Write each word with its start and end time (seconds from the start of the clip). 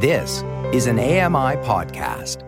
This 0.00 0.44
is 0.72 0.86
an 0.86 1.00
AMI 1.00 1.56
podcast. 1.66 2.44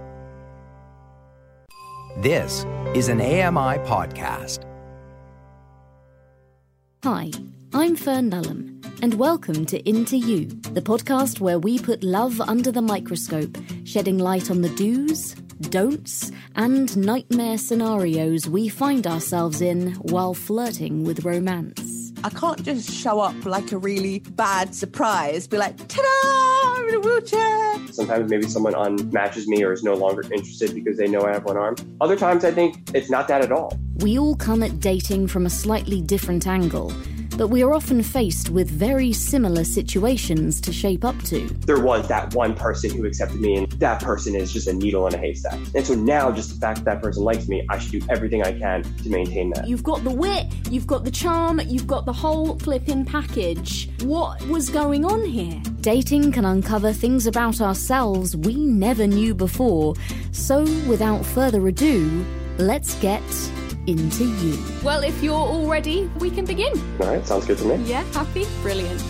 This 2.19 2.65
is 2.95 3.09
an 3.09 3.21
AMI 3.21 3.79
podcast. 3.89 4.63
Hi, 7.03 7.33
I'm 7.75 7.97
Fern 7.97 8.31
Lulham, 8.31 9.03
and 9.03 9.15
welcome 9.15 9.67
to 9.67 9.81
Into 9.89 10.17
You, 10.17 10.47
the 10.47 10.81
podcast 10.81 11.41
where 11.41 11.59
we 11.59 11.81
put 11.81 12.05
love 12.05 12.41
under 12.41 12.71
the 12.71 12.83
microscope, 12.83 13.59
shedding 13.83 14.19
light 14.19 14.49
on 14.49 14.61
the 14.61 14.73
do's, 14.77 15.35
don'ts, 15.71 16.31
and 16.55 16.97
nightmare 16.97 17.59
scenarios 17.59 18.47
we 18.47 18.69
find 18.69 19.09
ourselves 19.09 19.61
in 19.61 19.95
while 19.95 20.35
flirting 20.35 21.03
with 21.03 21.25
romance. 21.25 22.13
I 22.23 22.29
can't 22.31 22.63
just 22.63 22.93
show 22.93 23.19
up 23.19 23.45
like 23.45 23.73
a 23.73 23.79
really 23.79 24.21
bad 24.21 24.73
surprise, 24.73 25.49
be 25.49 25.57
like, 25.57 25.77
ta-da, 25.89 26.60
I'm 26.81 26.89
in 26.89 26.95
a 26.95 27.01
wheelchair. 27.01 27.93
Sometimes 27.93 28.31
maybe 28.31 28.49
someone 28.49 28.73
unmatches 28.73 29.47
me 29.47 29.63
or 29.63 29.73
is 29.73 29.83
no 29.83 29.95
longer 29.95 30.23
interested 30.23 30.75
because 30.75 30.97
they 30.97 31.09
know 31.09 31.21
I 31.23 31.33
have 31.33 31.45
one 31.45 31.59
arm. 31.59 31.77
Other 32.01 32.17
times 32.17 32.43
I 32.43 32.53
think 32.53 32.79
it's 32.95 33.11
not 33.11 33.29
that 33.29 33.43
at 33.43 33.53
all. 33.53 33.79
We 33.97 34.19
all 34.19 34.35
come 34.35 34.63
at 34.63 34.81
dating 34.81 35.27
from 35.27 35.45
a 35.45 35.51
slightly 35.51 36.01
different 36.01 36.47
angle, 36.47 36.91
but 37.41 37.49
we 37.49 37.63
are 37.63 37.73
often 37.73 38.03
faced 38.03 38.51
with 38.51 38.69
very 38.69 39.15
similar 39.15 39.65
situations 39.65 40.61
to 40.61 40.71
shape 40.75 41.07
up 41.07 41.19
to. 41.23 41.49
There 41.65 41.81
was 41.81 42.07
that 42.09 42.35
one 42.35 42.55
person 42.55 42.91
who 42.91 43.07
accepted 43.07 43.41
me, 43.41 43.57
and 43.57 43.73
that 43.81 44.03
person 44.03 44.35
is 44.35 44.53
just 44.53 44.69
a 44.69 44.75
needle 44.75 45.07
in 45.07 45.15
a 45.15 45.17
haystack. 45.17 45.59
And 45.75 45.87
so 45.87 45.95
now, 45.95 46.31
just 46.33 46.53
the 46.53 46.61
fact 46.61 46.81
that 46.81 46.85
that 46.85 47.03
person 47.03 47.25
likes 47.25 47.49
me, 47.49 47.65
I 47.71 47.79
should 47.79 47.93
do 47.93 48.07
everything 48.11 48.43
I 48.43 48.53
can 48.53 48.83
to 48.83 49.09
maintain 49.09 49.49
that. 49.55 49.67
You've 49.67 49.83
got 49.83 50.05
the 50.05 50.11
wit, 50.11 50.49
you've 50.71 50.87
got 50.87 51.05
the 51.05 51.11
charm, 51.11 51.63
you've 51.65 51.87
got 51.87 52.05
the 52.05 52.13
whole 52.13 52.59
flipping 52.59 53.07
package. 53.07 53.89
What 54.03 54.47
was 54.49 54.69
going 54.69 55.07
on 55.07 55.25
here? 55.25 55.63
Dating 55.81 56.33
can 56.33 56.45
uncover 56.45 56.93
things 56.93 57.27
about 57.27 57.63
ourselves 57.63 58.37
we 58.37 58.55
never 58.55 59.07
knew 59.07 59.35
before. 59.35 59.95
So, 60.33 60.65
without 60.87 61.25
further 61.25 61.67
ado, 61.69 62.23
let's 62.59 62.97
get 62.97 63.23
into 63.87 64.25
you. 64.25 64.59
Well, 64.83 65.03
if 65.03 65.23
you're 65.23 65.35
all 65.35 65.67
ready, 65.67 66.11
we 66.19 66.31
can 66.31 66.45
begin. 66.45 66.73
All 67.01 67.09
right, 67.09 67.27
sounds 67.27 67.47
good 67.47 67.59
to 67.59 67.65
me. 67.65 67.77
Yeah, 67.85 68.03
happy? 68.13 68.47
Brilliant. 68.63 69.01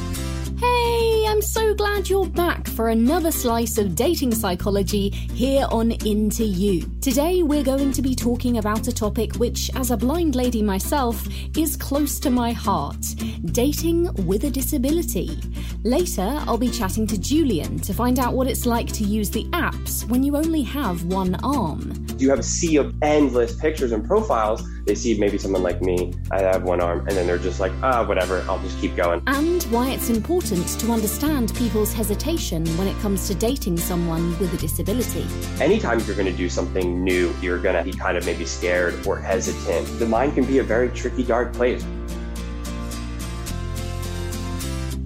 Hey, 0.60 1.24
I'm 1.26 1.40
so 1.40 1.72
glad 1.72 2.10
you're 2.10 2.26
back 2.26 2.68
for 2.68 2.90
another 2.90 3.32
slice 3.32 3.78
of 3.78 3.94
dating 3.94 4.34
psychology 4.34 5.08
here 5.08 5.66
on 5.70 5.92
Into 6.04 6.44
You. 6.44 6.82
Today, 7.00 7.42
we're 7.42 7.64
going 7.64 7.92
to 7.92 8.02
be 8.02 8.14
talking 8.14 8.58
about 8.58 8.86
a 8.86 8.92
topic 8.92 9.36
which, 9.36 9.70
as 9.74 9.90
a 9.90 9.96
blind 9.96 10.34
lady 10.34 10.62
myself, 10.62 11.26
is 11.56 11.78
close 11.78 12.20
to 12.20 12.28
my 12.28 12.52
heart 12.52 13.02
dating 13.46 14.12
with 14.26 14.44
a 14.44 14.50
disability. 14.50 15.40
Later, 15.82 16.30
I'll 16.46 16.58
be 16.58 16.70
chatting 16.70 17.06
to 17.06 17.18
Julian 17.18 17.78
to 17.78 17.94
find 17.94 18.18
out 18.18 18.34
what 18.34 18.46
it's 18.46 18.66
like 18.66 18.92
to 18.92 19.04
use 19.04 19.30
the 19.30 19.44
apps 19.44 20.06
when 20.10 20.22
you 20.22 20.36
only 20.36 20.60
have 20.62 21.04
one 21.04 21.36
arm. 21.36 22.06
You 22.18 22.28
have 22.28 22.38
a 22.38 22.42
sea 22.42 22.76
of 22.76 22.94
endless 23.00 23.56
pictures 23.56 23.92
and 23.92 24.06
profiles. 24.06 24.62
They 24.90 24.96
see 24.96 25.16
maybe 25.16 25.38
someone 25.38 25.62
like 25.62 25.80
me, 25.80 26.12
I 26.32 26.40
have 26.40 26.64
one 26.64 26.80
arm, 26.80 27.06
and 27.06 27.10
then 27.10 27.24
they're 27.24 27.38
just 27.38 27.60
like, 27.60 27.70
ah, 27.80 28.04
whatever, 28.04 28.44
I'll 28.48 28.58
just 28.58 28.76
keep 28.80 28.96
going. 28.96 29.22
And 29.28 29.62
why 29.70 29.90
it's 29.90 30.10
important 30.10 30.66
to 30.80 30.90
understand 30.90 31.54
people's 31.54 31.92
hesitation 31.92 32.66
when 32.76 32.88
it 32.88 32.98
comes 32.98 33.28
to 33.28 33.36
dating 33.36 33.76
someone 33.76 34.36
with 34.40 34.52
a 34.52 34.56
disability. 34.56 35.24
Anytime 35.60 36.00
you're 36.00 36.16
going 36.16 36.26
to 36.26 36.36
do 36.36 36.48
something 36.48 37.04
new, 37.04 37.32
you're 37.40 37.60
going 37.60 37.76
to 37.76 37.84
be 37.88 37.96
kind 37.96 38.16
of 38.16 38.26
maybe 38.26 38.44
scared 38.44 39.06
or 39.06 39.16
hesitant. 39.16 39.86
The 40.00 40.06
mind 40.06 40.34
can 40.34 40.44
be 40.44 40.58
a 40.58 40.64
very 40.64 40.88
tricky, 40.88 41.22
dark 41.22 41.52
place. 41.52 41.86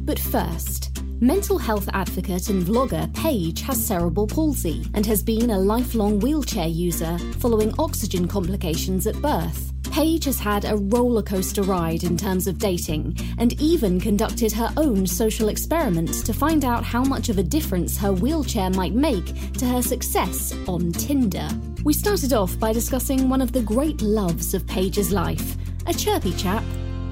But 0.06 0.18
first, 0.18 0.73
mental 1.20 1.58
health 1.58 1.88
advocate 1.92 2.48
and 2.48 2.62
vlogger 2.62 3.12
Paige 3.14 3.62
has 3.62 3.84
cerebral 3.84 4.26
palsy 4.26 4.84
and 4.94 5.06
has 5.06 5.22
been 5.22 5.50
a 5.50 5.58
lifelong 5.58 6.20
wheelchair 6.20 6.66
user 6.66 7.18
following 7.38 7.72
oxygen 7.78 8.26
complications 8.26 9.06
at 9.06 9.20
birth. 9.22 9.72
Paige 9.90 10.24
has 10.24 10.40
had 10.40 10.64
a 10.64 10.76
roller 10.76 11.22
coaster 11.22 11.62
ride 11.62 12.02
in 12.02 12.16
terms 12.16 12.48
of 12.48 12.58
dating 12.58 13.16
and 13.39 13.61
even 13.61 14.00
conducted 14.00 14.50
her 14.52 14.72
own 14.77 15.06
social 15.06 15.48
experiments 15.48 16.20
to 16.22 16.33
find 16.33 16.64
out 16.64 16.83
how 16.83 17.05
much 17.05 17.28
of 17.28 17.39
a 17.39 17.44
difference 17.44 17.96
her 17.96 18.12
wheelchair 18.12 18.70
might 18.70 18.94
make 18.94 19.52
to 19.52 19.66
her 19.66 19.83
success 19.83 20.52
on 20.66 20.90
Tinder. 20.90 21.48
We 21.84 21.92
started 21.92 22.33
off 22.33 22.58
by 22.58 22.72
discussing 22.72 23.28
one 23.28 23.40
of 23.40 23.52
the 23.52 23.62
great 23.62 24.02
loves 24.02 24.52
of 24.52 24.66
Paige's 24.66 25.12
life 25.12 25.56
a 25.86 25.92
chirpy 25.92 26.33
chap, 26.33 26.64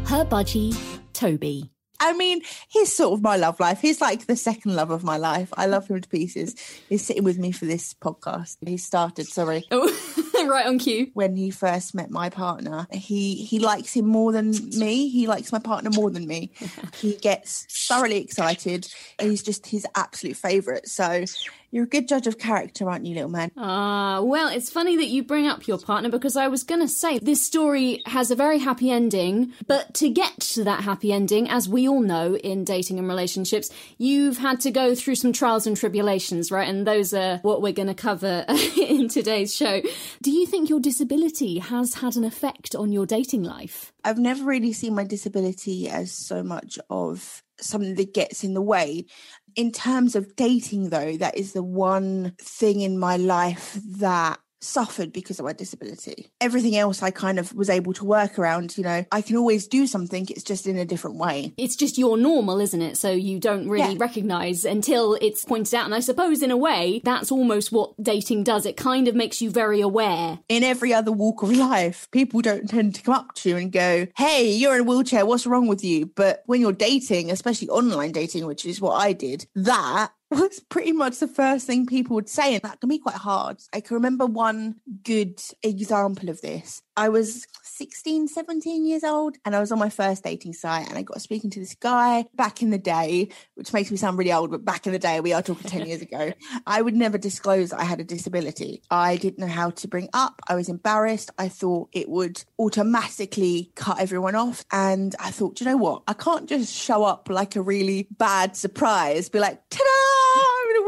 her 0.06 0.25
budgie, 0.25 0.75
Toby. 1.12 1.72
I 2.03 2.13
mean, 2.15 2.43
he's 2.69 2.95
sort 2.95 3.13
of 3.13 3.23
my 3.23 3.37
love 3.37 3.61
life. 3.61 3.81
He's 3.81 4.01
like 4.01 4.27
the 4.27 4.35
second 4.35 4.75
love 4.75 4.91
of 4.91 5.05
my 5.05 5.17
life. 5.17 5.49
I 5.57 5.67
love 5.67 5.87
him 5.87 6.01
to 6.01 6.09
pieces. 6.09 6.57
He's 6.89 7.07
sitting 7.07 7.23
with 7.23 7.39
me 7.39 7.53
for 7.53 7.65
this 7.65 7.95
podcast. 7.95 8.57
He 8.67 8.77
started, 8.77 9.29
sorry. 9.29 9.65
Oh, 9.71 9.89
right 10.49 10.67
on 10.67 10.81
cue. 10.81 11.13
When 11.15 11.37
he 11.37 11.51
first 11.51 11.95
met 11.95 12.11
my 12.11 12.29
partner, 12.29 12.89
he 12.91 13.37
he 13.37 13.61
likes 13.61 13.95
him 13.95 14.07
more 14.07 14.33
than 14.33 14.51
me. 14.77 15.09
He 15.09 15.29
likes 15.29 15.53
my 15.53 15.61
partner 15.61 15.91
more 15.91 16.11
than 16.11 16.27
me. 16.27 16.51
he 16.97 17.17
gets 17.17 17.67
thoroughly 17.87 18.19
excited. 18.19 18.93
He's 19.21 19.43
just 19.43 19.69
his 19.69 19.87
absolute 19.95 20.37
favourite. 20.37 20.89
So 20.89 21.25
you're 21.72 21.84
a 21.84 21.88
good 21.88 22.06
judge 22.06 22.27
of 22.27 22.38
character, 22.38 22.88
aren't 22.88 23.06
you, 23.06 23.15
little 23.15 23.31
man? 23.31 23.50
Ah, 23.56 24.16
uh, 24.16 24.22
well, 24.22 24.49
it's 24.49 24.71
funny 24.71 24.99
that 24.99 25.06
you 25.06 25.25
bring 25.25 25.47
up 25.47 25.66
your 25.66 25.78
partner 25.78 26.10
because 26.10 26.37
I 26.37 26.49
was 26.49 26.65
going 26.65 26.83
to 26.83 26.88
say 26.88 27.19
this 27.19 27.43
story 27.43 28.03
has 28.05 28.31
a 28.31 28.37
very 28.37 28.59
happy 28.59 28.91
ending, 28.91 29.55
but 29.66 29.94
to 29.94 30.10
get 30.10 30.38
to 30.41 30.65
that 30.65 30.84
happy 30.84 31.15
ending, 31.15 31.49
as 31.49 31.71
we 31.71 31.88
all 31.88 32.03
know 32.03 32.37
in 32.37 32.65
dating 32.65 32.99
and 32.99 33.09
relationships, 33.09 33.71
you've 33.97 34.37
had 34.37 34.60
to 34.60 34.71
go 34.71 34.94
through 34.94 35.15
some 35.15 35.33
trials 35.33 35.66
and 35.66 35.75
tribulations, 35.75 36.53
right? 36.53 36.69
And 36.69 36.87
those 36.87 37.15
are 37.15 37.38
what 37.38 37.62
we're 37.62 37.72
going 37.72 37.89
to 37.89 37.94
cover 37.94 38.44
in 38.77 39.09
today's 39.09 39.56
show. 39.56 39.81
Do 40.21 40.31
you 40.31 40.44
think 40.47 40.69
your 40.69 40.81
disability 40.81 41.59
has 41.59 41.94
had 41.94 42.16
an 42.16 42.25
effect 42.25 42.75
on 42.75 42.93
your 42.93 43.06
dating 43.06 43.44
life? 43.44 43.94
I've 44.04 44.19
never 44.19 44.44
really 44.44 44.75
seen 44.75 44.94
my 44.94 45.04
disability 45.04 45.89
as 45.89 46.12
so 46.12 46.43
much 46.43 46.78
of 46.91 47.43
something 47.60 47.94
that 47.94 48.15
gets 48.15 48.44
in 48.44 48.54
the 48.54 48.62
way. 48.62 49.06
In 49.55 49.71
terms 49.71 50.17
of 50.17 50.35
dating, 50.37 50.91
though, 50.91 51.17
that 51.17 51.37
is 51.37 51.53
the 51.53 51.63
one 51.63 52.35
thing 52.39 52.81
in 52.81 52.99
my 52.99 53.17
life 53.17 53.79
that 53.99 54.39
suffered 54.62 55.12
because 55.12 55.39
of 55.39 55.45
my 55.45 55.53
disability. 55.53 56.31
Everything 56.41 56.77
else 56.77 57.03
I 57.03 57.11
kind 57.11 57.39
of 57.39 57.55
was 57.55 57.71
able 57.71 57.93
to 57.95 58.05
work 58.05 58.39
around, 58.39 58.77
you 58.77 58.84
know, 58.84 59.05
I 59.11 59.23
can 59.23 59.37
always 59.37 59.67
do 59.67 59.87
something, 59.87 60.27
it's 60.31 60.43
just 60.43 60.67
in 60.67 60.77
a 60.77 60.84
different 60.84 61.17
way. 61.17 61.53
It's 61.56 61.77
just 61.77 61.99
your 61.99 62.17
normal, 62.17 62.61
isn't 62.61 62.83
it? 62.83 62.97
So 62.97 63.11
you 63.11 63.39
don't 63.39 63.69
really 63.69 63.95
yeah. 63.95 63.99
recognize 63.99 64.65
until 64.65 65.15
it's 65.21 65.45
pointed 65.45 65.75
out. 65.75 65.84
And 65.84 65.95
I 65.95 66.01
suppose 66.01 66.43
in 66.43 66.51
a 66.51 66.56
way, 66.56 67.01
that's 67.05 67.33
almost 67.33 67.72
what 67.72 67.95
dating 68.03 68.45
does. 68.45 68.67
It 68.67 68.77
kind 68.77 69.09
of 69.09 69.15
makes 69.15 69.41
you 69.41 69.51
very 69.51 69.81
aware. 69.81 70.39
In 70.49 70.62
every 70.62 70.95
other 70.95 71.12
walk 71.12 71.43
of 71.43 71.56
life, 71.56 72.09
people 72.11 72.41
don't 72.41 72.69
tend 72.69 72.95
to 72.95 73.03
come 73.03 73.15
up 73.15 73.34
to 73.37 73.51
you 73.51 73.56
and 73.56 73.72
go, 73.72 74.06
Hey, 74.17 74.53
you're 74.53 74.75
in 74.75 74.81
a 74.81 74.84
wheelchair, 74.84 75.27
what's 75.27 75.47
wrong 75.47 75.67
with 75.67 75.84
you? 75.84 76.06
But 76.06 76.43
when 76.47 76.61
you're 76.61 76.72
dating, 76.72 77.31
especially 77.31 77.69
online 77.69 78.12
dating, 78.12 78.47
which 78.47 78.65
is 78.65 78.81
what 78.81 78.95
I 78.95 79.12
did, 79.12 79.47
that 79.55 80.12
was 80.32 80.60
pretty 80.60 80.93
much 80.93 81.19
the 81.19 81.28
first 81.28 81.66
thing 81.66 81.87
people 81.87 82.15
would 82.15 82.28
say. 82.28 82.54
And 82.54 82.62
that 82.62 82.81
can 82.81 82.88
be 82.88 82.98
quite 82.98 83.16
hard. 83.16 83.59
I 83.72 83.81
can 83.81 83.94
remember 83.94 84.26
one 84.26 84.76
good 85.03 85.41
example 85.62 86.28
of 86.28 86.41
this. 86.41 86.82
I 86.97 87.09
was 87.09 87.47
16, 87.62 88.28
17 88.28 88.87
years 88.87 89.03
old, 89.03 89.38
and 89.44 89.56
I 89.56 89.60
was 89.60 89.72
on 89.72 89.78
my 89.78 89.88
first 89.88 90.25
dating 90.25 90.53
site 90.53 90.88
and 90.88 90.98
I 90.98 91.03
got 91.03 91.22
speaking 91.22 91.48
to 91.50 91.60
this 91.60 91.75
guy 91.75 92.26
back 92.34 92.62
in 92.62 92.71
the 92.71 92.78
day, 92.78 93.28
which 93.54 93.72
makes 93.72 93.91
me 93.91 93.97
sound 93.97 94.19
really 94.19 94.32
old, 94.32 94.50
but 94.50 94.65
back 94.65 94.87
in 94.87 94.92
the 94.92 94.98
day, 94.98 95.21
we 95.21 95.32
are 95.32 95.42
talking 95.42 95.71
10 95.71 95.87
years 95.87 96.03
ago. 96.03 96.32
I 96.66 96.82
would 96.82 96.94
never 96.94 97.16
disclose 97.16 97.72
I 97.72 97.84
had 97.84 98.00
a 98.00 98.04
disability. 98.04 98.82
I 98.91 99.16
didn't 99.16 99.38
know 99.38 99.53
how 99.53 99.71
to 99.71 99.88
bring 99.88 100.10
up. 100.12 100.41
I 100.48 100.54
was 100.54 100.69
embarrassed. 100.69 101.31
I 101.38 101.48
thought 101.48 101.88
it 101.92 102.09
would 102.09 102.44
automatically 102.59 103.72
cut 103.75 103.98
everyone 103.98 104.34
off. 104.34 104.65
And 104.71 105.15
I 105.19 105.31
thought, 105.31 105.60
you 105.60 105.66
know 105.66 105.76
what? 105.78 106.03
I 106.06 106.12
can't 106.12 106.48
just 106.48 106.75
show 106.75 107.04
up 107.04 107.28
like 107.31 107.56
a 107.56 107.62
really 107.62 108.06
bad 108.10 108.56
surprise, 108.56 109.28
be 109.28 109.38
like, 109.38 109.62
ta 109.71 109.78
da! 109.78 110.22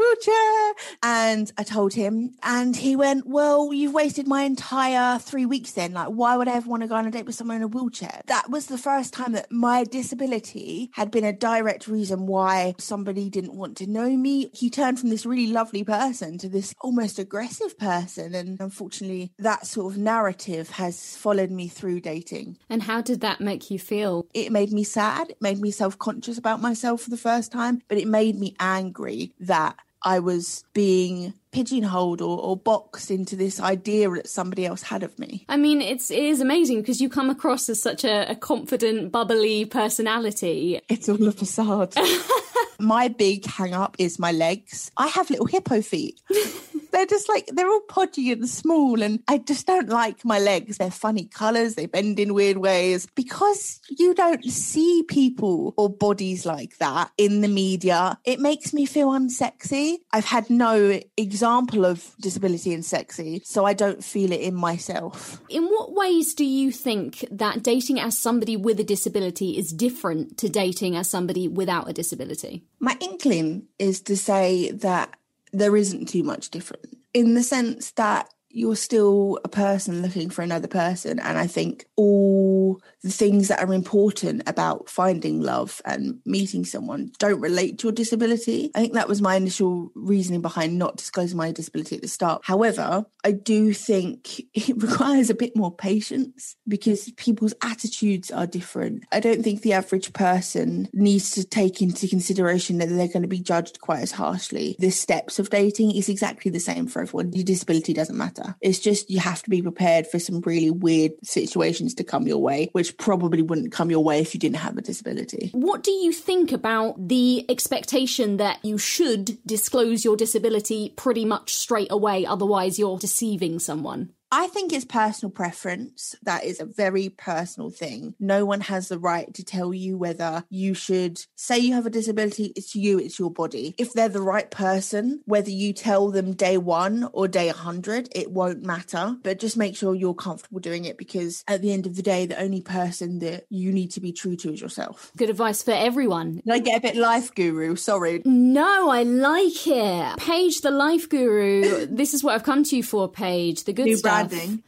I'm 0.05 0.21
in 0.21 0.29
a 0.29 0.33
wheelchair. 0.33 0.73
And 1.03 1.51
I 1.57 1.63
told 1.63 1.93
him, 1.93 2.35
and 2.43 2.75
he 2.75 2.95
went, 2.95 3.27
Well, 3.27 3.73
you've 3.73 3.93
wasted 3.93 4.27
my 4.27 4.43
entire 4.43 5.19
three 5.19 5.45
weeks 5.45 5.71
then. 5.71 5.93
Like, 5.93 6.07
why 6.07 6.37
would 6.37 6.47
I 6.47 6.55
ever 6.55 6.69
want 6.69 6.83
to 6.83 6.87
go 6.87 6.95
on 6.95 7.05
a 7.05 7.11
date 7.11 7.25
with 7.25 7.35
someone 7.35 7.57
in 7.57 7.63
a 7.63 7.67
wheelchair? 7.67 8.21
That 8.25 8.49
was 8.49 8.67
the 8.67 8.77
first 8.77 9.13
time 9.13 9.33
that 9.33 9.51
my 9.51 9.83
disability 9.83 10.89
had 10.93 11.11
been 11.11 11.23
a 11.23 11.33
direct 11.33 11.87
reason 11.87 12.25
why 12.27 12.75
somebody 12.77 13.29
didn't 13.29 13.55
want 13.55 13.77
to 13.77 13.87
know 13.87 14.09
me. 14.09 14.49
He 14.53 14.69
turned 14.69 14.99
from 14.99 15.09
this 15.09 15.25
really 15.25 15.47
lovely 15.47 15.83
person 15.83 16.37
to 16.39 16.49
this 16.49 16.73
almost 16.81 17.19
aggressive 17.19 17.77
person. 17.77 18.35
And 18.35 18.59
unfortunately, 18.59 19.31
that 19.39 19.67
sort 19.67 19.93
of 19.93 19.99
narrative 19.99 20.71
has 20.71 21.15
followed 21.15 21.51
me 21.51 21.67
through 21.67 22.01
dating. 22.01 22.57
And 22.69 22.83
how 22.83 23.01
did 23.01 23.21
that 23.21 23.41
make 23.41 23.69
you 23.71 23.79
feel? 23.79 24.27
It 24.33 24.51
made 24.51 24.71
me 24.71 24.83
sad. 24.83 25.29
It 25.29 25.41
made 25.41 25.59
me 25.59 25.71
self 25.71 25.97
conscious 25.97 26.37
about 26.37 26.61
myself 26.61 27.01
for 27.01 27.09
the 27.09 27.17
first 27.17 27.51
time, 27.51 27.81
but 27.87 27.97
it 27.97 28.07
made 28.07 28.37
me 28.37 28.55
angry 28.59 29.33
that 29.39 29.77
I 30.05 30.19
was 30.19 30.63
being 30.73 31.33
pigeonholed 31.51 32.21
or, 32.21 32.39
or, 32.39 32.55
boxed 32.55 33.09
into 33.09 33.35
this 33.35 33.59
idea 33.59 34.09
that 34.11 34.27
somebody 34.27 34.65
else 34.65 34.83
had 34.83 35.03
of 35.03 35.17
me. 35.17 35.45
I 35.49 35.57
mean, 35.57 35.81
it's 35.81 36.11
it 36.11 36.19
is 36.19 36.41
amazing 36.41 36.81
because 36.81 37.01
you 37.01 37.09
come 37.09 37.29
across 37.29 37.69
as 37.69 37.81
such 37.81 38.03
a, 38.03 38.29
a 38.31 38.35
confident, 38.35 39.11
bubbly 39.11 39.65
personality. 39.65 40.79
It's 40.89 41.09
all 41.09 41.27
a 41.27 41.31
facade. 41.31 41.95
my 42.79 43.07
big 43.07 43.45
hang 43.45 43.73
up 43.73 43.95
is 43.97 44.19
my 44.19 44.31
legs. 44.31 44.91
I 44.95 45.07
have 45.07 45.29
little 45.29 45.47
hippo 45.47 45.81
feet. 45.81 46.21
they're 46.95 47.05
just 47.05 47.27
like 47.27 47.47
they're 47.47 47.69
all 47.69 47.81
podgy 47.89 48.31
and 48.31 48.47
small 48.47 49.01
and 49.01 49.19
i 49.27 49.37
just 49.37 49.67
don't 49.67 49.89
like 49.89 50.23
my 50.23 50.39
legs. 50.39 50.77
They're 50.77 50.91
funny 50.91 51.25
colors 51.25 51.75
they 51.75 51.87
bend 51.87 52.19
in 52.19 52.33
weird 52.33 52.57
ways. 52.57 53.07
Because 53.15 53.81
you 53.89 54.13
don't 54.13 54.43
see 54.45 55.03
people 55.07 55.73
or 55.77 55.89
bodies 55.89 56.45
like 56.45 56.77
that 56.77 57.11
in 57.17 57.41
the 57.41 57.47
media 57.47 58.17
it 58.23 58.39
makes 58.39 58.73
me 58.73 58.85
feel 58.85 59.09
unsexy. 59.09 59.97
I've 60.13 60.25
had 60.25 60.49
no 60.49 60.99
example 61.17 61.85
of 61.85 62.15
disability 62.21 62.73
and 62.73 62.85
sexy 62.85 63.41
so 63.43 63.65
i 63.65 63.73
don't 63.73 64.03
feel 64.03 64.31
it 64.31 64.39
in 64.39 64.55
myself. 64.55 65.41
In 65.49 65.65
what 65.65 65.93
ways 65.93 66.33
do 66.33 66.45
you 66.45 66.71
think 66.71 67.25
that 67.29 67.61
dating 67.61 67.99
as 67.99 68.17
somebody 68.17 68.55
with 68.55 68.79
a 68.79 68.83
disability 68.83 69.57
is 69.57 69.73
different 69.73 70.37
to 70.37 70.47
dating 70.47 70.95
as 70.95 71.09
somebody 71.09 71.47
without 71.47 71.89
a 71.89 71.93
disability? 71.93 72.63
My 72.79 72.97
inkling 73.01 73.67
is 73.79 74.01
to 74.01 74.15
say 74.15 74.71
that 74.71 75.15
there 75.57 75.75
isn't 75.75 76.07
too 76.07 76.23
much 76.23 76.49
difference 76.49 76.95
in 77.13 77.33
the 77.33 77.43
sense 77.43 77.91
that 77.91 78.29
you're 78.55 78.75
still 78.75 79.37
a 79.43 79.49
person 79.49 80.01
looking 80.01 80.29
for 80.29 80.41
another 80.41 80.67
person. 80.67 81.19
And 81.19 81.37
I 81.37 81.45
think 81.45 81.85
all 81.97 82.81
the 83.03 83.11
things 83.11 83.49
that 83.49 83.61
are 83.61 83.73
important 83.73 84.43
about 84.47 84.89
finding 84.89 85.41
love 85.41 85.81
and 85.83 86.21
meeting 86.25 86.63
someone 86.63 87.11
don't 87.19 87.41
relate 87.41 87.79
to 87.79 87.87
your 87.87 87.91
disability. 87.91 88.71
I 88.73 88.79
think 88.79 88.93
that 88.93 89.09
was 89.09 89.21
my 89.21 89.35
initial 89.35 89.91
reasoning 89.93 90.41
behind 90.41 90.77
not 90.77 90.95
disclosing 90.95 91.37
my 91.37 91.51
disability 91.51 91.97
at 91.97 92.01
the 92.01 92.07
start. 92.07 92.43
However, 92.45 93.05
I 93.25 93.33
do 93.33 93.73
think 93.73 94.39
it 94.53 94.81
requires 94.81 95.29
a 95.29 95.35
bit 95.35 95.55
more 95.55 95.75
patience 95.75 96.55
because 96.65 97.11
people's 97.17 97.53
attitudes 97.61 98.31
are 98.31 98.47
different. 98.47 99.03
I 99.11 99.19
don't 99.19 99.43
think 99.43 99.61
the 99.63 99.73
average 99.73 100.13
person 100.13 100.87
needs 100.93 101.31
to 101.31 101.43
take 101.43 101.81
into 101.81 102.07
consideration 102.07 102.77
that 102.77 102.87
they're 102.87 103.07
going 103.07 103.23
to 103.23 103.27
be 103.27 103.39
judged 103.39 103.81
quite 103.81 104.01
as 104.01 104.13
harshly. 104.13 104.77
The 104.79 104.91
steps 104.91 105.39
of 105.39 105.49
dating 105.49 105.91
is 105.91 106.07
exactly 106.07 106.51
the 106.51 106.59
same 106.61 106.87
for 106.87 107.01
everyone. 107.01 107.33
Your 107.33 107.43
disability 107.43 107.93
doesn't 107.93 108.17
matter. 108.17 108.44
It's 108.61 108.79
just 108.79 109.09
you 109.09 109.19
have 109.19 109.41
to 109.43 109.49
be 109.49 109.61
prepared 109.61 110.07
for 110.07 110.19
some 110.19 110.41
really 110.41 110.71
weird 110.71 111.11
situations 111.23 111.93
to 111.95 112.03
come 112.03 112.27
your 112.27 112.37
way, 112.37 112.69
which 112.73 112.97
probably 112.97 113.41
wouldn't 113.41 113.71
come 113.71 113.89
your 113.89 114.03
way 114.03 114.19
if 114.19 114.33
you 114.33 114.39
didn't 114.39 114.57
have 114.57 114.77
a 114.77 114.81
disability. 114.81 115.49
What 115.53 115.83
do 115.83 115.91
you 115.91 116.11
think 116.11 116.51
about 116.51 117.07
the 117.07 117.45
expectation 117.49 118.37
that 118.37 118.63
you 118.63 118.77
should 118.77 119.37
disclose 119.45 120.03
your 120.03 120.15
disability 120.15 120.93
pretty 120.95 121.25
much 121.25 121.55
straight 121.55 121.91
away, 121.91 122.25
otherwise, 122.25 122.79
you're 122.79 122.97
deceiving 122.97 123.59
someone? 123.59 124.11
I 124.37 124.47
think 124.47 124.73
it's 124.73 124.83
personal 124.83 125.31
preference. 125.31 126.13
That 126.23 126.43
is 126.43 126.59
a 126.59 126.65
very 126.65 127.07
personal 127.07 127.69
thing. 127.69 128.15
No 128.19 128.43
one 128.43 128.59
has 128.59 128.89
the 128.89 128.99
right 128.99 129.33
to 129.33 129.45
tell 129.45 129.73
you 129.73 129.97
whether 129.97 130.43
you 130.49 130.73
should 130.73 131.21
say 131.37 131.57
you 131.57 131.73
have 131.73 131.85
a 131.85 131.89
disability. 131.89 132.51
It's 132.53 132.75
you, 132.75 132.99
it's 132.99 133.17
your 133.17 133.31
body. 133.31 133.75
If 133.77 133.93
they're 133.93 134.09
the 134.09 134.21
right 134.21 134.51
person, 134.51 135.21
whether 135.23 135.49
you 135.49 135.71
tell 135.71 136.11
them 136.11 136.33
day 136.33 136.57
one 136.57 137.07
or 137.13 137.29
day 137.29 137.47
100, 137.47 138.09
it 138.13 138.29
won't 138.29 138.61
matter. 138.61 139.15
But 139.23 139.39
just 139.39 139.55
make 139.55 139.77
sure 139.77 139.95
you're 139.95 140.13
comfortable 140.13 140.59
doing 140.59 140.83
it 140.83 140.97
because 140.97 141.41
at 141.47 141.61
the 141.61 141.71
end 141.71 141.85
of 141.85 141.95
the 141.95 142.03
day, 142.03 142.25
the 142.25 142.41
only 142.41 142.59
person 142.59 143.19
that 143.19 143.45
you 143.49 143.71
need 143.71 143.91
to 143.91 144.01
be 144.01 144.11
true 144.11 144.35
to 144.35 144.51
is 144.51 144.59
yourself. 144.59 145.13
Good 145.15 145.29
advice 145.29 145.63
for 145.63 145.71
everyone. 145.71 146.41
Did 146.45 146.53
I 146.53 146.59
get 146.59 146.79
a 146.79 146.81
bit 146.81 146.97
life 146.97 147.33
guru? 147.33 147.77
Sorry. 147.77 148.21
No, 148.25 148.89
I 148.89 149.03
like 149.03 149.65
it. 149.65 150.17
Paige, 150.17 150.59
the 150.59 150.71
life 150.71 151.07
guru. 151.07 151.85
this 151.85 152.13
is 152.13 152.21
what 152.21 152.35
I've 152.35 152.43
come 152.43 152.65
to 152.65 152.75
you 152.75 152.83
for, 152.83 153.07
Paige. 153.07 153.63
The 153.63 153.71
good 153.71 153.85
New 153.85 153.95
stuff 153.95 154.24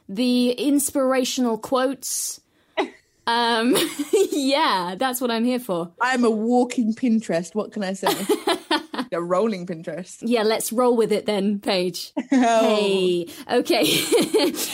the 0.09 0.51
inspirational 0.51 1.57
quotes. 1.57 2.41
um, 3.27 3.75
yeah, 4.31 4.95
that's 4.97 5.21
what 5.21 5.31
I'm 5.31 5.45
here 5.45 5.59
for. 5.59 5.91
I'm 6.01 6.23
a 6.23 6.29
walking 6.29 6.93
Pinterest. 6.93 7.55
What 7.55 7.71
can 7.71 7.83
I 7.83 7.93
say? 7.93 8.07
a 9.11 9.21
rolling 9.21 9.65
Pinterest. 9.65 10.17
Yeah, 10.21 10.43
let's 10.43 10.71
roll 10.71 10.95
with 10.95 11.11
it 11.11 11.25
then, 11.25 11.59
Paige. 11.59 12.13
Hey, 12.29 13.27
okay. 13.51 13.85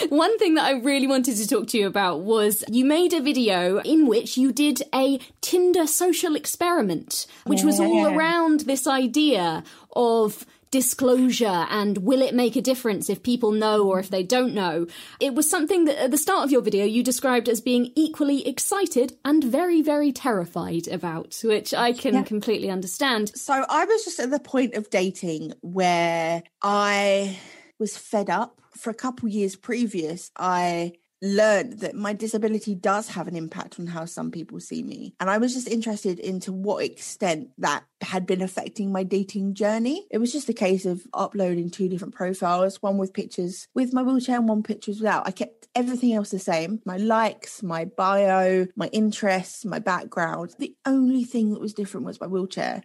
One 0.09 0.37
thing 0.39 0.55
that 0.55 0.65
I 0.65 0.79
really 0.79 1.07
wanted 1.07 1.37
to 1.37 1.47
talk 1.47 1.67
to 1.67 1.77
you 1.77 1.87
about 1.87 2.21
was 2.21 2.63
you 2.69 2.85
made 2.85 3.13
a 3.13 3.21
video 3.21 3.79
in 3.79 4.07
which 4.07 4.37
you 4.37 4.51
did 4.51 4.81
a 4.93 5.19
Tinder 5.41 5.87
social 5.87 6.35
experiment, 6.35 7.27
which 7.45 7.63
was 7.63 7.79
all 7.79 8.07
around 8.07 8.61
this 8.61 8.87
idea 8.87 9.63
of 9.95 10.45
disclosure 10.73 11.67
and 11.69 11.99
will 11.99 12.23
it 12.27 12.33
make 12.33 12.55
a 12.55 12.61
difference 12.71 13.07
if 13.07 13.21
people 13.21 13.51
know 13.51 13.87
or 13.87 13.99
if 13.99 14.09
they 14.09 14.23
don't 14.23 14.55
know. 14.55 14.87
It 15.19 15.35
was 15.35 15.47
something 15.47 15.85
that 15.85 15.97
at 16.05 16.09
the 16.09 16.17
start 16.17 16.43
of 16.45 16.51
your 16.51 16.63
video 16.63 16.83
you 16.83 17.03
described 17.03 17.47
as 17.47 17.61
being 17.61 17.91
equally 17.95 18.39
excited 18.47 19.15
and 19.23 19.43
very, 19.43 19.83
very 19.83 20.11
terrified 20.11 20.87
about, 20.87 21.39
which 21.43 21.75
I 21.75 21.93
can 21.93 22.15
Yeah. 22.15 22.23
completely 22.23 22.71
understand. 22.71 23.31
So 23.37 23.53
I 23.69 23.85
was 23.85 24.03
just 24.03 24.19
at 24.19 24.31
the 24.31 24.39
point 24.39 24.73
of 24.73 24.89
dating 24.89 25.53
where 25.61 26.41
I 26.63 27.37
was 27.77 27.95
fed 27.95 28.29
up. 28.29 28.59
For 28.75 28.89
a 28.89 28.95
couple 28.95 29.29
years 29.29 29.55
previous, 29.55 30.31
I 30.35 30.93
learned 31.23 31.79
that 31.79 31.95
my 31.95 32.13
disability 32.13 32.75
does 32.75 33.07
have 33.07 33.27
an 33.27 33.35
impact 33.35 33.79
on 33.79 33.87
how 33.87 34.05
some 34.05 34.29
people 34.29 34.59
see 34.59 34.83
me. 34.83 35.15
And 35.19 35.29
I 35.29 35.37
was 35.37 35.53
just 35.53 35.69
interested 35.69 36.19
into 36.19 36.51
what 36.51 36.83
extent 36.83 37.49
that 37.57 37.85
had 38.01 38.25
been 38.25 38.41
affecting 38.41 38.91
my 38.91 39.03
dating 39.03 39.55
journey. 39.55 40.05
It 40.11 40.17
was 40.17 40.33
just 40.33 40.49
a 40.49 40.53
case 40.53 40.85
of 40.85 41.01
uploading 41.13 41.69
two 41.69 41.87
different 41.87 42.13
profiles, 42.13 42.81
one 42.81 42.97
with 42.97 43.13
pictures 43.13 43.67
with 43.73 43.93
my 43.93 44.03
wheelchair 44.03 44.35
and 44.35 44.49
one 44.49 44.63
pictures 44.63 44.99
without. 44.99 45.25
I 45.25 45.31
kept 45.31 45.67
everything 45.73 46.13
else 46.13 46.29
the 46.29 46.39
same 46.39 46.81
my 46.85 46.97
likes, 46.97 47.63
my 47.63 47.85
bio, 47.85 48.67
my 48.75 48.87
interests, 48.87 49.63
my 49.63 49.79
background. 49.79 50.53
The 50.59 50.75
only 50.85 51.23
thing 51.23 51.51
that 51.51 51.61
was 51.61 51.73
different 51.73 52.05
was 52.05 52.19
my 52.19 52.27
wheelchair. 52.27 52.83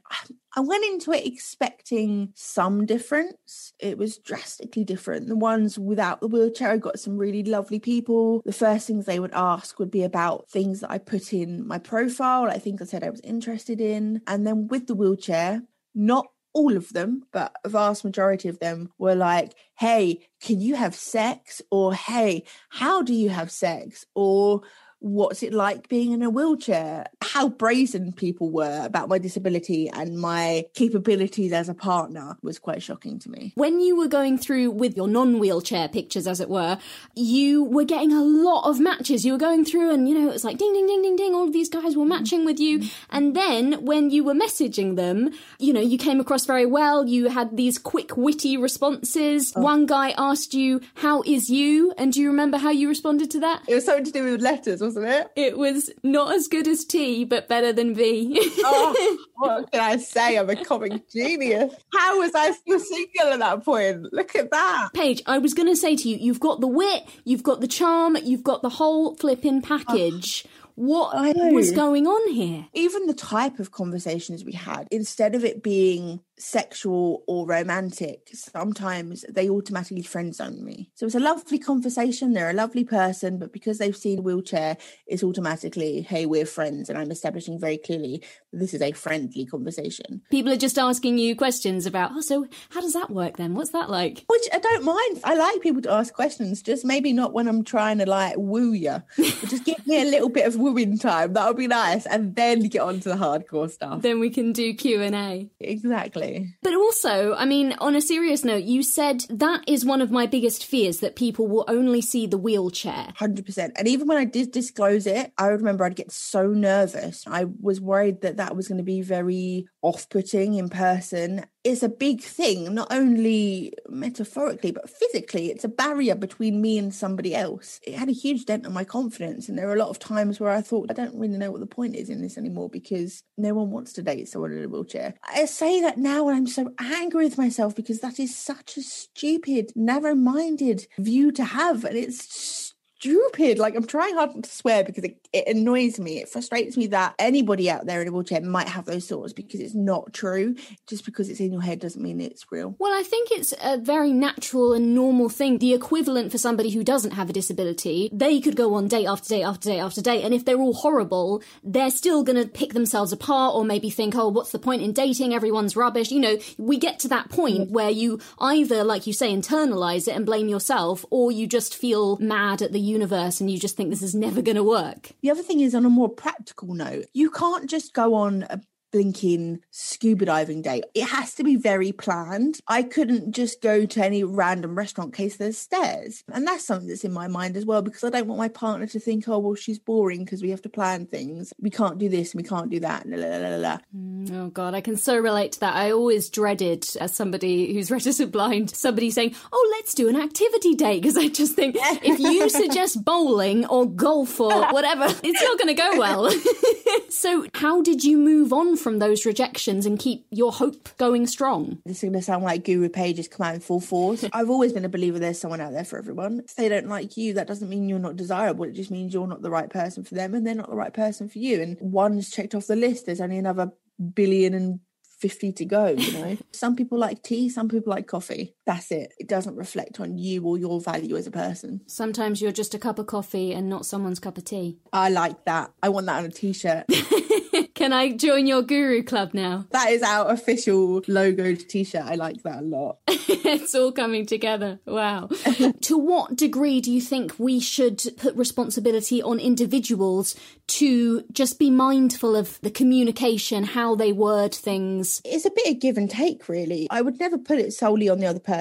I 0.59 0.61
went 0.61 0.85
into 0.85 1.13
it 1.13 1.25
expecting 1.25 2.33
some 2.35 2.85
difference. 2.85 3.73
It 3.79 3.97
was 3.97 4.19
drastically 4.19 4.83
different. 4.83 5.29
The 5.29 5.37
ones 5.37 5.79
without 5.79 6.21
the 6.21 6.27
wheelchair, 6.27 6.73
I 6.73 6.79
got 6.79 6.99
some 6.99 7.17
really 7.17 7.45
lovely 7.45 7.79
people. 7.79 8.43
The 8.45 8.53
first 8.53 8.89
things 8.89 9.07
they 9.07 9.21
would 9.21 9.35
ask 9.35 9.79
would 9.79 9.93
be 9.93 10.03
about 10.03 10.51
things 10.51 10.81
that 10.81 10.91
I 10.91 10.99
put 10.99 11.33
in 11.33 11.65
my 11.65 11.79
profile, 11.79 12.49
like 12.49 12.61
things 12.61 12.83
I 12.83 12.87
said 12.87 13.05
I 13.05 13.11
was 13.11 13.21
interested 13.21 13.81
in. 13.81 14.21
And 14.27 14.45
then 14.45 14.67
with 14.67 14.89
the 14.89 14.97
wheelchair, 14.97 15.63
not 15.95 16.27
all 16.55 16.77
of 16.77 16.93
them, 16.93 17.23
but 17.31 17.55
a 17.63 17.69
vast 17.69 18.05
majority 18.05 18.49
of 18.49 18.59
them 18.59 18.91
were 18.99 19.15
like, 19.15 19.55
hey, 19.79 20.27
can 20.43 20.61
you 20.61 20.75
have 20.75 20.97
sex? 20.97 21.63
Or 21.71 21.95
hey, 21.95 22.43
how 22.69 23.03
do 23.03 23.15
you 23.15 23.29
have 23.29 23.53
sex? 23.53 24.05
Or 24.17 24.63
what's 25.01 25.43
it 25.43 25.53
like 25.53 25.89
being 25.89 26.13
in 26.13 26.23
a 26.23 26.31
wheelchair? 26.31 27.07
How 27.23 27.49
brazen 27.49 28.13
people 28.13 28.51
were 28.51 28.85
about 28.85 29.09
my 29.09 29.19
disability 29.19 29.89
and 29.89 30.19
my 30.19 30.67
capabilities 30.75 31.53
as 31.53 31.69
a 31.69 31.75
partner 31.75 32.37
was 32.43 32.59
quite 32.59 32.83
shocking 32.83 33.19
to 33.21 33.31
me. 33.31 33.53
When 33.55 33.81
you 33.81 33.97
were 33.97 34.09
going 34.09 34.39
through 34.39 34.71
with 34.73 34.97
your 34.97 35.09
non 35.09 35.39
wheelchair 35.39 35.89
pictures, 35.89 36.27
as 36.27 36.41
it 36.41 36.49
were, 36.49 36.79
you 37.15 37.65
were 37.65 37.85
getting 37.85 38.13
a 38.13 38.23
lot 38.23 38.69
of 38.69 38.81
matches. 38.81 39.25
You 39.25 39.33
were 39.33 39.39
going 39.39 39.65
through, 39.65 39.93
and 39.93 40.09
you 40.09 40.15
know, 40.15 40.29
it 40.29 40.33
was 40.33 40.45
like 40.45 40.59
ding, 40.59 40.73
ding, 40.73 40.87
ding, 40.87 41.03
ding, 41.03 41.17
ding. 41.17 41.35
All 41.35 41.45
of 41.45 41.53
these 41.53 41.69
guys 41.69 41.97
were 41.97 42.05
matching 42.05 42.45
with 42.45 42.59
you. 42.59 42.83
And 43.11 43.37
then 43.37 43.85
when 43.85 44.11
you 44.11 44.25
were 44.25 44.35
messaging 44.35 44.97
them, 44.97 45.31
you 45.59 45.73
know, 45.73 45.81
you 45.81 45.99
came 45.99 46.21
across 46.21 46.45
very 46.47 46.67
well. 46.67 47.07
You 47.07 47.29
had 47.29 47.57
these 47.57 47.79
quick, 47.79 48.17
witty 48.17 48.57
responses. 48.57 49.53
Oh. 49.55 49.63
One 49.63 49.87
guy 49.87 50.15
asked 50.19 50.55
you, 50.55 50.81
How 50.95 51.23
is 51.23 51.51
you? 51.51 51.93
And 51.97 52.13
do 52.13 52.21
you 52.21 52.29
remember 52.29 52.59
how 52.59 52.71
you 52.71 52.89
responded 52.89 53.31
to 53.33 53.41
that? 53.41 53.63
It 53.69 53.75
was 53.75 53.85
something 53.85 54.05
to 54.05 54.13
do 54.13 54.25
with 54.25 54.43
letters, 54.43 54.81
wasn't 54.89 55.07
it? 55.07 55.31
It 55.37 55.59
was 55.59 55.91
not 56.03 56.35
as 56.35 56.49
good 56.49 56.67
as 56.67 56.85
T, 56.85 57.25
but 57.25 57.49
better 57.49 57.73
than 57.73 57.95
V. 57.95 58.39
Oh, 58.65 59.19
what 59.37 59.71
can 59.71 59.81
I 59.81 59.97
say? 59.99 60.37
I'm 60.37 60.49
a 60.49 60.65
comic 60.65 61.09
genius. 61.11 61.75
How 61.93 62.19
was 62.19 62.35
I 62.35 62.53
still 62.53 62.81
single 62.81 63.33
at 63.33 63.39
that 63.41 63.65
point? 63.65 64.13
Look 64.13 64.35
at 64.35 64.51
that. 64.51 64.89
Paige, 64.95 65.23
I 65.27 65.39
was 65.39 65.55
going 65.55 65.69
to 65.69 65.77
say 65.77 65.97
to 65.97 66.09
you, 66.09 66.17
you've 66.17 66.41
got 66.41 66.61
the 66.61 66.67
wit, 66.67 67.05
you've 67.25 67.43
got 67.43 67.61
the 67.61 67.69
charm, 67.69 68.17
you've 68.23 68.43
got 68.43 68.63
the 68.63 68.71
whole 68.71 69.15
flipping 69.17 69.63
package. 69.63 70.47
what 70.75 71.15
was 71.53 71.73
going 71.73 72.07
on 72.07 72.33
here? 72.33 72.67
Even 72.73 73.07
the 73.07 73.15
type 73.15 73.59
of 73.59 73.73
conversations 73.73 74.45
we 74.45 74.53
had, 74.53 74.89
instead 74.91 75.35
of 75.35 75.45
it 75.45 75.63
being 75.63 76.21
sexual 76.39 77.25
or 77.27 77.47
romantic, 77.47 78.31
sometimes 78.33 79.25
they 79.29 79.49
automatically 79.49 80.03
friend 80.03 80.35
zone 80.35 80.65
me. 80.65 80.91
So 80.95 81.07
it's 81.07 81.15
a 81.15 81.21
lovely 81.21 81.59
conversation. 81.59 82.33
They're 82.33 82.51
a 82.51 82.55
lovely 82.55 82.85
person, 82.85 83.39
but 83.39 83.53
because 83.53 83.79
they've 83.79 83.97
seen 83.97 84.21
a 84.21 84.23
wheelchair, 84.23 84.77
it's 85.07 85.23
automatically, 85.23 86.03
hey, 86.03 86.27
we're 86.27 86.47
friends. 86.47 86.89
And 86.89 86.99
I'm 86.99 87.11
establishing 87.11 87.59
very 87.59 87.79
clearly 87.79 88.23
that 88.53 88.59
this 88.59 88.75
is 88.75 88.83
a 88.83 88.93
friendly 88.93 89.47
conversation. 89.47 90.23
People 90.31 90.53
are 90.53 90.57
just 90.57 90.79
asking 90.79 91.19
you 91.19 91.37
questions 91.37 91.87
about, 91.87 92.11
oh, 92.15 92.21
so 92.21 92.47
how 92.71 92.81
does 92.81 92.93
that 92.93 93.11
work 93.11 93.37
then? 93.37 93.55
What's 93.55 93.71
that 93.71 93.91
like? 93.91 94.25
Which 94.29 94.49
I 94.53 94.59
don't 94.59 94.85
mind. 94.85 95.21
I 95.25 95.35
like 95.35 95.61
people 95.61 95.83
to 95.83 95.93
ask 95.93 96.13
questions, 96.15 96.63
just 96.63 96.85
maybe 96.85 97.13
not 97.13 97.33
when 97.33 97.49
I'm 97.49 97.65
trying 97.65 97.99
to 97.99 98.07
like 98.07 98.35
woo 98.37 98.73
you. 98.73 99.03
Just 99.49 99.65
give 99.65 99.87
me 99.87 100.03
a 100.03 100.05
little 100.05 100.29
bit 100.29 100.47
of 100.47 100.57
wooing 100.57 100.99
time. 100.99 101.33
That 101.33 101.47
would 101.49 101.57
be 101.57 101.67
nice. 101.67 102.07
And 102.07 102.35
then 102.35 102.61
get 102.63 102.83
on 102.83 103.01
to 103.01 103.09
the 103.09 103.15
hardcore 103.15 103.71
stuff. 103.71 104.03
Then 104.03 104.21
we 104.21 104.31
can 104.31 104.53
do 104.53 104.75
Q&A. 104.75 105.49
Exactly. 105.61 106.28
But 106.63 106.75
also, 106.75 107.35
I 107.35 107.45
mean, 107.45 107.75
on 107.79 107.95
a 107.95 108.01
serious 108.01 108.45
note, 108.45 108.65
you 108.65 108.83
said 108.83 109.25
that 109.31 109.65
is 109.67 109.85
one 109.85 110.01
of 110.01 110.11
my 110.11 110.27
biggest 110.27 110.65
fears 110.65 111.01
that 111.01 111.17
people 111.17 111.47
will 111.47 111.65
only 111.69 112.01
see 112.01 112.27
the 112.27 112.39
wheelchair. 112.39 113.13
100%. 113.19 113.73
And 113.77 113.89
even 113.89 114.07
when 114.07 114.19
I 114.19 114.25
did 114.25 114.53
disclose 114.53 115.07
it, 115.07 115.33
I 115.39 115.47
remember 115.47 115.85
I'd 115.85 115.97
get 115.97 116.13
so 116.13 116.49
nervous. 116.49 117.25
I 117.27 117.47
was 117.61 117.81
worried 117.81 118.23
that 118.23 118.37
that 118.39 118.57
was 118.57 118.69
going 118.69 118.79
to 118.79 118.85
be 118.85 119.03
very 119.03 119.67
off 119.83 120.09
putting 120.09 120.55
in 120.55 120.69
person 120.69 121.45
is 121.65 121.83
a 121.83 121.89
big 121.89 122.23
thing, 122.23 122.75
not 122.75 122.89
only 122.91 123.73
metaphorically, 123.89 124.71
but 124.71 124.89
physically. 124.89 125.51
It's 125.51 125.65
a 125.65 125.69
barrier 125.69 126.15
between 126.15 126.61
me 126.61 126.79
and 126.79 126.95
somebody 126.95 127.35
else. 127.35 127.79
It 127.87 127.95
had 127.95 128.09
a 128.09 128.13
huge 128.13 128.47
dent 128.47 128.67
on 128.67 128.73
my 128.73 128.85
confidence. 128.85 129.49
And 129.49 129.59
there 129.59 129.67
were 129.67 129.75
a 129.75 129.79
lot 129.79 129.91
of 129.91 129.99
times 129.99 130.41
where 130.41 130.51
I 130.51 130.63
thought, 130.63 130.91
I 130.91 130.95
don't 130.95 131.15
really 131.15 131.37
know 131.37 131.51
what 131.51 131.61
the 131.61 131.67
point 131.67 131.95
is 131.95 132.09
in 132.09 132.23
this 132.23 132.39
anymore 132.39 132.69
because 132.71 133.23
no 133.37 133.55
one 133.55 133.71
wants 133.71 133.93
to 133.95 134.03
date 134.03 134.29
someone 134.29 134.53
in 134.53 134.65
a 134.65 134.69
wheelchair. 134.69 135.15
I 135.23 135.45
say 135.45 135.81
that 135.83 135.99
now 135.99 136.29
and 136.29 136.37
I'm 136.37 136.47
so 136.47 136.73
angry 136.79 137.25
with 137.25 137.39
myself 137.39 137.77
because 137.77 138.01
that 138.01 138.19
is 138.19 138.37
such 138.37 138.77
a 138.77 138.83
stupid, 138.83 139.73
narrow 139.77 140.15
minded 140.15 140.87
view 140.99 141.31
to 141.33 141.45
have. 141.45 141.85
And 141.85 141.97
it's 141.97 142.68
stupid. 142.99 143.59
Like 143.59 143.77
I'm 143.77 143.87
trying 143.87 144.15
hard 144.15 144.35
not 144.35 144.45
to 144.45 144.51
swear 144.51 144.85
because 144.85 145.05
it, 145.05 145.17
it, 145.33 145.47
annoys 145.49 145.99
me. 145.99 146.19
It 146.19 146.29
frustrates 146.29 146.77
me 146.77 146.89
that 146.89 147.15
anybody 147.19 147.71
out 147.71 147.87
there 147.87 148.03
in 148.03 148.09
a 148.09 148.13
wheelchair 148.13 148.41
might 148.41 148.69
have 148.69 148.87
those 148.87 149.07
thoughts 149.07 149.33
because 149.33 149.61
it's 149.61 149.75
not 149.75 150.13
true. 150.13 150.57
Just 150.87 151.05
because 151.05 151.29
it's 151.29 151.41
in 151.41 151.53
your 151.53 151.63
head 151.63 151.81
doesn't 151.81 152.03
mean 152.03 152.21
it's 152.21 152.51
real. 152.51 152.75
Well, 152.79 152.93
I 152.93 153.03
think 153.03 153.31
it's 153.31 153.55
a 153.63 153.79
very 153.79 154.13
natural 154.13 154.73
and 154.73 154.95
normal 154.95 155.29
thing. 155.29 155.59
The 155.59 155.75
equivalent 155.75 156.33
for 156.33 156.39
somebody 156.39 156.71
who 156.71 156.83
doesn't 156.83 157.13
have 157.13 157.31
a 157.31 157.33
disability, 157.33 158.11
they 158.13 158.41
could 158.41 158.57
go 158.57 158.75
on 158.75 158.89
day 158.89 159.07
after 159.07 159.29
day 159.29 159.43
after 159.43 159.69
day 159.69 159.79
after 159.79 160.03
day, 160.03 160.23
and 160.23 160.35
if 160.35 160.45
they're 160.45 160.59
all 160.59 160.75
horrible, 160.75 161.43
they're 161.63 161.91
still 161.91 162.25
going 162.25 162.43
to 162.43 162.49
pick 162.49 162.73
themselves 162.73 163.13
apart 163.13 163.55
or 163.55 163.65
maybe 163.65 163.91
think, 163.91 164.17
oh, 164.17 164.29
what's 164.29 164.53
the 164.53 164.59
point 164.59 164.83
in 164.83 164.93
dating? 164.93 165.35
Everyone's 165.35 165.77
rubbish. 165.77 166.11
You 166.11 166.21
know, 166.21 166.39
we 166.59 166.79
get 166.79 166.99
to 167.01 167.09
that 167.09 167.31
point 167.31 167.71
where 167.71 167.91
you 167.91 168.21
either, 168.41 168.83
like 168.83 169.07
you 169.07 169.13
say, 169.13 169.33
internalize 169.33 170.09
it 170.09 170.17
and 170.17 170.27
blame 170.27 170.49
yourself, 170.49 171.05
or 171.11 171.31
you 171.31 171.47
just 171.47 171.75
feel 171.77 172.17
mad 172.19 172.63
at 172.63 172.73
the 172.73 172.88
universe 172.89 173.41
and 173.41 173.51
you 173.51 173.59
just 173.59 173.77
think 173.77 173.91
this 173.91 174.03
is 174.03 174.15
never 174.15 174.43
going 174.43 174.57
to 174.57 174.65
work. 174.65 175.13
The 175.23 175.31
other 175.31 175.43
thing 175.43 175.61
is, 175.61 175.75
on 175.75 175.85
a 175.85 175.91
more 175.91 176.09
practical 176.09 176.75
note, 176.75 177.07
you 177.13 177.31
can't 177.31 177.69
just 177.69 177.93
go 177.93 178.15
on 178.15 178.45
a 178.51 178.61
blinking 178.91 179.61
scuba 179.71 180.27
diving 180.27 180.63
day. 180.63 180.83
It 180.95 181.05
has 181.05 181.35
to 181.35 181.45
be 181.45 181.57
very 181.57 181.93
planned. 181.93 182.61
I 182.67 182.83
couldn't 182.83 183.33
just 183.33 183.61
go 183.61 183.87
to 183.87 184.05
any 184.05 184.25
random 184.25 184.77
restaurant 184.77 185.15
case 185.15 185.37
there's 185.37 185.59
stairs. 185.59 186.25
And 186.33 186.47
that's 186.47 186.65
something 186.65 186.89
that's 186.89 187.05
in 187.05 187.13
my 187.13 187.29
mind 187.29 187.57
as 187.57 187.65
well 187.65 187.83
because 187.83 188.05
I 188.05 188.11
don't 188.11 188.27
want 188.27 188.39
my 188.39 188.49
partner 188.49 188.87
to 188.87 189.01
think, 189.01 189.29
oh, 189.29 189.39
well, 189.39 189.55
she's 189.55 189.79
boring 189.79 190.25
because 190.25 190.43
we 190.43 190.51
have 190.51 190.63
to 190.63 190.69
plan 190.69 191.07
things. 191.07 191.53
We 191.61 191.71
can't 191.71 191.99
do 191.99 192.09
this 192.09 192.33
and 192.33 192.43
we 192.43 192.49
can't 192.49 192.71
do 192.71 192.81
that. 192.81 193.07
La, 193.07 193.17
la, 193.17 193.37
la, 193.37 193.57
la. 193.57 193.79
Mm, 193.95 194.33
oh, 194.33 194.49
God, 194.51 194.75
I 194.75 194.81
can 194.81 194.97
so 194.97 195.17
relate 195.17 195.53
to 195.53 195.61
that. 195.61 195.75
I 195.75 195.91
always 195.91 196.31
dreaded, 196.31 196.87
as 197.01 197.15
somebody 197.15 197.75
who's 197.75 197.91
registered 197.99 198.33
blind, 198.33 198.71
somebody 198.71 199.11
saying, 199.11 199.35
oh, 199.53 199.75
let's 199.77 199.95
do 199.95 200.09
an 200.09 200.17
activity 200.17 200.75
day 200.75 201.01
because 201.01 201.17
I 201.17 201.29
just 201.29 201.55
think 201.55 201.77
if 201.81 202.19
you 202.19 202.49
suggest 202.49 203.05
bowling 203.05 203.67
or 203.67 203.87
golf 203.87 204.41
or 204.41 204.69
whatever, 204.73 205.05
it's 205.23 205.43
not 205.43 205.59
going 205.59 205.69
to 205.69 205.75
go 205.75 205.99
well. 205.99 206.31
so, 207.11 207.47
how 207.55 207.83
did 207.83 208.05
you 208.05 208.19
move 208.19 208.53
on 208.53 208.77
from 208.79 208.99
those 208.99 209.27
rejections 209.27 209.87
and 209.87 209.99
keep 209.99 210.27
your 210.31 210.53
hope 210.53 210.89
going 210.97 211.27
strong? 211.27 211.79
This 211.85 211.99
is 211.99 212.03
going 212.03 212.13
to 212.15 212.23
sound 212.23 212.45
like 212.45 212.65
Guru 212.65 212.89
Paige's 212.89 213.29
come 213.29 213.47
out 213.47 213.55
in 213.55 213.61
full 213.61 213.81
force. 213.81 214.25
I've 214.33 214.51
always 214.51 214.73
been 214.73 214.85
a 214.85 214.89
believer 214.89 215.19
there's 215.19 215.41
someone 215.41 215.61
out 215.61 215.73
there 215.73 215.85
for 215.85 215.99
everyone. 215.99 216.41
If 216.45 216.55
they 216.55 216.69
don't 216.69 216.89
like 216.89 217.17
you, 217.17 217.35
that 217.35 217.47
doesn't 217.47 217.69
mean 217.69 217.89
you're 217.89 217.99
not 217.99 218.17
desirable. 218.17 218.65
It 218.65 218.73
just 218.73 218.91
means 218.91 219.13
you're 219.13 219.27
not 219.27 219.43
the 219.43 219.51
right 219.51 219.69
person 219.69 220.05
for 220.05 220.15
them 220.15 220.35
and 220.35 220.47
they're 220.47 220.55
not 220.55 220.71
the 220.71 220.77
right 220.77 220.95
person 220.95 221.29
for 221.29 221.39
you. 221.39 221.61
And 221.61 221.77
one's 221.81 222.31
checked 222.31 222.55
off 222.55 222.67
the 222.67 222.77
list. 222.77 223.07
There's 223.07 223.21
only 223.21 223.39
another 223.39 223.73
billion 224.15 224.55
and 224.55 224.81
50 225.19 225.53
to 225.53 225.65
go, 225.65 225.89
you 225.89 226.13
know. 226.13 226.37
some 226.53 226.77
people 226.77 226.99
like 226.99 227.23
tea, 227.23 227.49
some 227.49 227.69
people 227.69 227.91
like 227.91 228.07
coffee. 228.07 228.55
That's 228.69 228.93
it. 228.93 229.15
It 229.19 229.29
doesn't 229.29 229.57
reflect 229.57 229.99
on 229.99 230.19
you 230.19 230.45
or 230.45 230.59
your 230.59 230.79
value 230.79 231.17
as 231.17 231.27
a 231.27 231.31
person. 231.31 231.81
Sometimes 231.87 232.43
you're 232.43 232.53
just 232.53 232.75
a 232.75 232.79
cup 232.79 232.99
of 232.99 233.07
coffee 233.07 233.55
and 233.55 233.71
not 233.71 233.87
someone's 233.87 234.19
cup 234.19 234.37
of 234.37 234.45
tea. 234.45 234.77
I 234.93 235.09
like 235.09 235.47
that. 235.47 235.73
I 235.83 235.89
want 235.89 236.05
that 236.05 236.19
on 236.19 236.27
a 236.27 236.29
t-shirt. 236.29 236.85
Can 237.75 237.95
I 237.95 238.13
join 238.13 238.47
your 238.47 238.61
guru 238.61 239.03
club 239.03 239.33
now? 239.33 239.67
That 239.71 239.91
is 239.91 240.03
our 240.03 240.31
official 240.31 241.01
logoed 241.03 241.67
t-shirt. 241.67 242.03
I 242.05 242.17
like 242.17 242.43
that 242.43 242.59
a 242.59 242.63
lot. 242.63 242.99
it's 243.09 243.75
all 243.75 243.91
coming 243.91 244.27
together. 244.27 244.81
Wow. 244.85 245.31
to 245.81 245.97
what 245.97 246.37
degree 246.37 246.83
do 246.83 246.93
you 246.93 247.01
think 247.01 247.39
we 247.39 247.61
should 247.61 248.03
put 248.19 248.37
responsibility 248.37 249.23
on 249.23 249.41
individuals 249.41 250.37
to 250.67 251.23
just 251.33 251.59
be 251.59 251.71
mindful 251.71 252.37
of 252.37 252.61
the 252.61 252.71
communication, 252.71 253.65
how 253.65 253.95
they 253.95 254.13
word 254.13 254.55
things? 254.55 255.23
It's 255.25 255.47
a 255.47 255.51
bit 255.51 255.69
of 255.69 255.81
give 255.81 255.97
and 255.97 256.11
take, 256.11 256.51
really. 256.51 256.87
I 256.91 257.01
would 257.01 257.19
never 257.19 257.39
put 257.39 257.59
it 257.59 257.73
solely 257.73 258.11
on 258.11 258.19
the 258.19 258.27
other 258.27 258.41
person. 258.41 258.58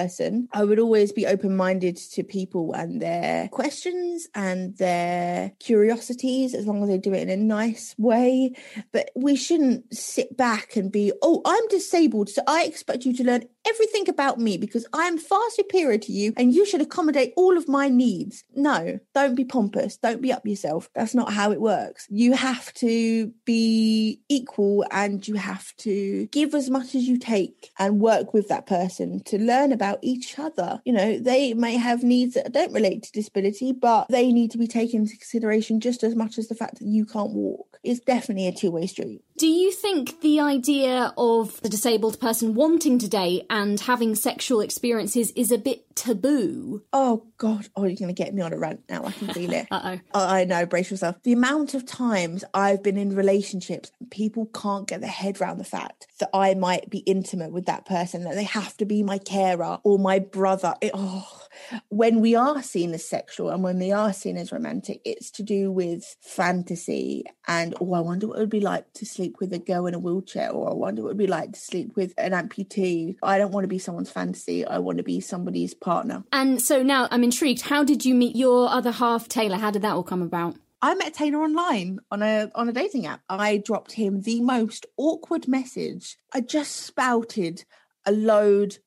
I 0.52 0.64
would 0.64 0.78
always 0.78 1.12
be 1.12 1.26
open 1.26 1.56
minded 1.56 1.96
to 2.12 2.22
people 2.22 2.72
and 2.72 3.00
their 3.00 3.48
questions 3.48 4.28
and 4.34 4.76
their 4.78 5.52
curiosities, 5.60 6.54
as 6.54 6.66
long 6.66 6.82
as 6.82 6.88
they 6.88 6.98
do 6.98 7.14
it 7.14 7.22
in 7.22 7.30
a 7.30 7.36
nice 7.36 7.94
way. 7.98 8.52
But 8.92 9.10
we 9.14 9.36
shouldn't 9.36 9.94
sit 9.94 10.36
back 10.36 10.76
and 10.76 10.90
be, 10.92 11.12
oh, 11.22 11.42
I'm 11.44 11.66
disabled, 11.68 12.28
so 12.28 12.42
I 12.46 12.64
expect 12.64 13.04
you 13.04 13.12
to 13.14 13.24
learn 13.24 13.44
everything 13.68 14.08
about 14.08 14.38
me 14.38 14.56
because 14.56 14.86
I'm 14.92 15.18
far 15.18 15.42
superior 15.50 15.98
to 15.98 16.12
you 16.12 16.32
and 16.36 16.54
you 16.54 16.64
should 16.64 16.80
accommodate 16.80 17.34
all 17.36 17.56
of 17.56 17.68
my 17.68 17.88
needs. 17.88 18.44
No, 18.54 18.98
don't 19.14 19.34
be 19.34 19.44
pompous. 19.44 19.96
Don't 19.96 20.22
be 20.22 20.32
up 20.32 20.46
yourself. 20.46 20.88
That's 20.94 21.14
not 21.14 21.32
how 21.32 21.52
it 21.52 21.60
works. 21.60 22.06
You 22.08 22.32
have 22.32 22.72
to 22.74 23.32
be 23.44 24.20
equal 24.28 24.84
and 24.90 25.26
you 25.26 25.34
have 25.34 25.74
to 25.78 26.26
give 26.26 26.54
as 26.54 26.70
much 26.70 26.94
as 26.94 27.06
you 27.06 27.18
take 27.18 27.70
and 27.78 28.00
work 28.00 28.32
with 28.32 28.48
that 28.48 28.66
person 28.66 29.22
to 29.24 29.38
learn 29.38 29.72
about 29.72 29.87
each 30.02 30.38
other. 30.38 30.80
You 30.84 30.92
know, 30.92 31.18
they 31.18 31.54
may 31.54 31.76
have 31.76 32.02
needs 32.02 32.34
that 32.34 32.52
don't 32.52 32.72
relate 32.72 33.02
to 33.04 33.12
disability, 33.12 33.72
but 33.72 34.08
they 34.08 34.32
need 34.32 34.50
to 34.52 34.58
be 34.58 34.66
taken 34.66 35.00
into 35.02 35.16
consideration 35.16 35.80
just 35.80 36.02
as 36.02 36.14
much 36.14 36.38
as 36.38 36.48
the 36.48 36.54
fact 36.54 36.78
that 36.78 36.86
you 36.86 37.06
can't 37.06 37.32
walk. 37.32 37.78
It's 37.82 38.00
definitely 38.00 38.48
a 38.48 38.52
two 38.52 38.70
way 38.70 38.86
street. 38.86 39.22
Do 39.38 39.46
you 39.46 39.70
think 39.70 40.20
the 40.20 40.40
idea 40.40 41.14
of 41.16 41.60
the 41.60 41.68
disabled 41.68 42.18
person 42.18 42.54
wanting 42.54 42.98
to 42.98 43.08
date 43.08 43.46
and 43.48 43.78
having 43.78 44.16
sexual 44.16 44.60
experiences 44.60 45.30
is 45.36 45.52
a 45.52 45.58
bit 45.58 45.94
taboo? 45.94 46.82
Oh, 46.92 47.24
God. 47.36 47.68
Oh, 47.76 47.84
you're 47.84 47.94
going 47.94 48.12
to 48.12 48.20
get 48.20 48.34
me 48.34 48.42
on 48.42 48.52
a 48.52 48.58
rant 48.58 48.80
now. 48.88 49.04
I 49.04 49.12
can 49.12 49.28
feel 49.28 49.52
it. 49.52 49.68
Uh 49.78 49.98
oh. 50.12 50.26
I 50.26 50.44
know. 50.44 50.66
Brace 50.66 50.90
yourself. 50.90 51.22
The 51.22 51.32
amount 51.32 51.74
of 51.74 51.86
times 51.86 52.42
I've 52.52 52.82
been 52.82 52.96
in 52.96 53.14
relationships, 53.14 53.92
people 54.10 54.46
can't 54.46 54.88
get 54.88 55.00
their 55.00 55.10
head 55.10 55.40
around 55.40 55.58
the 55.58 55.64
fact 55.64 56.08
that 56.18 56.30
I 56.34 56.54
might 56.54 56.90
be 56.90 56.98
intimate 56.98 57.52
with 57.52 57.66
that 57.66 57.86
person, 57.86 58.24
that 58.24 58.34
they 58.34 58.44
have 58.44 58.76
to 58.78 58.84
be 58.86 59.04
my 59.04 59.18
carer 59.18 59.78
or 59.84 60.00
my 60.00 60.18
brother. 60.18 60.74
It, 60.80 60.90
oh, 60.94 61.42
when 61.88 62.20
we 62.20 62.34
are 62.34 62.62
seen 62.62 62.92
as 62.94 63.08
sexual 63.08 63.50
and 63.50 63.62
when 63.62 63.78
we 63.78 63.92
are 63.92 64.12
seen 64.12 64.36
as 64.36 64.52
romantic, 64.52 65.00
it's 65.04 65.30
to 65.32 65.42
do 65.42 65.70
with 65.70 66.16
fantasy 66.20 67.24
and, 67.46 67.74
oh, 67.80 67.94
I 67.94 68.00
wonder 68.00 68.28
what 68.28 68.36
it 68.36 68.40
would 68.40 68.50
be 68.50 68.60
like 68.60 68.92
to 68.94 69.06
sleep 69.06 69.36
with 69.40 69.52
a 69.52 69.58
girl 69.58 69.86
in 69.86 69.94
a 69.94 69.98
wheelchair, 69.98 70.50
or 70.50 70.70
I 70.70 70.74
wonder 70.74 71.02
what 71.02 71.08
it 71.08 71.12
would 71.12 71.18
be 71.18 71.26
like 71.26 71.52
to 71.52 71.60
sleep 71.60 71.96
with 71.96 72.14
an 72.18 72.32
amputee. 72.32 73.16
I 73.22 73.38
don't 73.38 73.52
want 73.52 73.64
to 73.64 73.68
be 73.68 73.78
someone's 73.78 74.10
fantasy. 74.10 74.64
I 74.64 74.78
want 74.78 74.98
to 74.98 75.04
be 75.04 75.20
somebody's 75.20 75.74
partner. 75.74 76.24
And 76.32 76.60
so 76.60 76.82
now 76.82 77.08
I'm 77.10 77.24
intrigued. 77.24 77.62
How 77.62 77.84
did 77.84 78.04
you 78.04 78.14
meet 78.14 78.36
your 78.36 78.68
other 78.68 78.92
half, 78.92 79.28
Taylor? 79.28 79.56
How 79.56 79.70
did 79.70 79.82
that 79.82 79.92
all 79.92 80.02
come 80.02 80.22
about? 80.22 80.56
I 80.80 80.94
met 80.94 81.14
Taylor 81.14 81.40
online 81.40 81.98
on 82.10 82.22
a 82.22 82.50
on 82.54 82.68
a 82.68 82.72
dating 82.72 83.06
app. 83.06 83.20
I 83.28 83.56
dropped 83.56 83.92
him 83.92 84.22
the 84.22 84.40
most 84.40 84.86
awkward 84.96 85.48
message. 85.48 86.18
I 86.32 86.40
just 86.40 86.76
spouted 86.76 87.64
a 88.06 88.12
load 88.12 88.74
of 88.74 88.78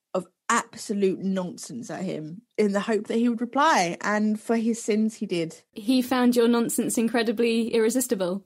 absolute 0.52 1.20
nonsense 1.20 1.90
at 1.90 2.04
him 2.04 2.42
in 2.58 2.74
the 2.74 2.82
hope 2.82 3.08
that 3.08 3.18
he 3.18 3.30
would 3.30 3.42
reply, 3.42 3.98
and 4.02 4.40
for 4.40 4.58
his 4.58 4.84
sins, 4.84 5.16
he 5.16 5.26
did. 5.26 5.64
He 5.72 6.02
found 6.02 6.36
your 6.36 6.50
nonsense 6.50 6.98
incredibly 6.98 7.74
irresistible. 7.74 8.44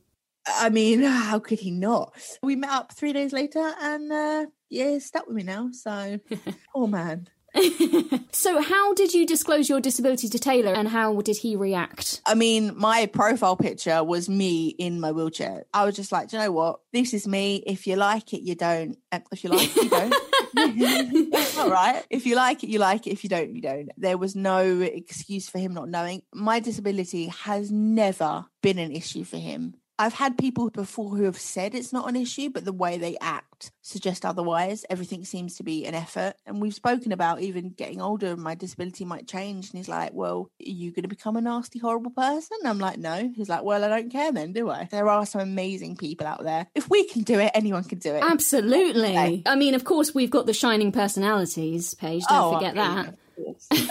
I 0.47 0.69
mean, 0.69 1.01
how 1.01 1.39
could 1.39 1.59
he 1.59 1.71
not? 1.71 2.13
We 2.43 2.55
met 2.55 2.69
up 2.69 2.93
three 2.93 3.12
days 3.12 3.33
later, 3.33 3.74
and 3.81 4.12
uh, 4.12 4.45
yeah, 4.69 4.91
he's 4.91 5.07
stuck 5.07 5.25
with 5.25 5.35
me 5.35 5.43
now. 5.43 5.69
So, 5.71 6.19
poor 6.74 6.88
man. 6.88 7.27
so, 8.31 8.62
how 8.62 8.93
did 8.93 9.13
you 9.13 9.25
disclose 9.25 9.69
your 9.69 9.79
disability 9.79 10.27
to 10.29 10.39
Taylor 10.39 10.74
and 10.74 10.88
how 10.88 11.21
did 11.21 11.38
he 11.38 11.55
react? 11.55 12.21
I 12.25 12.35
mean, 12.35 12.74
my 12.75 13.05
profile 13.05 13.55
picture 13.55 14.03
was 14.03 14.27
me 14.27 14.67
in 14.67 15.00
my 15.00 15.12
wheelchair. 15.12 15.65
I 15.74 15.85
was 15.85 15.95
just 15.95 16.12
like, 16.12 16.31
you 16.33 16.39
know 16.39 16.51
what? 16.51 16.79
This 16.91 17.13
is 17.13 17.27
me. 17.27 17.63
If 17.65 17.88
you 17.88 17.95
like 17.95 18.33
it, 18.33 18.41
you 18.41 18.55
don't. 18.55 18.97
Eh, 19.12 19.19
if 19.31 19.43
you 19.43 19.50
like 19.50 19.75
it, 19.75 19.83
you 19.83 19.89
don't. 19.89 21.57
All 21.57 21.69
right. 21.69 22.03
If 22.09 22.25
you 22.25 22.35
like 22.35 22.63
it, 22.63 22.69
you 22.69 22.79
like 22.79 23.07
it. 23.07 23.12
If 23.12 23.24
you 23.24 23.29
don't, 23.29 23.55
you 23.55 23.62
don't. 23.62 23.89
There 23.97 24.17
was 24.17 24.35
no 24.35 24.81
excuse 24.81 25.50
for 25.50 25.59
him 25.59 25.74
not 25.74 25.89
knowing. 25.89 26.21
My 26.33 26.59
disability 26.59 27.27
has 27.27 27.71
never 27.71 28.45
been 28.62 28.79
an 28.79 28.91
issue 28.91 29.24
for 29.24 29.38
him. 29.38 29.75
I've 29.97 30.13
had 30.13 30.37
people 30.37 30.69
before 30.69 31.15
who 31.15 31.23
have 31.23 31.39
said 31.39 31.73
it's 31.73 31.93
not 31.93 32.09
an 32.09 32.15
issue, 32.15 32.49
but 32.49 32.65
the 32.65 32.73
way 32.73 32.97
they 32.97 33.17
act 33.21 33.71
suggest 33.81 34.25
otherwise. 34.25 34.85
Everything 34.89 35.23
seems 35.23 35.55
to 35.55 35.63
be 35.63 35.85
an 35.85 35.93
effort. 35.93 36.33
And 36.45 36.61
we've 36.61 36.73
spoken 36.73 37.11
about 37.11 37.41
even 37.41 37.69
getting 37.69 38.01
older, 38.01 38.27
and 38.27 38.41
my 38.41 38.55
disability 38.55 39.05
might 39.05 39.27
change. 39.27 39.69
And 39.69 39.77
he's 39.77 39.87
like, 39.87 40.13
Well, 40.13 40.49
are 40.61 40.69
you 40.69 40.91
going 40.91 41.03
to 41.03 41.09
become 41.09 41.37
a 41.37 41.41
nasty, 41.41 41.79
horrible 41.79 42.11
person? 42.11 42.57
I'm 42.65 42.79
like, 42.79 42.97
No. 42.97 43.31
He's 43.35 43.49
like, 43.49 43.63
Well, 43.63 43.83
I 43.83 43.87
don't 43.87 44.11
care 44.11 44.31
then, 44.31 44.53
do 44.53 44.69
I? 44.69 44.87
There 44.91 45.07
are 45.07 45.25
some 45.25 45.41
amazing 45.41 45.95
people 45.95 46.27
out 46.27 46.43
there. 46.43 46.67
If 46.75 46.89
we 46.89 47.07
can 47.07 47.23
do 47.23 47.39
it, 47.39 47.51
anyone 47.53 47.83
can 47.83 47.99
do 47.99 48.13
it. 48.13 48.23
Absolutely. 48.23 49.17
Okay. 49.17 49.43
I 49.45 49.55
mean, 49.55 49.75
of 49.75 49.83
course, 49.83 50.13
we've 50.13 50.29
got 50.29 50.45
the 50.45 50.53
shining 50.53 50.91
personalities 50.91 51.93
Paige. 51.93 52.23
Don't 52.27 52.53
oh, 52.53 52.53
forget 52.55 52.75
that. 52.75 53.15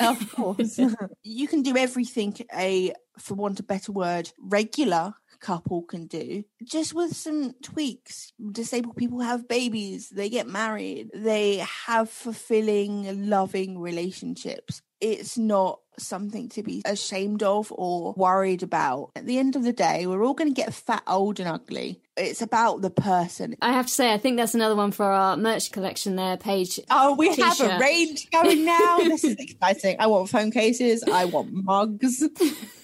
Of 0.01 0.33
course. 0.33 0.79
you 1.23 1.49
can 1.49 1.63
do 1.63 1.77
everything 1.77 2.37
a, 2.55 2.93
for 3.19 3.35
want 3.35 3.59
of 3.59 3.65
a 3.65 3.67
better 3.67 3.93
word, 3.93 4.31
regular 4.39 5.15
couple 5.45 5.83
can 5.83 6.07
do 6.07 6.43
just 6.65 6.95
with 6.95 7.15
some 7.15 7.53
tweaks. 7.63 8.33
Disabled 8.51 8.97
people 8.97 9.21
have 9.21 9.47
babies, 9.47 10.09
they 10.09 10.31
get 10.31 10.47
married, 10.47 11.11
they 11.15 11.59
have 11.87 12.09
fulfilling, 12.09 13.29
loving 13.29 13.79
relationships. 13.79 14.81
It's 15.01 15.37
not 15.37 15.81
something 15.99 16.49
to 16.51 16.63
be 16.63 16.83
ashamed 16.85 17.43
of 17.43 17.73
or 17.73 18.15
worried 18.17 18.63
about. 18.63 19.11
At 19.17 19.27
the 19.27 19.39
end 19.39 19.57
of 19.57 19.63
the 19.63 19.73
day, 19.73 20.07
we're 20.07 20.25
all 20.25 20.35
going 20.35 20.53
to 20.53 20.61
get 20.61 20.75
fat, 20.75 21.03
old, 21.07 21.41
and 21.41 21.49
ugly. 21.49 22.01
It's 22.17 22.43
about 22.43 22.81
the 22.83 22.91
person. 22.91 23.57
I 23.61 23.73
have 23.73 23.87
to 23.87 23.93
say, 23.93 24.13
I 24.13 24.19
think 24.19 24.37
that's 24.37 24.55
another 24.55 24.77
one 24.77 24.93
for 24.93 25.07
our 25.07 25.37
merch 25.37 25.73
collection 25.73 26.17
there, 26.17 26.37
Paige. 26.37 26.81
Oh, 26.91 27.15
we 27.15 27.35
T-shirt. 27.35 27.71
have 27.71 27.81
a 27.81 27.83
range 27.83 28.31
going 28.31 28.65
now. 28.65 28.99
this 28.99 29.25
is 29.25 29.37
exciting. 29.37 29.97
I 29.99 30.07
want 30.07 30.29
phone 30.29 30.51
cases, 30.51 31.03
I 31.05 31.25
want 31.25 31.53
mugs. 31.53 32.23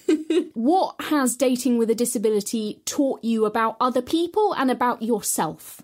what 0.53 0.95
has 0.99 1.35
dating 1.35 1.77
with 1.77 1.89
a 1.89 1.95
disability 1.95 2.81
taught 2.85 3.23
you 3.23 3.45
about 3.45 3.77
other 3.79 4.01
people 4.01 4.53
and 4.53 4.69
about 4.69 5.01
yourself? 5.01 5.81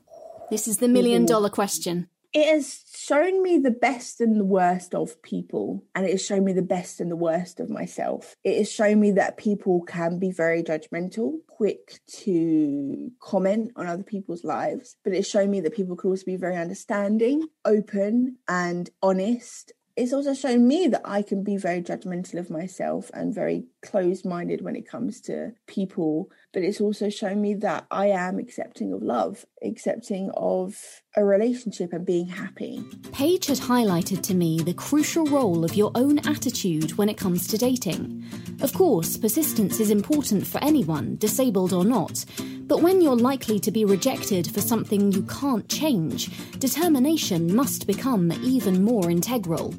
This 0.50 0.68
is 0.68 0.78
the 0.78 0.88
million 0.88 1.26
dollar 1.26 1.50
question. 1.50 2.08
It 2.34 2.48
has 2.54 2.84
shown 3.08 3.42
me 3.42 3.58
the 3.58 3.72
best 3.72 4.20
and 4.20 4.40
the 4.40 4.46
worst 4.46 4.94
of 4.94 5.22
people, 5.22 5.84
and 5.96 6.06
it 6.06 6.12
has 6.12 6.26
shown 6.26 6.44
me 6.44 6.54
the 6.54 6.62
best 6.62 7.00
and 7.00 7.10
the 7.10 7.16
worst 7.16 7.60
of 7.60 7.70
myself. 7.70 8.36
It 8.44 8.58
has 8.58 8.72
shown 8.72 9.00
me 9.00 9.12
that 9.12 9.38
people 9.38 9.82
can 9.82 10.20
be 10.20 10.32
very 10.32 10.62
judgmental, 10.62 11.38
quick 11.48 12.00
to 12.24 13.12
comment 13.20 13.72
on 13.76 13.88
other 13.88 14.04
people's 14.04 14.44
lives, 14.44 14.98
but 15.04 15.14
it's 15.14 15.30
shown 15.30 15.50
me 15.52 15.62
that 15.62 15.76
people 15.76 15.96
can 15.96 16.10
also 16.10 16.26
be 16.26 16.36
very 16.36 16.58
understanding, 16.58 17.48
open, 17.66 18.38
and 18.48 18.90
honest 19.02 19.72
it's 19.98 20.14
also 20.14 20.36
shown 20.36 20.68
me 20.68 20.88
that 20.90 21.02
I 21.04 21.24
can 21.24 21.44
be 21.44 21.58
very 21.58 21.82
judgmental 21.82 22.38
of 22.38 22.52
myself 22.52 23.10
and 23.16 23.34
very 23.34 23.66
closed 23.82 24.26
minded 24.26 24.62
when 24.62 24.76
it 24.76 24.88
comes 24.88 25.20
to 25.22 25.54
people. 25.66 26.30
But 26.58 26.64
it's 26.64 26.82
also 26.82 27.10
shown 27.10 27.40
me 27.40 27.54
that 27.54 27.86
I 27.92 28.08
am 28.08 28.40
accepting 28.40 28.92
of 28.92 29.04
love, 29.04 29.46
accepting 29.64 30.32
of 30.32 31.04
a 31.16 31.24
relationship 31.24 31.94
and 31.94 32.04
being 32.04 32.26
happy. 32.26 32.84
Paige 33.12 33.46
had 33.46 33.60
highlighted 33.60 34.24
to 34.24 34.34
me 34.34 34.58
the 34.58 34.74
crucial 34.74 35.28
role 35.28 35.64
of 35.64 35.76
your 35.76 35.92
own 35.94 36.18
attitude 36.28 36.98
when 36.98 37.10
it 37.10 37.18
comes 37.18 37.46
to 37.50 37.60
dating. 37.60 38.26
Of 38.62 38.74
course, 38.74 39.18
persistence 39.18 39.80
is 39.80 39.92
important 39.92 40.48
for 40.48 40.58
anyone, 40.64 41.18
disabled 41.18 41.74
or 41.74 41.86
not. 41.86 42.26
But 42.62 42.82
when 42.82 43.02
you're 43.02 43.16
likely 43.16 43.60
to 43.60 43.70
be 43.70 43.86
rejected 43.86 44.52
for 44.52 44.60
something 44.60 45.12
you 45.12 45.22
can't 45.30 45.70
change, 45.70 46.32
determination 46.58 47.56
must 47.56 47.86
become 47.86 48.32
even 48.44 48.84
more 48.84 49.12
integral. 49.12 49.76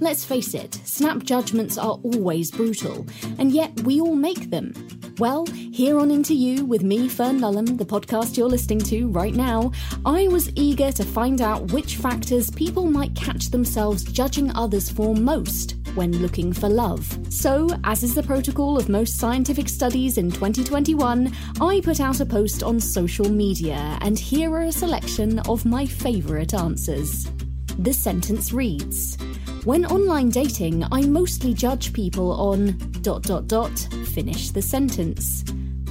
Let's 0.00 0.24
face 0.24 0.54
it, 0.54 0.74
snap 0.84 1.22
judgments 1.22 1.78
are 1.78 1.98
always 2.02 2.50
brutal, 2.50 3.06
and 3.38 3.52
yet 3.52 3.80
we 3.82 4.00
all 4.00 4.16
make 4.16 4.50
them. 4.50 4.74
Well, 5.18 5.46
here 5.46 5.98
on 5.98 6.10
Into 6.10 6.34
You 6.34 6.64
with 6.64 6.82
me, 6.82 7.08
Fern 7.08 7.38
Lulham, 7.40 7.78
the 7.78 7.84
podcast 7.84 8.36
you're 8.36 8.48
listening 8.48 8.80
to 8.80 9.08
right 9.08 9.34
now, 9.34 9.70
I 10.04 10.26
was 10.28 10.50
eager 10.56 10.90
to 10.92 11.04
find 11.04 11.40
out 11.40 11.70
which 11.72 11.96
factors 11.96 12.50
people 12.50 12.90
might 12.90 13.14
catch 13.14 13.50
themselves 13.50 14.04
judging 14.04 14.50
others 14.56 14.90
for 14.90 15.14
most 15.14 15.76
when 15.94 16.18
looking 16.22 16.52
for 16.52 16.68
love. 16.68 17.06
So, 17.28 17.68
as 17.84 18.02
is 18.02 18.14
the 18.14 18.22
protocol 18.22 18.78
of 18.78 18.88
most 18.88 19.18
scientific 19.18 19.68
studies 19.68 20.16
in 20.16 20.30
2021, 20.30 21.32
I 21.60 21.80
put 21.84 22.00
out 22.00 22.20
a 22.20 22.26
post 22.26 22.62
on 22.62 22.80
social 22.80 23.28
media, 23.28 23.98
and 24.00 24.18
here 24.18 24.50
are 24.52 24.62
a 24.62 24.72
selection 24.72 25.38
of 25.40 25.66
my 25.66 25.86
favourite 25.86 26.54
answers. 26.54 27.30
The 27.78 27.92
sentence 27.92 28.52
reads 28.52 29.16
When 29.64 29.86
online 29.86 30.30
dating, 30.30 30.84
I 30.90 31.02
mostly 31.02 31.54
judge 31.54 31.92
people 31.92 32.32
on 32.32 32.76
dot 33.00 33.22
dot 33.22 33.46
dot, 33.46 33.70
finish 34.12 34.50
the 34.50 34.60
sentence. 34.60 35.44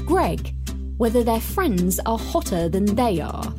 Greg, 0.05 0.53
whether 0.97 1.23
their 1.23 1.39
friends 1.39 1.97
are 2.05 2.17
hotter 2.17 2.67
than 2.67 2.83
they 2.83 3.21
are. 3.21 3.53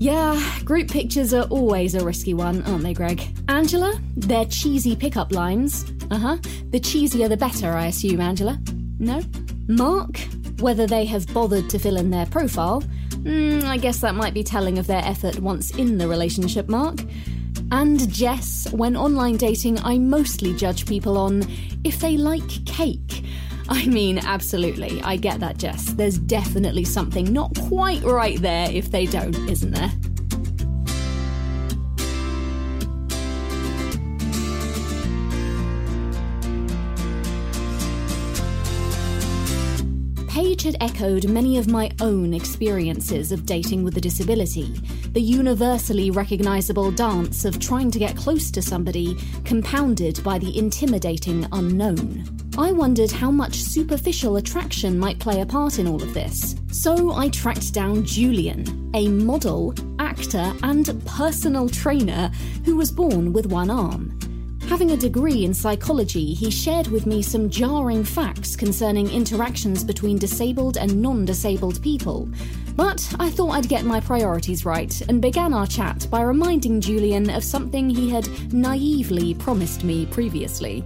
Yeah, 0.00 0.38
group 0.66 0.90
pictures 0.90 1.32
are 1.32 1.44
always 1.44 1.94
a 1.94 2.04
risky 2.04 2.34
one, 2.34 2.62
aren't 2.64 2.82
they, 2.82 2.92
Greg? 2.92 3.26
Angela, 3.48 3.98
their 4.16 4.44
cheesy 4.44 4.94
pickup 4.94 5.32
lines. 5.32 5.90
Uh 6.10 6.18
huh. 6.18 6.36
The 6.68 6.78
cheesier 6.78 7.30
the 7.30 7.36
better, 7.38 7.72
I 7.72 7.86
assume, 7.86 8.20
Angela. 8.20 8.60
No? 8.98 9.22
Mark, 9.66 10.20
whether 10.60 10.86
they 10.86 11.06
have 11.06 11.26
bothered 11.32 11.70
to 11.70 11.78
fill 11.78 11.96
in 11.96 12.10
their 12.10 12.26
profile. 12.26 12.82
Mm, 13.22 13.64
I 13.64 13.78
guess 13.78 14.00
that 14.00 14.14
might 14.14 14.34
be 14.34 14.44
telling 14.44 14.78
of 14.78 14.86
their 14.86 15.02
effort 15.04 15.38
once 15.38 15.70
in 15.70 15.96
the 15.96 16.06
relationship, 16.06 16.68
Mark. 16.68 17.00
And 17.70 18.10
Jess, 18.10 18.66
when 18.72 18.96
online 18.96 19.36
dating, 19.36 19.78
I 19.80 19.98
mostly 19.98 20.54
judge 20.54 20.86
people 20.86 21.18
on 21.18 21.44
if 21.84 22.00
they 22.00 22.16
like 22.16 22.64
cake. 22.64 23.24
I 23.68 23.86
mean, 23.86 24.18
absolutely. 24.18 25.02
I 25.02 25.16
get 25.16 25.40
that, 25.40 25.58
Jess. 25.58 25.92
There's 25.92 26.18
definitely 26.18 26.84
something 26.84 27.30
not 27.32 27.54
quite 27.68 28.02
right 28.02 28.40
there 28.40 28.70
if 28.70 28.90
they 28.90 29.04
don't, 29.04 29.36
isn't 29.50 29.72
there? 29.72 29.92
Had 40.62 40.76
echoed 40.80 41.28
many 41.28 41.58
of 41.58 41.68
my 41.68 41.90
own 42.00 42.34
experiences 42.34 43.32
of 43.32 43.46
dating 43.46 43.84
with 43.84 43.96
a 43.96 44.00
disability. 44.00 44.72
The 45.12 45.20
universally 45.20 46.10
recognisable 46.10 46.90
dance 46.90 47.44
of 47.44 47.58
trying 47.58 47.90
to 47.90 47.98
get 47.98 48.16
close 48.16 48.50
to 48.52 48.62
somebody, 48.62 49.16
compounded 49.44 50.22
by 50.22 50.38
the 50.38 50.56
intimidating 50.58 51.46
unknown. 51.52 52.24
I 52.58 52.72
wondered 52.72 53.10
how 53.10 53.30
much 53.30 53.54
superficial 53.54 54.36
attraction 54.36 54.98
might 54.98 55.20
play 55.20 55.40
a 55.40 55.46
part 55.46 55.78
in 55.78 55.86
all 55.86 56.02
of 56.02 56.12
this. 56.14 56.56
So 56.72 57.12
I 57.12 57.28
tracked 57.28 57.72
down 57.72 58.04
Julian, 58.04 58.90
a 58.94 59.08
model, 59.08 59.74
actor, 59.98 60.52
and 60.62 61.02
personal 61.06 61.68
trainer 61.68 62.30
who 62.64 62.76
was 62.76 62.90
born 62.90 63.32
with 63.32 63.46
one 63.46 63.70
arm. 63.70 64.18
Having 64.68 64.90
a 64.90 64.96
degree 64.98 65.46
in 65.46 65.54
psychology, 65.54 66.34
he 66.34 66.50
shared 66.50 66.88
with 66.88 67.06
me 67.06 67.22
some 67.22 67.48
jarring 67.48 68.04
facts 68.04 68.54
concerning 68.54 69.10
interactions 69.10 69.82
between 69.82 70.18
disabled 70.18 70.76
and 70.76 71.00
non 71.00 71.24
disabled 71.24 71.82
people. 71.82 72.28
But 72.76 73.02
I 73.18 73.30
thought 73.30 73.52
I'd 73.52 73.68
get 73.70 73.86
my 73.86 73.98
priorities 73.98 74.66
right 74.66 75.00
and 75.08 75.22
began 75.22 75.54
our 75.54 75.66
chat 75.66 76.06
by 76.10 76.20
reminding 76.20 76.82
Julian 76.82 77.30
of 77.30 77.42
something 77.42 77.88
he 77.88 78.10
had 78.10 78.28
naively 78.52 79.32
promised 79.32 79.84
me 79.84 80.04
previously. 80.04 80.84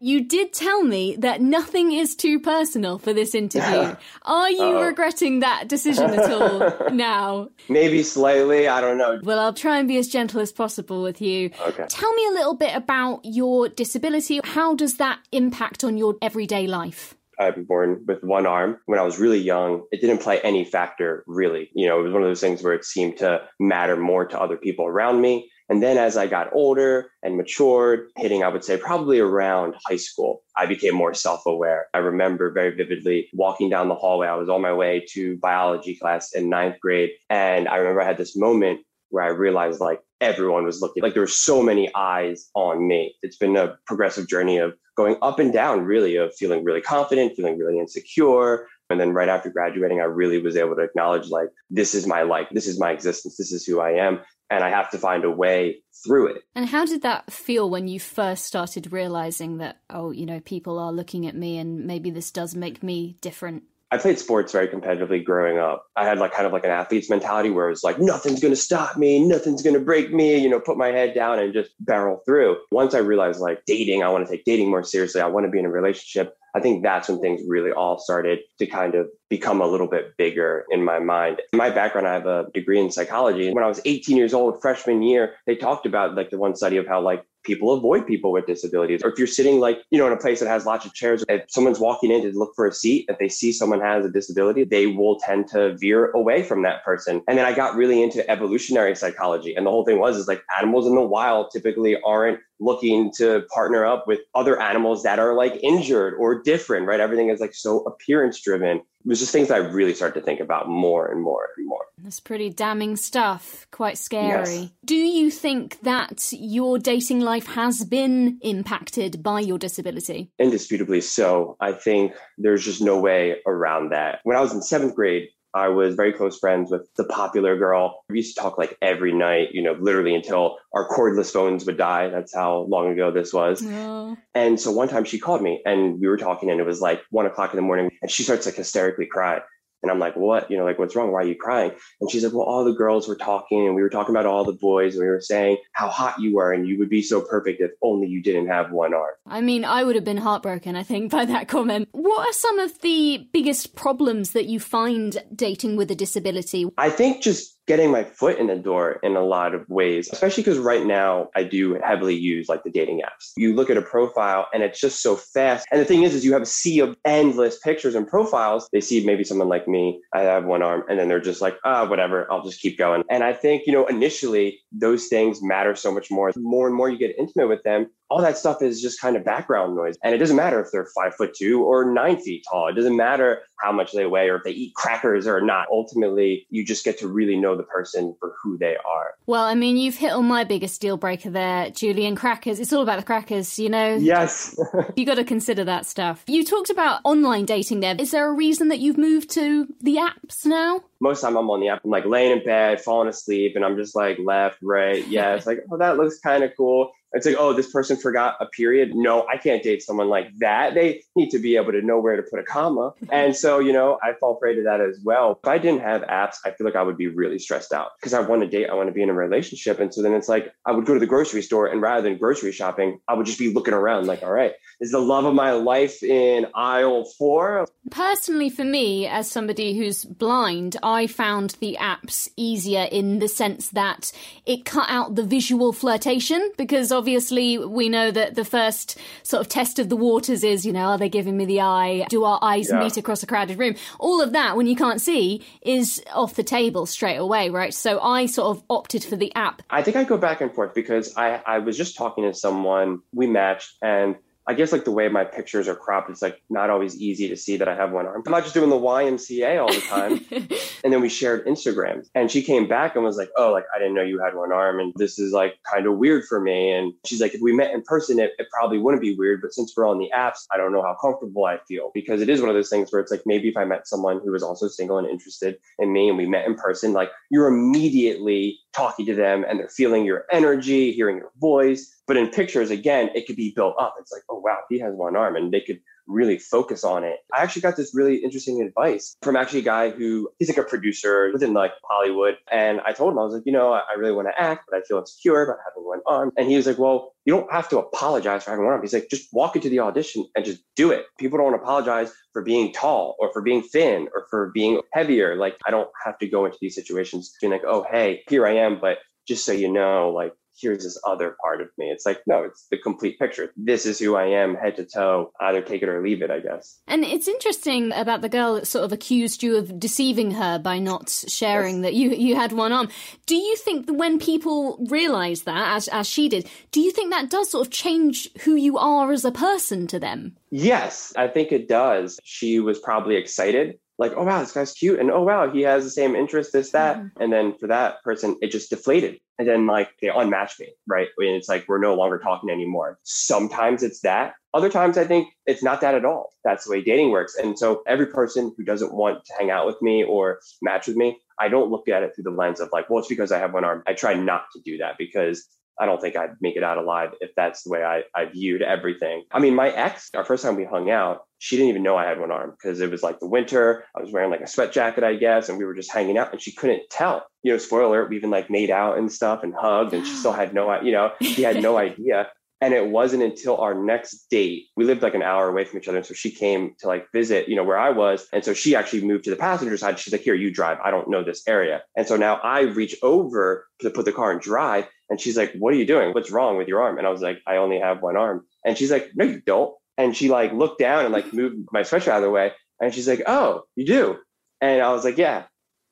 You 0.00 0.22
did 0.24 0.52
tell 0.52 0.84
me 0.84 1.16
that 1.18 1.40
nothing 1.40 1.90
is 1.92 2.14
too 2.14 2.38
personal 2.38 2.98
for 2.98 3.12
this 3.12 3.34
interview. 3.34 3.96
Are 4.22 4.50
you 4.50 4.62
Uh-oh. 4.62 4.86
regretting 4.86 5.40
that 5.40 5.68
decision 5.68 6.10
at 6.10 6.30
all 6.30 6.90
now? 6.92 7.48
Maybe 7.68 8.04
slightly. 8.04 8.68
I 8.68 8.80
don't 8.80 8.96
know. 8.96 9.18
Well, 9.24 9.40
I'll 9.40 9.52
try 9.52 9.78
and 9.78 9.88
be 9.88 9.96
as 9.98 10.06
gentle 10.06 10.40
as 10.40 10.52
possible 10.52 11.02
with 11.02 11.20
you. 11.20 11.50
Okay. 11.66 11.86
Tell 11.88 12.12
me 12.14 12.26
a 12.28 12.30
little 12.32 12.54
bit 12.54 12.76
about 12.76 13.20
your 13.24 13.68
disability. 13.68 14.40
How 14.44 14.76
does 14.76 14.98
that 14.98 15.18
impact 15.32 15.82
on 15.82 15.96
your 15.96 16.14
everyday 16.22 16.68
life? 16.68 17.16
I'm 17.40 17.64
born 17.64 18.04
with 18.06 18.22
one 18.22 18.46
arm. 18.46 18.78
When 18.86 18.98
I 18.98 19.02
was 19.02 19.18
really 19.18 19.38
young, 19.38 19.82
it 19.92 20.00
didn't 20.00 20.18
play 20.18 20.40
any 20.42 20.64
factor 20.64 21.24
really. 21.26 21.70
You 21.72 21.88
know, 21.88 21.98
it 22.00 22.02
was 22.04 22.12
one 22.12 22.22
of 22.22 22.28
those 22.28 22.40
things 22.40 22.62
where 22.62 22.72
it 22.74 22.84
seemed 22.84 23.18
to 23.18 23.42
matter 23.60 23.96
more 23.96 24.26
to 24.26 24.40
other 24.40 24.56
people 24.56 24.86
around 24.86 25.20
me. 25.20 25.50
And 25.68 25.82
then 25.82 25.98
as 25.98 26.16
I 26.16 26.26
got 26.26 26.52
older 26.52 27.10
and 27.22 27.36
matured, 27.36 28.08
hitting, 28.16 28.42
I 28.42 28.48
would 28.48 28.64
say 28.64 28.76
probably 28.76 29.20
around 29.20 29.74
high 29.86 29.96
school, 29.96 30.42
I 30.56 30.66
became 30.66 30.94
more 30.94 31.12
self 31.12 31.44
aware. 31.46 31.88
I 31.92 31.98
remember 31.98 32.50
very 32.50 32.74
vividly 32.74 33.28
walking 33.34 33.68
down 33.68 33.88
the 33.88 33.94
hallway. 33.94 34.28
I 34.28 34.36
was 34.36 34.48
on 34.48 34.62
my 34.62 34.72
way 34.72 35.04
to 35.10 35.36
biology 35.38 35.94
class 35.94 36.32
in 36.32 36.48
ninth 36.48 36.80
grade. 36.80 37.10
And 37.28 37.68
I 37.68 37.76
remember 37.76 38.00
I 38.00 38.06
had 38.06 38.18
this 38.18 38.36
moment 38.36 38.80
where 39.10 39.24
I 39.24 39.28
realized 39.28 39.80
like 39.80 40.00
everyone 40.20 40.64
was 40.64 40.80
looking, 40.80 41.02
like 41.02 41.14
there 41.14 41.22
were 41.22 41.26
so 41.26 41.62
many 41.62 41.90
eyes 41.94 42.48
on 42.54 42.86
me. 42.86 43.14
It's 43.22 43.36
been 43.36 43.56
a 43.56 43.76
progressive 43.86 44.28
journey 44.28 44.58
of 44.58 44.74
going 44.96 45.16
up 45.22 45.38
and 45.38 45.52
down, 45.52 45.82
really, 45.82 46.16
of 46.16 46.34
feeling 46.34 46.64
really 46.64 46.80
confident, 46.80 47.36
feeling 47.36 47.56
really 47.58 47.78
insecure, 47.78 48.66
and 48.90 49.00
then 49.00 49.12
right 49.12 49.28
after 49.28 49.50
graduating, 49.50 50.00
I 50.00 50.04
really 50.04 50.40
was 50.40 50.56
able 50.56 50.76
to 50.76 50.82
acknowledge 50.82 51.28
like, 51.28 51.48
this 51.70 51.94
is 51.94 52.06
my 52.06 52.22
life, 52.22 52.48
this 52.50 52.66
is 52.66 52.80
my 52.80 52.92
existence, 52.92 53.36
this 53.36 53.52
is 53.52 53.64
who 53.64 53.80
I 53.80 53.92
am 53.92 54.20
and 54.50 54.64
I 54.64 54.70
have 54.70 54.90
to 54.90 54.98
find 54.98 55.24
a 55.24 55.30
way 55.30 55.82
through 56.04 56.28
it. 56.28 56.42
And 56.54 56.66
how 56.66 56.86
did 56.86 57.02
that 57.02 57.30
feel 57.32 57.68
when 57.68 57.88
you 57.88 58.00
first 58.00 58.44
started 58.44 58.92
realizing 58.92 59.58
that, 59.58 59.78
oh, 59.90 60.10
you 60.10 60.26
know, 60.26 60.40
people 60.40 60.78
are 60.78 60.92
looking 60.92 61.26
at 61.26 61.36
me 61.36 61.58
and 61.58 61.86
maybe 61.86 62.10
this 62.10 62.30
does 62.30 62.54
make 62.54 62.82
me 62.82 63.16
different? 63.20 63.64
I 63.90 63.96
played 63.96 64.18
sports 64.18 64.52
very 64.52 64.68
competitively 64.68 65.24
growing 65.24 65.58
up. 65.58 65.86
I 65.96 66.04
had 66.04 66.18
like 66.18 66.32
kind 66.32 66.46
of 66.46 66.52
like 66.52 66.64
an 66.64 66.70
athlete's 66.70 67.08
mentality 67.08 67.50
where 67.50 67.66
it 67.66 67.70
was 67.70 67.84
like, 67.84 67.98
nothing's 67.98 68.40
going 68.40 68.52
to 68.52 68.60
stop 68.60 68.96
me, 68.96 69.26
nothing's 69.26 69.62
going 69.62 69.74
to 69.74 69.80
break 69.80 70.12
me, 70.12 70.36
you 70.36 70.48
know, 70.48 70.60
put 70.60 70.76
my 70.76 70.88
head 70.88 71.14
down 71.14 71.38
and 71.38 71.54
just 71.54 71.70
barrel 71.80 72.20
through. 72.26 72.58
Once 72.70 72.94
I 72.94 72.98
realized 72.98 73.40
like 73.40 73.62
dating, 73.66 74.02
I 74.02 74.08
want 74.08 74.26
to 74.26 74.30
take 74.30 74.44
dating 74.44 74.70
more 74.70 74.84
seriously. 74.84 75.20
I 75.20 75.26
want 75.26 75.46
to 75.46 75.50
be 75.50 75.58
in 75.58 75.64
a 75.64 75.70
relationship. 75.70 76.34
I 76.54 76.60
think 76.60 76.82
that's 76.82 77.08
when 77.08 77.20
things 77.20 77.42
really 77.46 77.70
all 77.70 77.98
started 77.98 78.40
to 78.58 78.66
kind 78.66 78.94
of 78.94 79.06
become 79.28 79.60
a 79.60 79.66
little 79.66 79.86
bit 79.86 80.16
bigger 80.16 80.64
in 80.70 80.82
my 80.84 80.98
mind. 80.98 81.40
In 81.52 81.56
my 81.56 81.70
background, 81.70 82.08
I 82.08 82.14
have 82.14 82.26
a 82.26 82.46
degree 82.52 82.80
in 82.80 82.90
psychology. 82.90 83.52
When 83.52 83.64
I 83.64 83.68
was 83.68 83.80
18 83.84 84.16
years 84.16 84.34
old, 84.34 84.60
freshman 84.60 85.02
year, 85.02 85.34
they 85.46 85.56
talked 85.56 85.86
about 85.86 86.14
like 86.14 86.30
the 86.30 86.38
one 86.38 86.56
study 86.56 86.76
of 86.76 86.86
how 86.86 87.00
like 87.00 87.24
people 87.48 87.72
avoid 87.72 88.06
people 88.06 88.30
with 88.30 88.46
disabilities. 88.46 89.02
Or 89.02 89.10
if 89.10 89.18
you're 89.18 89.26
sitting 89.26 89.58
like, 89.58 89.78
you 89.90 89.98
know, 89.98 90.06
in 90.06 90.12
a 90.12 90.16
place 90.16 90.38
that 90.38 90.48
has 90.48 90.64
lots 90.66 90.86
of 90.86 90.94
chairs, 90.94 91.24
if 91.28 91.42
someone's 91.48 91.80
walking 91.80 92.12
in 92.12 92.22
to 92.22 92.38
look 92.38 92.52
for 92.54 92.66
a 92.66 92.72
seat, 92.72 93.06
if 93.08 93.18
they 93.18 93.28
see 93.28 93.50
someone 93.50 93.80
has 93.80 94.04
a 94.04 94.10
disability, 94.10 94.62
they 94.62 94.86
will 94.86 95.18
tend 95.18 95.48
to 95.48 95.76
veer 95.78 96.12
away 96.12 96.44
from 96.44 96.62
that 96.62 96.84
person. 96.84 97.22
And 97.26 97.36
then 97.36 97.46
I 97.46 97.52
got 97.52 97.74
really 97.74 98.02
into 98.02 98.28
evolutionary 98.30 98.94
psychology. 98.94 99.56
And 99.56 99.66
the 99.66 99.70
whole 99.70 99.84
thing 99.84 99.98
was 99.98 100.16
is 100.16 100.28
like 100.28 100.44
animals 100.56 100.86
in 100.86 100.94
the 100.94 101.00
wild 101.00 101.50
typically 101.50 101.96
aren't 102.04 102.38
looking 102.60 103.12
to 103.16 103.42
partner 103.54 103.84
up 103.84 104.06
with 104.06 104.20
other 104.34 104.60
animals 104.60 105.02
that 105.02 105.18
are 105.18 105.34
like 105.34 105.58
injured 105.62 106.14
or 106.14 106.42
different, 106.42 106.86
right? 106.86 107.00
Everything 107.00 107.28
is 107.28 107.40
like 107.40 107.54
so 107.54 107.80
appearance 107.80 108.40
driven. 108.40 108.78
It 108.78 108.84
was 109.04 109.20
just 109.20 109.32
things 109.32 109.50
I 109.50 109.58
really 109.58 109.94
started 109.94 110.18
to 110.20 110.24
think 110.24 110.40
about 110.40 110.68
more 110.68 111.06
and 111.06 111.22
more 111.22 111.48
and 111.56 111.66
more. 111.66 111.84
That's 112.02 112.20
pretty 112.20 112.50
damning 112.50 112.96
stuff. 112.96 113.66
Quite 113.70 113.98
scary. 113.98 114.54
Yes. 114.54 114.70
Do 114.84 114.94
you 114.94 115.30
think 115.30 115.80
that 115.80 116.28
your 116.32 116.78
dating 116.78 117.20
life 117.20 117.46
has 117.46 117.84
been 117.84 118.38
impacted 118.42 119.22
by 119.22 119.40
your 119.40 119.58
disability? 119.58 120.30
Indisputably 120.38 121.00
so. 121.00 121.56
I 121.60 121.72
think 121.72 122.12
there's 122.36 122.64
just 122.64 122.82
no 122.82 122.98
way 123.00 123.36
around 123.46 123.90
that. 123.90 124.20
When 124.24 124.36
I 124.36 124.40
was 124.40 124.52
in 124.52 124.62
seventh 124.62 124.94
grade, 124.94 125.28
I 125.58 125.68
was 125.68 125.94
very 125.94 126.12
close 126.12 126.38
friends 126.38 126.70
with 126.70 126.88
the 126.96 127.04
popular 127.04 127.56
girl. 127.56 128.04
We 128.08 128.18
used 128.18 128.36
to 128.36 128.42
talk 128.42 128.58
like 128.58 128.76
every 128.80 129.12
night, 129.12 129.48
you 129.52 129.62
know, 129.62 129.76
literally 129.78 130.14
until 130.14 130.58
our 130.72 130.88
cordless 130.88 131.32
phones 131.32 131.66
would 131.66 131.76
die. 131.76 132.08
That's 132.08 132.34
how 132.34 132.66
long 132.68 132.92
ago 132.92 133.10
this 133.10 133.32
was. 133.32 133.62
Oh. 133.64 134.16
And 134.34 134.60
so 134.60 134.70
one 134.70 134.88
time 134.88 135.04
she 135.04 135.18
called 135.18 135.42
me 135.42 135.60
and 135.66 136.00
we 136.00 136.08
were 136.08 136.16
talking 136.16 136.50
and 136.50 136.60
it 136.60 136.66
was 136.66 136.80
like 136.80 137.02
one 137.10 137.26
o'clock 137.26 137.52
in 137.52 137.56
the 137.56 137.62
morning 137.62 137.90
and 138.02 138.10
she 138.10 138.22
starts 138.22 138.46
like 138.46 138.54
hysterically 138.54 139.06
crying. 139.06 139.42
And 139.82 139.90
I'm 139.90 139.98
like, 139.98 140.16
what? 140.16 140.50
You 140.50 140.56
know, 140.56 140.64
like, 140.64 140.78
what's 140.78 140.96
wrong? 140.96 141.12
Why 141.12 141.20
are 141.20 141.26
you 141.26 141.36
crying? 141.36 141.72
And 142.00 142.10
she's 142.10 142.24
like, 142.24 142.32
well, 142.32 142.46
all 142.46 142.64
the 142.64 142.72
girls 142.72 143.06
were 143.06 143.16
talking 143.16 143.66
and 143.66 143.74
we 143.74 143.82
were 143.82 143.90
talking 143.90 144.14
about 144.14 144.26
all 144.26 144.44
the 144.44 144.52
boys 144.52 144.94
and 144.94 145.02
we 145.02 145.08
were 145.08 145.20
saying 145.20 145.58
how 145.72 145.88
hot 145.88 146.20
you 146.20 146.34
were 146.34 146.52
and 146.52 146.66
you 146.66 146.78
would 146.78 146.90
be 146.90 147.02
so 147.02 147.20
perfect 147.20 147.60
if 147.60 147.70
only 147.82 148.08
you 148.08 148.22
didn't 148.22 148.48
have 148.48 148.72
one 148.72 148.94
arm. 148.94 149.14
I 149.26 149.40
mean, 149.40 149.64
I 149.64 149.84
would 149.84 149.94
have 149.94 150.04
been 150.04 150.16
heartbroken, 150.16 150.76
I 150.76 150.82
think, 150.82 151.10
by 151.18 151.24
that 151.26 151.48
comment. 151.48 151.88
What 151.92 152.28
are 152.28 152.32
some 152.32 152.58
of 152.58 152.80
the 152.80 153.28
biggest 153.32 153.76
problems 153.76 154.32
that 154.32 154.46
you 154.46 154.60
find 154.60 155.22
dating 155.34 155.76
with 155.76 155.90
a 155.90 155.94
disability? 155.94 156.66
I 156.76 156.90
think 156.90 157.22
just 157.22 157.57
getting 157.68 157.90
my 157.90 158.02
foot 158.02 158.38
in 158.38 158.48
the 158.48 158.56
door 158.56 158.98
in 159.02 159.14
a 159.14 159.22
lot 159.22 159.54
of 159.54 159.68
ways, 159.68 160.08
especially 160.10 160.42
because 160.42 160.58
right 160.58 160.86
now 160.86 161.28
I 161.36 161.44
do 161.44 161.78
heavily 161.84 162.16
use 162.16 162.48
like 162.48 162.64
the 162.64 162.70
dating 162.70 163.02
apps. 163.02 163.32
You 163.36 163.54
look 163.54 163.70
at 163.70 163.76
a 163.76 163.82
profile 163.82 164.48
and 164.52 164.62
it's 164.62 164.80
just 164.80 165.02
so 165.02 165.16
fast. 165.16 165.66
And 165.70 165.80
the 165.80 165.84
thing 165.84 166.02
is, 166.02 166.14
is 166.14 166.24
you 166.24 166.32
have 166.32 166.42
a 166.42 166.46
sea 166.46 166.80
of 166.80 166.96
endless 167.04 167.58
pictures 167.58 167.94
and 167.94 168.08
profiles. 168.08 168.68
They 168.72 168.80
see 168.80 169.04
maybe 169.04 169.22
someone 169.22 169.48
like 169.48 169.68
me, 169.68 170.00
I 170.14 170.22
have 170.22 170.46
one 170.46 170.62
arm, 170.62 170.82
and 170.88 170.98
then 170.98 171.08
they're 171.08 171.20
just 171.20 171.42
like, 171.42 171.56
ah, 171.64 171.82
oh, 171.82 171.90
whatever, 171.90 172.26
I'll 172.32 172.42
just 172.42 172.60
keep 172.60 172.78
going. 172.78 173.04
And 173.10 173.22
I 173.22 173.34
think, 173.34 173.66
you 173.66 173.72
know, 173.72 173.86
initially 173.86 174.60
those 174.72 175.06
things 175.08 175.40
matter 175.42 175.76
so 175.76 175.92
much 175.92 176.10
more. 176.10 176.32
The 176.32 176.40
more 176.40 176.66
and 176.66 176.74
more 176.74 176.88
you 176.88 176.98
get 176.98 177.14
intimate 177.18 177.48
with 177.48 177.62
them, 177.62 177.90
all 178.10 178.20
that 178.22 178.38
stuff 178.38 178.62
is 178.62 178.80
just 178.80 179.00
kind 179.00 179.16
of 179.16 179.24
background 179.24 179.76
noise. 179.76 179.96
And 180.02 180.14
it 180.14 180.18
doesn't 180.18 180.36
matter 180.36 180.60
if 180.60 180.70
they're 180.72 180.88
five 180.94 181.14
foot 181.14 181.34
two 181.34 181.62
or 181.62 181.84
nine 181.84 182.20
feet 182.20 182.44
tall. 182.50 182.68
It 182.68 182.74
doesn't 182.74 182.96
matter 182.96 183.42
how 183.60 183.72
much 183.72 183.92
they 183.92 184.06
weigh 184.06 184.28
or 184.28 184.36
if 184.36 184.44
they 184.44 184.52
eat 184.52 184.74
crackers 184.74 185.26
or 185.26 185.40
not. 185.40 185.66
Ultimately, 185.70 186.46
you 186.50 186.64
just 186.64 186.84
get 186.84 186.98
to 187.00 187.08
really 187.08 187.36
know 187.36 187.56
the 187.56 187.64
person 187.64 188.14
for 188.20 188.34
who 188.42 188.56
they 188.56 188.76
are. 188.76 189.14
Well, 189.26 189.44
I 189.44 189.54
mean, 189.54 189.76
you've 189.76 189.96
hit 189.96 190.12
on 190.12 190.26
my 190.26 190.44
biggest 190.44 190.80
deal 190.80 190.96
breaker 190.96 191.30
there, 191.30 191.70
Julian. 191.70 192.16
Crackers. 192.16 192.60
It's 192.60 192.72
all 192.72 192.82
about 192.82 192.98
the 192.98 193.04
crackers, 193.04 193.58
you 193.58 193.68
know? 193.68 193.96
Yes. 193.96 194.58
you 194.96 195.04
got 195.04 195.16
to 195.16 195.24
consider 195.24 195.64
that 195.64 195.86
stuff. 195.86 196.24
You 196.26 196.44
talked 196.44 196.70
about 196.70 197.00
online 197.04 197.44
dating 197.44 197.80
there. 197.80 197.96
Is 197.98 198.12
there 198.12 198.28
a 198.28 198.32
reason 198.32 198.68
that 198.68 198.78
you've 198.78 198.98
moved 198.98 199.30
to 199.30 199.66
the 199.80 199.96
apps 199.96 200.46
now? 200.46 200.82
most 201.00 201.22
of 201.22 201.28
time 201.28 201.36
I'm 201.36 201.50
on 201.50 201.60
the 201.60 201.68
app, 201.68 201.84
I'm 201.84 201.90
like 201.90 202.04
laying 202.04 202.32
in 202.32 202.44
bed, 202.44 202.80
falling 202.80 203.08
asleep, 203.08 203.52
and 203.54 203.64
I'm 203.64 203.76
just 203.76 203.94
like 203.94 204.18
left, 204.18 204.58
right. 204.62 205.06
Yeah, 205.08 205.34
it's 205.34 205.46
like, 205.46 205.60
oh, 205.70 205.78
that 205.78 205.96
looks 205.96 206.18
kind 206.18 206.44
of 206.44 206.52
cool. 206.56 206.92
It's 207.12 207.26
like, 207.26 207.36
oh, 207.38 207.52
this 207.52 207.70
person 207.70 207.96
forgot 207.96 208.36
a 208.40 208.46
period. 208.46 208.94
No, 208.94 209.26
I 209.26 209.36
can't 209.38 209.62
date 209.62 209.82
someone 209.82 210.08
like 210.08 210.28
that. 210.38 210.74
They 210.74 211.02
need 211.16 211.30
to 211.30 211.38
be 211.38 211.56
able 211.56 211.72
to 211.72 211.82
know 211.82 211.98
where 211.98 212.16
to 212.16 212.22
put 212.22 212.40
a 212.40 212.42
comma. 212.42 212.92
And 213.10 213.34
so, 213.34 213.58
you 213.58 213.72
know, 213.72 213.98
I 214.02 214.12
fall 214.20 214.36
prey 214.36 214.54
to 214.54 214.62
that 214.64 214.80
as 214.80 215.00
well. 215.02 215.40
If 215.42 215.48
I 215.48 215.58
didn't 215.58 215.80
have 215.80 216.02
apps, 216.02 216.36
I 216.44 216.50
feel 216.50 216.66
like 216.66 216.76
I 216.76 216.82
would 216.82 216.96
be 216.96 217.08
really 217.08 217.38
stressed 217.38 217.72
out 217.72 217.92
because 217.98 218.12
I 218.12 218.20
want 218.20 218.42
to 218.42 218.48
date, 218.48 218.68
I 218.68 218.74
want 218.74 218.88
to 218.88 218.92
be 218.92 219.02
in 219.02 219.08
a 219.08 219.14
relationship. 219.14 219.80
And 219.80 219.92
so 219.92 220.02
then 220.02 220.12
it's 220.12 220.28
like 220.28 220.52
I 220.66 220.72
would 220.72 220.84
go 220.84 220.94
to 220.94 221.00
the 221.00 221.06
grocery 221.06 221.42
store 221.42 221.66
and 221.66 221.80
rather 221.80 222.02
than 222.02 222.18
grocery 222.18 222.52
shopping, 222.52 223.00
I 223.08 223.14
would 223.14 223.26
just 223.26 223.38
be 223.38 223.52
looking 223.52 223.74
around 223.74 224.06
like, 224.06 224.22
all 224.22 224.30
right, 224.30 224.52
is 224.80 224.92
the 224.92 225.00
love 225.00 225.24
of 225.24 225.34
my 225.34 225.52
life 225.52 226.02
in 226.02 226.46
aisle 226.54 227.06
four? 227.18 227.66
Personally, 227.90 228.50
for 228.50 228.64
me, 228.64 229.06
as 229.06 229.30
somebody 229.30 229.76
who's 229.76 230.04
blind, 230.04 230.76
I 230.82 231.06
found 231.06 231.56
the 231.60 231.76
apps 231.80 232.28
easier 232.36 232.86
in 232.92 233.18
the 233.18 233.28
sense 233.28 233.70
that 233.70 234.12
it 234.44 234.64
cut 234.64 234.88
out 234.88 235.14
the 235.14 235.24
visual 235.24 235.72
flirtation 235.72 236.50
because 236.56 236.92
obviously 236.98 237.56
we 237.58 237.88
know 237.88 238.10
that 238.10 238.34
the 238.34 238.44
first 238.44 238.98
sort 239.22 239.40
of 239.40 239.48
test 239.48 239.78
of 239.78 239.88
the 239.88 239.96
waters 239.96 240.44
is, 240.44 240.66
you 240.66 240.72
know, 240.72 240.86
are 240.86 240.98
they 240.98 241.08
giving 241.08 241.36
me 241.36 241.46
the 241.46 241.60
eye? 241.60 242.04
Do 242.10 242.24
our 242.24 242.38
eyes 242.42 242.68
yeah. 242.70 242.80
meet 242.80 242.96
across 242.96 243.22
a 243.22 243.26
crowded 243.26 243.58
room? 243.58 243.76
All 243.98 244.20
of 244.20 244.32
that, 244.32 244.56
when 244.56 244.66
you 244.66 244.76
can't 244.76 245.00
see, 245.00 245.46
is 245.62 246.02
off 246.12 246.34
the 246.34 246.42
table 246.42 246.86
straight 246.86 247.16
away, 247.16 247.50
right? 247.50 247.72
So 247.72 248.00
I 248.00 248.26
sort 248.26 248.56
of 248.56 248.64
opted 248.68 249.04
for 249.04 249.16
the 249.16 249.34
app. 249.34 249.62
I 249.70 249.82
think 249.82 249.96
I 249.96 250.04
go 250.04 250.18
back 250.18 250.40
and 250.40 250.52
forth 250.52 250.74
because 250.74 251.16
I, 251.16 251.40
I 251.46 251.60
was 251.60 251.76
just 251.76 251.96
talking 251.96 252.24
to 252.24 252.34
someone, 252.34 253.00
we 253.14 253.26
matched, 253.26 253.76
and 253.80 254.16
I 254.48 254.54
guess 254.54 254.72
like 254.72 254.84
the 254.84 254.90
way 254.90 255.08
my 255.08 255.24
pictures 255.24 255.68
are 255.68 255.76
cropped, 255.76 256.08
it's 256.08 256.22
like 256.22 256.40
not 256.48 256.70
always 256.70 256.96
easy 256.96 257.28
to 257.28 257.36
see 257.36 257.58
that 257.58 257.68
I 257.68 257.74
have 257.74 257.92
one 257.92 258.06
arm. 258.06 258.22
I'm 258.26 258.32
not 258.32 258.44
just 258.44 258.54
doing 258.54 258.70
the 258.70 258.76
YMCA 258.76 259.60
all 259.60 259.70
the 259.70 259.80
time. 259.82 260.24
and 260.84 260.90
then 260.90 261.02
we 261.02 261.10
shared 261.10 261.46
Instagram 261.46 262.08
and 262.14 262.30
she 262.30 262.42
came 262.42 262.66
back 262.66 262.96
and 262.96 263.04
was 263.04 263.18
like, 263.18 263.28
Oh, 263.36 263.52
like 263.52 263.64
I 263.74 263.78
didn't 263.78 263.94
know 263.94 264.02
you 264.02 264.18
had 264.18 264.34
one 264.34 264.50
arm. 264.50 264.80
And 264.80 264.94
this 264.96 265.18
is 265.18 265.34
like 265.34 265.56
kind 265.70 265.86
of 265.86 265.98
weird 265.98 266.24
for 266.24 266.40
me. 266.40 266.72
And 266.72 266.94
she's 267.04 267.20
like, 267.20 267.34
if 267.34 267.42
we 267.42 267.52
met 267.52 267.72
in 267.72 267.82
person, 267.82 268.18
it, 268.18 268.32
it 268.38 268.46
probably 268.50 268.78
wouldn't 268.78 269.02
be 269.02 269.14
weird. 269.14 269.42
But 269.42 269.52
since 269.52 269.74
we're 269.76 269.86
on 269.86 269.98
the 269.98 270.10
apps, 270.16 270.46
I 270.50 270.56
don't 270.56 270.72
know 270.72 270.82
how 270.82 270.96
comfortable 270.98 271.44
I 271.44 271.58
feel 271.68 271.90
because 271.92 272.22
it 272.22 272.30
is 272.30 272.40
one 272.40 272.48
of 272.48 272.54
those 272.54 272.70
things 272.70 272.90
where 272.90 273.02
it's 273.02 273.10
like 273.10 273.22
maybe 273.26 273.48
if 273.48 273.56
I 273.58 273.64
met 273.64 273.86
someone 273.86 274.18
who 274.24 274.32
was 274.32 274.42
also 274.42 274.66
single 274.66 274.96
and 274.96 275.06
interested 275.06 275.58
in 275.78 275.92
me 275.92 276.08
and 276.08 276.16
we 276.16 276.26
met 276.26 276.46
in 276.46 276.54
person, 276.54 276.94
like 276.94 277.10
you're 277.30 277.48
immediately 277.48 278.58
talking 278.74 279.06
to 279.06 279.14
them 279.14 279.44
and 279.48 279.58
they're 279.58 279.68
feeling 279.68 280.04
your 280.04 280.24
energy, 280.30 280.92
hearing 280.92 281.18
your 281.18 281.32
voice 281.40 281.98
but 282.08 282.16
in 282.16 282.30
pictures, 282.30 282.70
again, 282.70 283.10
it 283.14 283.26
could 283.26 283.36
be 283.36 283.52
built 283.54 283.74
up. 283.78 283.94
It's 284.00 284.10
like, 284.10 284.22
oh, 284.30 284.40
wow, 284.40 284.56
he 284.70 284.78
has 284.78 284.94
one 284.94 285.14
arm. 285.14 285.36
And 285.36 285.52
they 285.52 285.60
could 285.60 285.78
really 286.08 286.38
focus 286.38 286.84
on 286.84 287.04
it. 287.04 287.18
I 287.36 287.42
actually 287.42 287.62
got 287.62 287.76
this 287.76 287.94
really 287.94 288.16
interesting 288.16 288.62
advice 288.62 289.16
from 289.22 289.36
actually 289.36 289.60
a 289.60 289.64
guy 289.64 289.90
who 289.90 290.30
he's 290.38 290.48
like 290.48 290.58
a 290.58 290.64
producer 290.64 291.30
within 291.32 291.52
like 291.52 291.72
Hollywood. 291.84 292.36
And 292.50 292.80
I 292.80 292.92
told 292.92 293.12
him, 293.12 293.18
I 293.18 293.24
was 293.24 293.34
like, 293.34 293.44
you 293.46 293.52
know, 293.52 293.72
I 293.72 293.82
really 293.98 294.12
want 294.12 294.28
to 294.28 294.42
act, 294.42 294.64
but 294.68 294.76
I 294.76 294.82
feel 294.82 294.98
insecure 294.98 295.42
about 295.42 295.58
having 295.64 295.86
one 295.86 296.00
arm. 296.06 296.32
And 296.36 296.48
he 296.48 296.56
was 296.56 296.66
like, 296.66 296.78
well, 296.78 297.12
you 297.24 297.34
don't 297.34 297.52
have 297.52 297.68
to 297.68 297.78
apologize 297.78 298.44
for 298.44 298.50
having 298.50 298.64
one 298.64 298.72
arm. 298.72 298.82
He's 298.82 298.94
like, 298.94 299.08
just 299.10 299.28
walk 299.32 299.54
into 299.54 299.68
the 299.68 299.80
audition 299.80 300.26
and 300.34 300.44
just 300.44 300.62
do 300.76 300.90
it. 300.90 301.04
People 301.18 301.38
don't 301.38 301.54
apologize 301.54 302.12
for 302.32 302.42
being 302.42 302.72
tall 302.72 303.16
or 303.18 303.32
for 303.32 303.42
being 303.42 303.62
thin 303.62 304.08
or 304.14 304.26
for 304.30 304.50
being 304.54 304.80
heavier. 304.92 305.36
Like, 305.36 305.56
I 305.66 305.70
don't 305.70 305.90
have 306.04 306.18
to 306.18 306.28
go 306.28 306.46
into 306.46 306.58
these 306.60 306.74
situations 306.74 307.34
being 307.40 307.52
like, 307.52 307.64
oh, 307.66 307.86
hey, 307.90 308.22
here 308.28 308.46
I 308.46 308.56
am. 308.56 308.80
But 308.80 308.98
just 309.26 309.44
so 309.44 309.52
you 309.52 309.70
know, 309.70 310.10
like, 310.10 310.32
here's 310.60 310.84
this 310.84 311.00
other 311.06 311.36
part 311.42 311.60
of 311.60 311.68
me. 311.78 311.86
It's 311.86 312.06
like, 312.06 312.20
no, 312.26 312.42
it's 312.42 312.66
the 312.70 312.78
complete 312.78 313.18
picture. 313.18 313.52
This 313.56 313.86
is 313.86 313.98
who 313.98 314.16
I 314.16 314.26
am, 314.26 314.54
head 314.54 314.76
to 314.76 314.84
toe. 314.84 315.32
Either 315.40 315.62
take 315.62 315.82
it 315.82 315.88
or 315.88 316.02
leave 316.02 316.22
it, 316.22 316.30
I 316.30 316.40
guess. 316.40 316.80
And 316.86 317.04
it's 317.04 317.28
interesting 317.28 317.92
about 317.92 318.22
the 318.22 318.28
girl 318.28 318.54
that 318.54 318.66
sort 318.66 318.84
of 318.84 318.92
accused 318.92 319.42
you 319.42 319.56
of 319.56 319.78
deceiving 319.78 320.32
her 320.32 320.58
by 320.58 320.78
not 320.78 321.10
sharing 321.10 321.76
yes. 321.76 321.82
that 321.82 321.94
you, 321.94 322.10
you 322.10 322.36
had 322.36 322.52
one 322.52 322.72
arm. 322.72 322.88
Do 323.26 323.36
you 323.36 323.56
think 323.56 323.86
that 323.86 323.94
when 323.94 324.18
people 324.18 324.84
realize 324.88 325.42
that, 325.42 325.76
as, 325.76 325.88
as 325.88 326.06
she 326.06 326.28
did, 326.28 326.48
do 326.70 326.80
you 326.80 326.90
think 326.90 327.10
that 327.10 327.30
does 327.30 327.50
sort 327.50 327.66
of 327.66 327.72
change 327.72 328.28
who 328.42 328.54
you 328.54 328.78
are 328.78 329.12
as 329.12 329.24
a 329.24 329.32
person 329.32 329.86
to 329.88 329.98
them? 329.98 330.36
Yes, 330.50 331.12
I 331.16 331.28
think 331.28 331.52
it 331.52 331.68
does. 331.68 332.18
She 332.24 332.60
was 332.60 332.78
probably 332.78 333.16
excited 333.16 333.78
like, 333.98 334.12
oh 334.16 334.24
wow, 334.24 334.40
this 334.40 334.52
guy's 334.52 334.72
cute, 334.72 335.00
and 335.00 335.10
oh 335.10 335.22
wow, 335.22 335.50
he 335.50 335.62
has 335.62 335.84
the 335.84 335.90
same 335.90 336.14
interest, 336.14 336.52
this, 336.52 336.70
that. 336.70 336.96
Mm-hmm. 336.96 337.22
And 337.22 337.32
then 337.32 337.58
for 337.58 337.66
that 337.66 338.02
person, 338.04 338.36
it 338.40 338.50
just 338.50 338.70
deflated. 338.70 339.18
And 339.38 339.48
then 339.48 339.66
like 339.66 339.90
they 340.00 340.08
unmatched 340.08 340.60
me, 340.60 340.68
right? 340.86 341.08
And 341.18 341.36
it's 341.36 341.48
like 341.48 341.66
we're 341.68 341.80
no 341.80 341.94
longer 341.94 342.18
talking 342.18 342.50
anymore. 342.50 342.98
Sometimes 343.04 343.82
it's 343.82 344.00
that. 344.00 344.34
Other 344.54 344.70
times 344.70 344.98
I 344.98 345.04
think 345.04 345.28
it's 345.46 345.62
not 345.62 345.80
that 345.80 345.94
at 345.94 346.04
all. 346.04 346.30
That's 346.44 346.64
the 346.64 346.72
way 346.72 346.82
dating 346.82 347.10
works. 347.10 347.36
And 347.36 347.58
so 347.58 347.82
every 347.86 348.06
person 348.06 348.52
who 348.56 348.64
doesn't 348.64 348.94
want 348.94 349.24
to 349.24 349.32
hang 349.38 349.50
out 349.50 349.66
with 349.66 349.80
me 349.82 350.02
or 350.02 350.40
match 350.62 350.88
with 350.88 350.96
me, 350.96 351.20
I 351.38 351.48
don't 351.48 351.70
look 351.70 351.88
at 351.88 352.02
it 352.02 352.12
through 352.14 352.24
the 352.24 352.30
lens 352.30 352.60
of 352.60 352.70
like, 352.72 352.90
well, 352.90 352.98
it's 352.98 353.08
because 353.08 353.30
I 353.30 353.38
have 353.38 353.52
one 353.52 353.64
arm. 353.64 353.82
I 353.86 353.92
try 353.92 354.14
not 354.14 354.46
to 354.54 354.60
do 354.64 354.78
that 354.78 354.98
because 354.98 355.46
I 355.80 355.86
don't 355.86 356.00
think 356.00 356.16
I'd 356.16 356.40
make 356.40 356.56
it 356.56 356.62
out 356.62 356.78
alive 356.78 357.10
if 357.20 357.30
that's 357.36 357.62
the 357.62 357.70
way 357.70 357.84
I, 357.84 358.02
I 358.14 358.26
viewed 358.26 358.62
everything. 358.62 359.24
I 359.30 359.38
mean, 359.38 359.54
my 359.54 359.70
ex, 359.70 360.10
our 360.14 360.24
first 360.24 360.44
time 360.44 360.56
we 360.56 360.64
hung 360.64 360.90
out, 360.90 361.22
she 361.38 361.56
didn't 361.56 361.70
even 361.70 361.82
know 361.82 361.96
I 361.96 362.06
had 362.06 362.20
one 362.20 362.32
arm 362.32 362.50
because 362.50 362.80
it 362.80 362.90
was 362.90 363.02
like 363.02 363.20
the 363.20 363.28
winter. 363.28 363.84
I 363.96 364.00
was 364.00 364.12
wearing 364.12 364.30
like 364.30 364.40
a 364.40 364.46
sweat 364.46 364.72
jacket, 364.72 365.04
I 365.04 365.14
guess, 365.14 365.48
and 365.48 365.58
we 365.58 365.64
were 365.64 365.74
just 365.74 365.92
hanging 365.92 366.18
out 366.18 366.32
and 366.32 366.42
she 366.42 366.52
couldn't 366.52 366.82
tell. 366.90 367.26
You 367.42 367.52
know, 367.52 367.58
spoiler 367.58 367.84
alert, 367.84 368.10
we 368.10 368.16
even 368.16 368.30
like 368.30 368.50
made 368.50 368.70
out 368.70 368.98
and 368.98 369.10
stuff 369.10 369.42
and 369.42 369.54
hugged 369.54 369.94
and 369.94 370.04
she 370.04 370.14
still 370.14 370.32
had 370.32 370.52
no, 370.52 370.80
you 370.82 370.92
know, 370.92 371.12
she 371.20 371.42
had 371.42 371.62
no 371.62 371.76
idea. 371.78 372.28
And 372.60 372.74
it 372.74 372.88
wasn't 372.88 373.22
until 373.22 373.56
our 373.58 373.72
next 373.72 374.26
date, 374.30 374.64
we 374.76 374.84
lived 374.84 375.02
like 375.02 375.14
an 375.14 375.22
hour 375.22 375.48
away 375.48 375.64
from 375.64 375.78
each 375.78 375.86
other. 375.86 375.98
And 375.98 376.06
so 376.06 376.14
she 376.14 376.30
came 376.30 376.74
to 376.80 376.88
like 376.88 377.06
visit, 377.12 377.48
you 377.48 377.54
know, 377.54 377.62
where 377.62 377.78
I 377.78 377.90
was. 377.90 378.26
And 378.32 378.44
so 378.44 378.52
she 378.52 378.74
actually 378.74 379.04
moved 379.04 379.24
to 379.24 379.30
the 379.30 379.36
passenger 379.36 379.76
side. 379.76 379.98
She's 379.98 380.12
like, 380.12 380.22
here, 380.22 380.34
you 380.34 380.52
drive. 380.52 380.78
I 380.82 380.90
don't 380.90 381.08
know 381.08 381.22
this 381.22 381.46
area. 381.46 381.82
And 381.96 382.06
so 382.06 382.16
now 382.16 382.36
I 382.42 382.62
reach 382.62 382.96
over 383.02 383.68
to 383.80 383.90
put 383.90 384.06
the 384.06 384.12
car 384.12 384.32
in 384.32 384.40
drive. 384.40 384.88
And 385.10 385.20
she's 385.20 385.36
like, 385.36 385.52
what 385.54 385.72
are 385.72 385.76
you 385.76 385.86
doing? 385.86 386.12
What's 386.12 386.30
wrong 386.30 386.56
with 386.56 386.68
your 386.68 386.82
arm? 386.82 386.98
And 386.98 387.06
I 387.06 387.10
was 387.10 387.22
like, 387.22 387.40
I 387.46 387.56
only 387.56 387.80
have 387.80 388.02
one 388.02 388.16
arm. 388.16 388.44
And 388.64 388.76
she's 388.76 388.90
like, 388.90 389.10
no, 389.14 389.24
you 389.24 389.40
don't. 389.40 389.74
And 389.96 390.16
she 390.16 390.28
like 390.28 390.52
looked 390.52 390.78
down 390.78 391.04
and 391.04 391.12
like 391.12 391.32
moved 391.32 391.68
my 391.72 391.80
sweatshirt 391.80 392.08
out 392.08 392.18
of 392.18 392.22
the 392.22 392.30
way. 392.30 392.52
And 392.80 392.94
she's 392.94 393.08
like, 393.08 393.22
oh, 393.26 393.62
you 393.74 393.86
do. 393.86 394.18
And 394.60 394.82
I 394.82 394.92
was 394.92 395.04
like, 395.04 395.18
yeah. 395.18 395.44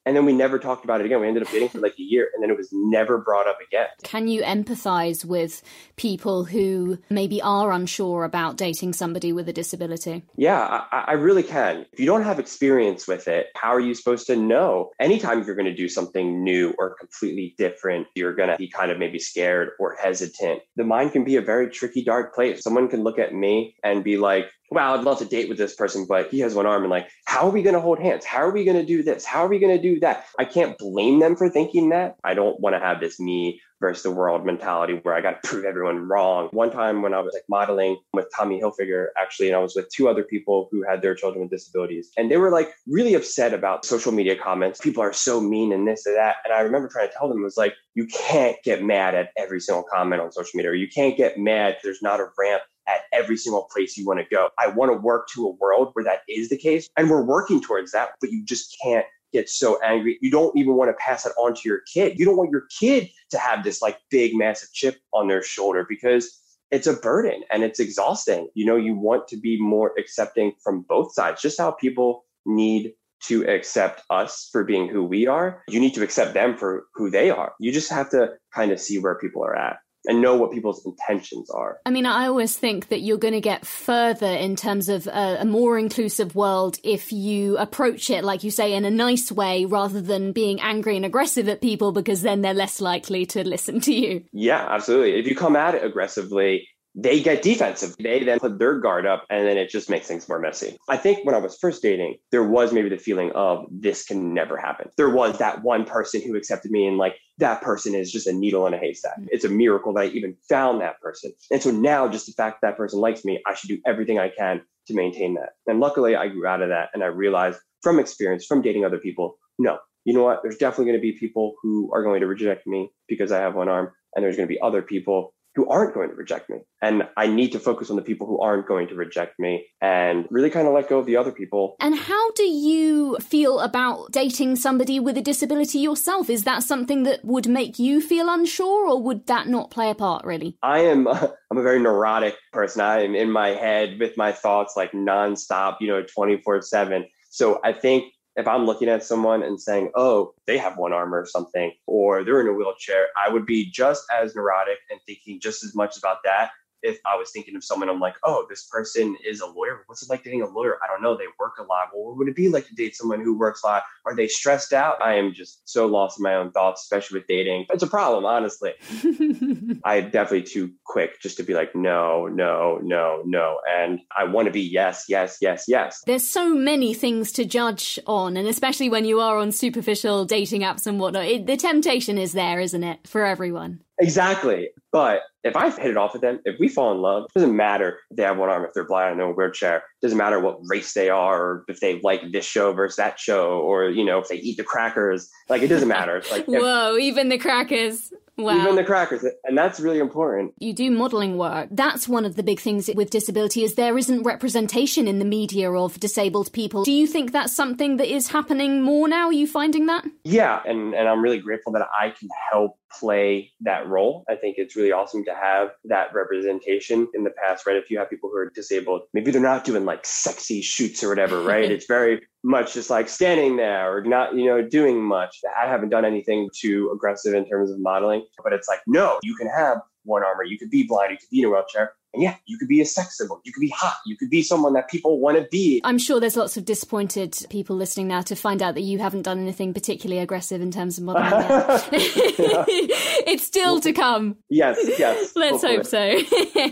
And 0.06 0.16
then 0.16 0.24
we 0.24 0.32
never 0.32 0.58
talked 0.58 0.84
about 0.84 1.00
it 1.00 1.06
again. 1.06 1.20
We 1.20 1.26
ended 1.26 1.42
up 1.42 1.50
dating 1.50 1.70
for 1.70 1.80
like 1.80 1.98
a 1.98 2.02
year 2.02 2.30
and 2.32 2.42
then 2.42 2.48
it 2.50 2.56
was 2.56 2.68
never 2.72 3.18
brought 3.18 3.48
up 3.48 3.58
again. 3.60 3.88
Can 4.04 4.28
you 4.28 4.42
empathize 4.42 5.24
with 5.24 5.62
people 5.96 6.44
who 6.44 6.98
maybe 7.10 7.42
are 7.42 7.72
unsure 7.72 8.24
about 8.24 8.56
dating 8.56 8.92
somebody 8.92 9.32
with 9.32 9.48
a 9.48 9.52
disability? 9.52 10.22
Yeah, 10.36 10.84
I, 10.92 11.04
I 11.08 11.12
really 11.14 11.42
can. 11.42 11.86
If 11.92 11.98
you 11.98 12.06
don't 12.06 12.22
have 12.22 12.38
experience 12.38 13.08
with 13.08 13.26
it, 13.26 13.48
how 13.56 13.74
are 13.74 13.80
you 13.80 13.94
supposed 13.94 14.28
to 14.28 14.36
know? 14.36 14.92
Anytime 15.00 15.42
you're 15.42 15.56
going 15.56 15.66
to 15.66 15.74
do 15.74 15.88
something 15.88 16.44
new 16.44 16.72
or 16.78 16.94
completely 16.94 17.54
different, 17.58 18.06
you're 18.14 18.34
going 18.34 18.48
to 18.48 18.56
be 18.56 18.68
kind 18.68 18.92
of 18.92 18.98
maybe 18.98 19.18
scared 19.18 19.70
or 19.80 19.96
hesitant. 20.00 20.62
The 20.76 20.84
mind 20.84 21.12
can 21.12 21.24
be 21.24 21.36
a 21.36 21.42
very 21.42 21.68
tricky, 21.68 22.04
dark 22.04 22.32
place. 22.32 22.62
Someone 22.62 22.88
can 22.88 23.02
look 23.02 23.18
at 23.18 23.34
me 23.34 23.74
and 23.82 24.04
be 24.04 24.16
like, 24.16 24.46
wow, 24.70 24.94
I'd 24.94 25.04
love 25.04 25.18
to 25.18 25.24
date 25.24 25.48
with 25.48 25.58
this 25.58 25.74
person, 25.74 26.06
but 26.08 26.30
he 26.30 26.40
has 26.40 26.54
one 26.54 26.66
arm 26.66 26.82
and 26.82 26.90
like, 26.90 27.08
how 27.26 27.46
are 27.46 27.50
we 27.50 27.62
going 27.62 27.74
to 27.74 27.80
hold 27.80 27.98
hands? 27.98 28.24
How 28.24 28.38
are 28.38 28.50
we 28.50 28.64
going 28.64 28.76
to 28.76 28.84
do 28.84 29.02
this? 29.02 29.24
How 29.24 29.44
are 29.44 29.48
we 29.48 29.58
going 29.58 29.76
to 29.76 29.82
do 29.82 30.00
that? 30.00 30.26
I 30.38 30.44
can't 30.44 30.76
blame 30.78 31.20
them 31.20 31.36
for 31.36 31.48
thinking 31.48 31.90
that. 31.90 32.16
I 32.24 32.34
don't 32.34 32.58
want 32.60 32.74
to 32.74 32.80
have 32.80 33.00
this 33.00 33.20
me 33.20 33.60
versus 33.80 34.02
the 34.02 34.10
world 34.10 34.46
mentality 34.46 34.98
where 35.02 35.14
I 35.14 35.20
got 35.20 35.42
to 35.42 35.48
prove 35.48 35.64
everyone 35.64 36.08
wrong. 36.08 36.48
One 36.52 36.70
time 36.70 37.02
when 37.02 37.14
I 37.14 37.20
was 37.20 37.34
like 37.34 37.44
modeling 37.48 37.98
with 38.12 38.26
Tommy 38.34 38.60
Hilfiger, 38.60 39.08
actually, 39.16 39.48
and 39.48 39.56
I 39.56 39.60
was 39.60 39.74
with 39.76 39.88
two 39.90 40.08
other 40.08 40.24
people 40.24 40.68
who 40.70 40.82
had 40.82 41.02
their 41.02 41.14
children 41.14 41.42
with 41.42 41.50
disabilities, 41.50 42.10
and 42.16 42.30
they 42.30 42.36
were 42.36 42.50
like 42.50 42.70
really 42.86 43.14
upset 43.14 43.52
about 43.52 43.84
social 43.84 44.12
media 44.12 44.36
comments. 44.36 44.80
People 44.80 45.02
are 45.02 45.12
so 45.12 45.40
mean 45.40 45.72
and 45.72 45.86
this 45.86 46.06
and 46.06 46.16
that. 46.16 46.36
And 46.44 46.54
I 46.54 46.60
remember 46.60 46.88
trying 46.88 47.08
to 47.08 47.14
tell 47.16 47.28
them, 47.28 47.40
it 47.40 47.44
was 47.44 47.56
like, 47.56 47.74
you 47.94 48.06
can't 48.06 48.56
get 48.64 48.82
mad 48.82 49.14
at 49.14 49.30
every 49.36 49.60
single 49.60 49.84
comment 49.92 50.20
on 50.20 50.32
social 50.32 50.56
media, 50.56 50.70
or 50.70 50.74
you 50.74 50.88
can't 50.88 51.16
get 51.16 51.38
mad 51.38 51.76
there's 51.82 52.02
not 52.02 52.20
a 52.20 52.28
ramp 52.38 52.62
at 52.88 53.02
every 53.12 53.36
single 53.36 53.68
place 53.72 53.96
you 53.96 54.06
want 54.06 54.20
to 54.20 54.26
go. 54.34 54.50
I 54.58 54.68
want 54.68 54.92
to 54.92 54.98
work 54.98 55.28
to 55.34 55.46
a 55.46 55.50
world 55.50 55.90
where 55.94 56.04
that 56.04 56.20
is 56.28 56.48
the 56.48 56.58
case. 56.58 56.88
And 56.96 57.10
we're 57.10 57.24
working 57.24 57.60
towards 57.60 57.92
that, 57.92 58.10
but 58.20 58.30
you 58.30 58.44
just 58.44 58.76
can't 58.82 59.06
get 59.32 59.48
so 59.48 59.80
angry. 59.82 60.18
You 60.22 60.30
don't 60.30 60.56
even 60.56 60.74
want 60.74 60.90
to 60.90 60.94
pass 60.94 61.26
it 61.26 61.32
on 61.38 61.54
to 61.54 61.68
your 61.68 61.80
kid. 61.92 62.18
You 62.18 62.24
don't 62.24 62.36
want 62.36 62.50
your 62.50 62.66
kid 62.78 63.10
to 63.30 63.38
have 63.38 63.64
this 63.64 63.82
like 63.82 63.98
big, 64.10 64.34
massive 64.34 64.72
chip 64.72 64.98
on 65.12 65.28
their 65.28 65.42
shoulder 65.42 65.84
because 65.88 66.40
it's 66.70 66.86
a 66.86 66.94
burden 66.94 67.42
and 67.50 67.62
it's 67.62 67.80
exhausting. 67.80 68.48
You 68.54 68.66
know, 68.66 68.76
you 68.76 68.94
want 68.94 69.28
to 69.28 69.36
be 69.36 69.60
more 69.60 69.92
accepting 69.98 70.52
from 70.62 70.84
both 70.88 71.12
sides, 71.12 71.42
just 71.42 71.58
how 71.58 71.72
people 71.72 72.24
need 72.44 72.94
to 73.24 73.44
accept 73.48 74.02
us 74.10 74.48
for 74.52 74.62
being 74.64 74.88
who 74.88 75.02
we 75.02 75.26
are. 75.26 75.62
You 75.68 75.80
need 75.80 75.94
to 75.94 76.02
accept 76.02 76.34
them 76.34 76.56
for 76.56 76.84
who 76.94 77.10
they 77.10 77.30
are. 77.30 77.54
You 77.58 77.72
just 77.72 77.90
have 77.90 78.10
to 78.10 78.34
kind 78.54 78.72
of 78.72 78.80
see 78.80 78.98
where 78.98 79.16
people 79.16 79.42
are 79.44 79.56
at 79.56 79.78
and 80.06 80.20
know 80.20 80.36
what 80.36 80.52
people's 80.52 80.84
intentions 80.84 81.50
are. 81.50 81.78
I 81.84 81.90
mean, 81.90 82.06
I 82.06 82.26
always 82.26 82.56
think 82.56 82.88
that 82.88 83.00
you're 83.00 83.18
going 83.18 83.34
to 83.34 83.40
get 83.40 83.66
further 83.66 84.26
in 84.26 84.56
terms 84.56 84.88
of 84.88 85.06
a, 85.06 85.38
a, 85.40 85.44
more 85.44 85.78
inclusive 85.78 86.34
world 86.34 86.78
if 86.82 87.12
you 87.12 87.56
approach 87.58 88.10
it, 88.10 88.24
like 88.24 88.44
you 88.44 88.50
say, 88.50 88.74
in 88.74 88.84
a 88.84 88.90
nice 88.90 89.30
way 89.32 89.64
rather 89.64 90.00
than 90.00 90.32
being 90.32 90.60
angry 90.60 90.96
and 90.96 91.04
aggressive 91.04 91.48
at 91.48 91.60
people 91.60 91.92
because 91.92 92.22
then 92.22 92.42
they're 92.42 92.54
less 92.54 92.80
likely 92.80 93.26
to 93.26 93.46
listen 93.46 93.80
to 93.80 93.94
you. 93.94 94.24
Yeah, 94.32 94.66
absolutely. 94.68 95.18
If 95.18 95.26
you 95.26 95.34
come 95.34 95.56
at 95.56 95.74
it 95.74 95.84
aggressively, 95.84 96.68
they 96.96 97.20
get 97.20 97.42
defensive. 97.42 97.94
They 97.98 98.24
then 98.24 98.40
put 98.40 98.58
their 98.58 98.80
guard 98.80 99.06
up 99.06 99.26
and 99.28 99.46
then 99.46 99.58
it 99.58 99.68
just 99.68 99.90
makes 99.90 100.08
things 100.08 100.28
more 100.28 100.38
messy. 100.38 100.78
I 100.88 100.96
think 100.96 101.24
when 101.26 101.34
I 101.34 101.38
was 101.38 101.56
first 101.58 101.82
dating, 101.82 102.16
there 102.32 102.42
was 102.42 102.72
maybe 102.72 102.88
the 102.88 102.96
feeling 102.96 103.30
of 103.32 103.66
this 103.70 104.04
can 104.04 104.32
never 104.32 104.56
happen. 104.56 104.88
There 104.96 105.10
was 105.10 105.38
that 105.38 105.62
one 105.62 105.84
person 105.84 106.22
who 106.22 106.34
accepted 106.36 106.70
me 106.70 106.86
and 106.86 106.96
like 106.96 107.16
that 107.38 107.60
person 107.60 107.94
is 107.94 108.10
just 108.10 108.26
a 108.26 108.32
needle 108.32 108.66
in 108.66 108.72
a 108.72 108.78
haystack. 108.78 109.18
Mm-hmm. 109.18 109.28
It's 109.30 109.44
a 109.44 109.50
miracle 109.50 109.92
that 109.92 110.00
I 110.00 110.06
even 110.06 110.36
found 110.48 110.80
that 110.80 110.98
person. 111.00 111.32
And 111.50 111.62
so 111.62 111.70
now 111.70 112.08
just 112.08 112.26
the 112.26 112.32
fact 112.32 112.60
that, 112.62 112.68
that 112.68 112.76
person 112.78 112.98
likes 112.98 113.24
me, 113.24 113.42
I 113.46 113.54
should 113.54 113.68
do 113.68 113.78
everything 113.86 114.18
I 114.18 114.30
can 114.30 114.62
to 114.86 114.94
maintain 114.94 115.34
that. 115.34 115.50
And 115.66 115.80
luckily 115.80 116.16
I 116.16 116.28
grew 116.28 116.46
out 116.46 116.62
of 116.62 116.70
that 116.70 116.88
and 116.94 117.04
I 117.04 117.08
realized 117.08 117.58
from 117.82 117.98
experience, 117.98 118.46
from 118.46 118.62
dating 118.62 118.86
other 118.86 118.98
people, 118.98 119.36
no, 119.58 119.78
you 120.06 120.14
know 120.14 120.22
what? 120.22 120.40
There's 120.42 120.56
definitely 120.56 120.86
going 120.86 120.98
to 120.98 121.02
be 121.02 121.12
people 121.12 121.56
who 121.62 121.90
are 121.92 122.02
going 122.02 122.20
to 122.20 122.26
reject 122.26 122.66
me 122.66 122.90
because 123.06 123.32
I 123.32 123.40
have 123.40 123.54
one 123.54 123.68
arm. 123.68 123.92
And 124.14 124.24
there's 124.24 124.36
going 124.36 124.48
to 124.48 124.52
be 124.54 124.60
other 124.62 124.80
people 124.80 125.34
who 125.56 125.66
aren't 125.68 125.94
going 125.94 126.10
to 126.10 126.14
reject 126.14 126.50
me. 126.50 126.58
And 126.82 127.08
I 127.16 127.26
need 127.26 127.50
to 127.52 127.58
focus 127.58 127.88
on 127.88 127.96
the 127.96 128.02
people 128.02 128.26
who 128.26 128.38
aren't 128.38 128.68
going 128.68 128.88
to 128.88 128.94
reject 128.94 129.40
me 129.40 129.66
and 129.80 130.26
really 130.30 130.50
kind 130.50 130.68
of 130.68 130.74
let 130.74 130.90
go 130.90 130.98
of 130.98 131.06
the 131.06 131.16
other 131.16 131.32
people. 131.32 131.76
And 131.80 131.96
how 131.96 132.30
do 132.32 132.44
you 132.44 133.16
feel 133.16 133.60
about 133.60 134.12
dating 134.12 134.56
somebody 134.56 135.00
with 135.00 135.16
a 135.16 135.22
disability 135.22 135.78
yourself? 135.78 136.28
Is 136.28 136.44
that 136.44 136.62
something 136.62 137.04
that 137.04 137.24
would 137.24 137.48
make 137.48 137.78
you 137.78 138.02
feel 138.02 138.28
unsure 138.28 138.86
or 138.86 139.02
would 139.02 139.26
that 139.28 139.48
not 139.48 139.70
play 139.70 139.90
a 139.90 139.94
part 139.94 140.26
really? 140.26 140.58
I 140.62 140.80
am 140.80 141.08
I'm 141.50 141.58
a 141.58 141.62
very 141.62 141.80
neurotic 141.80 142.36
person. 142.52 142.82
I 142.82 143.02
am 143.02 143.14
in 143.14 143.30
my 143.30 143.48
head 143.48 143.98
with 143.98 144.16
my 144.18 144.32
thoughts 144.32 144.74
like 144.76 144.92
nonstop, 144.92 145.76
you 145.80 145.88
know, 145.88 146.02
24/7. 146.02 147.06
So 147.30 147.60
I 147.64 147.72
think 147.72 148.12
if 148.36 148.46
I'm 148.46 148.66
looking 148.66 148.88
at 148.88 149.02
someone 149.02 149.42
and 149.42 149.60
saying, 149.60 149.90
oh, 149.94 150.34
they 150.46 150.58
have 150.58 150.76
one 150.76 150.92
arm 150.92 151.14
or 151.14 151.26
something, 151.26 151.72
or 151.86 152.22
they're 152.22 152.40
in 152.40 152.48
a 152.48 152.52
wheelchair, 152.52 153.06
I 153.16 153.30
would 153.30 153.46
be 153.46 153.70
just 153.70 154.04
as 154.12 154.34
neurotic 154.34 154.78
and 154.90 155.00
thinking 155.06 155.40
just 155.40 155.64
as 155.64 155.74
much 155.74 155.96
about 155.96 156.18
that 156.24 156.50
if 156.86 157.00
I 157.04 157.16
was 157.16 157.30
thinking 157.30 157.56
of 157.56 157.64
someone, 157.64 157.88
I'm 157.88 158.00
like, 158.00 158.14
oh, 158.24 158.46
this 158.48 158.66
person 158.66 159.16
is 159.24 159.40
a 159.40 159.46
lawyer. 159.46 159.82
What's 159.86 160.02
it 160.02 160.10
like 160.10 160.22
dating 160.22 160.42
a 160.42 160.48
lawyer? 160.48 160.78
I 160.82 160.86
don't 160.86 161.02
know. 161.02 161.16
They 161.16 161.24
work 161.38 161.54
a 161.58 161.62
lot. 161.62 161.88
Well, 161.92 162.04
what 162.06 162.18
would 162.18 162.28
it 162.28 162.36
be 162.36 162.48
like 162.48 162.66
to 162.68 162.74
date 162.74 162.96
someone 162.96 163.20
who 163.20 163.36
works 163.36 163.62
a 163.64 163.66
lot? 163.66 163.82
Are 164.04 164.14
they 164.14 164.28
stressed 164.28 164.72
out? 164.72 165.02
I 165.02 165.14
am 165.14 165.32
just 165.32 165.68
so 165.68 165.86
lost 165.86 166.18
in 166.18 166.22
my 166.22 166.34
own 166.34 166.52
thoughts, 166.52 166.82
especially 166.82 167.18
with 167.18 167.26
dating. 167.26 167.66
It's 167.70 167.82
a 167.82 167.88
problem, 167.88 168.24
honestly. 168.24 168.74
I'm 169.84 170.10
definitely 170.10 170.44
too 170.44 170.72
quick 170.84 171.20
just 171.20 171.36
to 171.38 171.42
be 171.42 171.54
like, 171.54 171.74
no, 171.74 172.26
no, 172.26 172.78
no, 172.82 173.22
no. 173.24 173.58
And 173.68 174.00
I 174.16 174.24
want 174.24 174.46
to 174.46 174.52
be 174.52 174.62
yes, 174.62 175.06
yes, 175.08 175.38
yes, 175.40 175.64
yes. 175.66 176.02
There's 176.06 176.26
so 176.26 176.54
many 176.54 176.94
things 176.94 177.32
to 177.32 177.44
judge 177.44 177.98
on. 178.06 178.36
And 178.36 178.46
especially 178.46 178.88
when 178.88 179.04
you 179.04 179.20
are 179.20 179.38
on 179.38 179.52
superficial 179.52 180.24
dating 180.24 180.62
apps 180.62 180.86
and 180.86 181.00
whatnot, 181.00 181.26
it, 181.26 181.46
the 181.46 181.56
temptation 181.56 182.18
is 182.18 182.32
there, 182.32 182.60
isn't 182.60 182.84
it, 182.84 183.06
for 183.06 183.24
everyone? 183.24 183.80
Exactly. 183.98 184.70
But 184.92 185.22
if 185.44 185.56
I 185.56 185.70
hit 185.70 185.90
it 185.90 185.96
off 185.96 186.12
with 186.12 186.22
them, 186.22 186.40
if 186.44 186.58
we 186.58 186.68
fall 186.68 186.92
in 186.92 186.98
love, 186.98 187.24
it 187.24 187.38
doesn't 187.38 187.56
matter 187.56 187.98
if 188.10 188.16
they 188.16 188.22
have 188.22 188.36
one 188.36 188.48
arm, 188.48 188.64
if 188.64 188.74
they're 188.74 188.86
blind 188.86 189.12
and 189.12 189.20
in 189.20 189.28
a 189.28 189.32
wheelchair. 189.32 189.76
It 189.76 189.82
doesn't 190.02 190.18
matter 190.18 190.40
what 190.40 190.58
race 190.66 190.92
they 190.92 191.08
are, 191.08 191.42
or 191.42 191.64
if 191.68 191.80
they 191.80 192.00
like 192.00 192.20
this 192.32 192.44
show 192.44 192.72
versus 192.72 192.96
that 192.96 193.18
show, 193.18 193.60
or 193.60 193.88
you 193.88 194.04
know, 194.04 194.18
if 194.18 194.28
they 194.28 194.36
eat 194.36 194.56
the 194.56 194.64
crackers. 194.64 195.28
Like 195.48 195.62
it 195.62 195.68
doesn't 195.68 195.88
matter. 195.88 196.16
It's 196.16 196.30
like 196.30 196.46
whoa, 196.46 196.96
even 196.96 197.28
the 197.28 197.38
crackers. 197.38 198.12
Wow. 198.38 198.62
Even 198.62 198.76
the 198.76 198.84
crackers. 198.84 199.24
And 199.44 199.56
that's 199.56 199.80
really 199.80 199.98
important. 199.98 200.52
You 200.58 200.74
do 200.74 200.90
modeling 200.90 201.38
work. 201.38 201.68
That's 201.70 202.06
one 202.06 202.26
of 202.26 202.36
the 202.36 202.42
big 202.42 202.60
things 202.60 202.90
with 202.94 203.08
disability 203.08 203.64
is 203.64 203.76
there 203.76 203.96
isn't 203.96 204.24
representation 204.24 205.08
in 205.08 205.18
the 205.18 205.24
media 205.24 205.72
of 205.72 205.98
disabled 205.98 206.52
people. 206.52 206.84
Do 206.84 206.92
you 206.92 207.06
think 207.06 207.32
that's 207.32 207.54
something 207.54 207.96
that 207.96 208.12
is 208.12 208.28
happening 208.28 208.82
more 208.82 209.08
now? 209.08 209.28
Are 209.28 209.32
you 209.32 209.46
finding 209.46 209.86
that? 209.86 210.04
Yeah. 210.24 210.60
And, 210.66 210.94
and 210.94 211.08
I'm 211.08 211.22
really 211.22 211.38
grateful 211.38 211.72
that 211.72 211.88
I 211.98 212.10
can 212.10 212.28
help 212.50 212.76
play 212.92 213.52
that 213.60 213.86
role. 213.88 214.24
I 214.28 214.36
think 214.36 214.56
it's 214.58 214.76
really 214.76 214.92
awesome 214.92 215.24
to 215.24 215.34
have 215.34 215.70
that 215.84 216.14
representation 216.14 217.08
in 217.14 217.24
the 217.24 217.30
past, 217.30 217.66
right? 217.66 217.76
If 217.76 217.90
you 217.90 217.98
have 217.98 218.10
people 218.10 218.30
who 218.30 218.36
are 218.36 218.50
disabled, 218.54 219.02
maybe 219.12 219.30
they're 219.30 219.42
not 219.42 219.64
doing 219.64 219.84
like 219.84 220.04
sexy 220.04 220.62
shoots 220.62 221.02
or 221.02 221.08
whatever, 221.08 221.40
right? 221.42 221.70
it's 221.70 221.86
very 221.86 222.22
much 222.44 222.74
just 222.74 222.90
like 222.90 223.08
standing 223.08 223.56
there 223.56 223.94
or 223.94 224.02
not, 224.02 224.34
you 224.34 224.46
know, 224.46 224.62
doing 224.62 225.02
much. 225.02 225.40
I 225.60 225.68
haven't 225.68 225.88
done 225.88 226.04
anything 226.04 226.48
too 226.54 226.90
aggressive 226.94 227.34
in 227.34 227.48
terms 227.48 227.70
of 227.70 227.80
modeling, 227.80 228.24
but 228.42 228.52
it's 228.52 228.68
like, 228.68 228.80
no, 228.86 229.18
you 229.22 229.34
can 229.34 229.48
have 229.48 229.78
one 230.06 230.24
armor, 230.24 230.44
you 230.44 230.58
could 230.58 230.70
be 230.70 230.84
blind, 230.84 231.12
you 231.12 231.18
could 231.18 231.30
be 231.30 231.40
in 231.40 231.46
a 231.46 231.50
wheelchair, 231.50 231.92
and 232.16 232.22
yeah, 232.22 232.36
you 232.46 232.56
could 232.56 232.68
be 232.68 232.80
a 232.80 232.86
sex 232.86 233.18
symbol. 233.18 233.42
You 233.44 233.52
could 233.52 233.60
be 233.60 233.68
hot. 233.68 233.96
You 234.06 234.16
could 234.16 234.30
be 234.30 234.42
someone 234.42 234.72
that 234.72 234.88
people 234.88 235.20
want 235.20 235.36
to 235.36 235.46
be. 235.50 235.82
I'm 235.84 235.98
sure 235.98 236.18
there's 236.18 236.36
lots 236.36 236.56
of 236.56 236.64
disappointed 236.64 237.36
people 237.50 237.76
listening 237.76 238.08
now 238.08 238.22
to 238.22 238.34
find 238.34 238.62
out 238.62 238.74
that 238.74 238.80
you 238.80 238.98
haven't 238.98 239.22
done 239.22 239.38
anything 239.38 239.74
particularly 239.74 240.22
aggressive 240.22 240.62
in 240.62 240.70
terms 240.70 240.96
of 240.96 241.04
modeling. 241.04 241.30
it's 241.92 243.44
still 243.44 243.80
to 243.80 243.92
come. 243.92 244.36
Yes, 244.48 244.78
yes. 244.98 245.32
Let's 245.36 245.62
hope 245.62 245.84
so. 245.84 246.14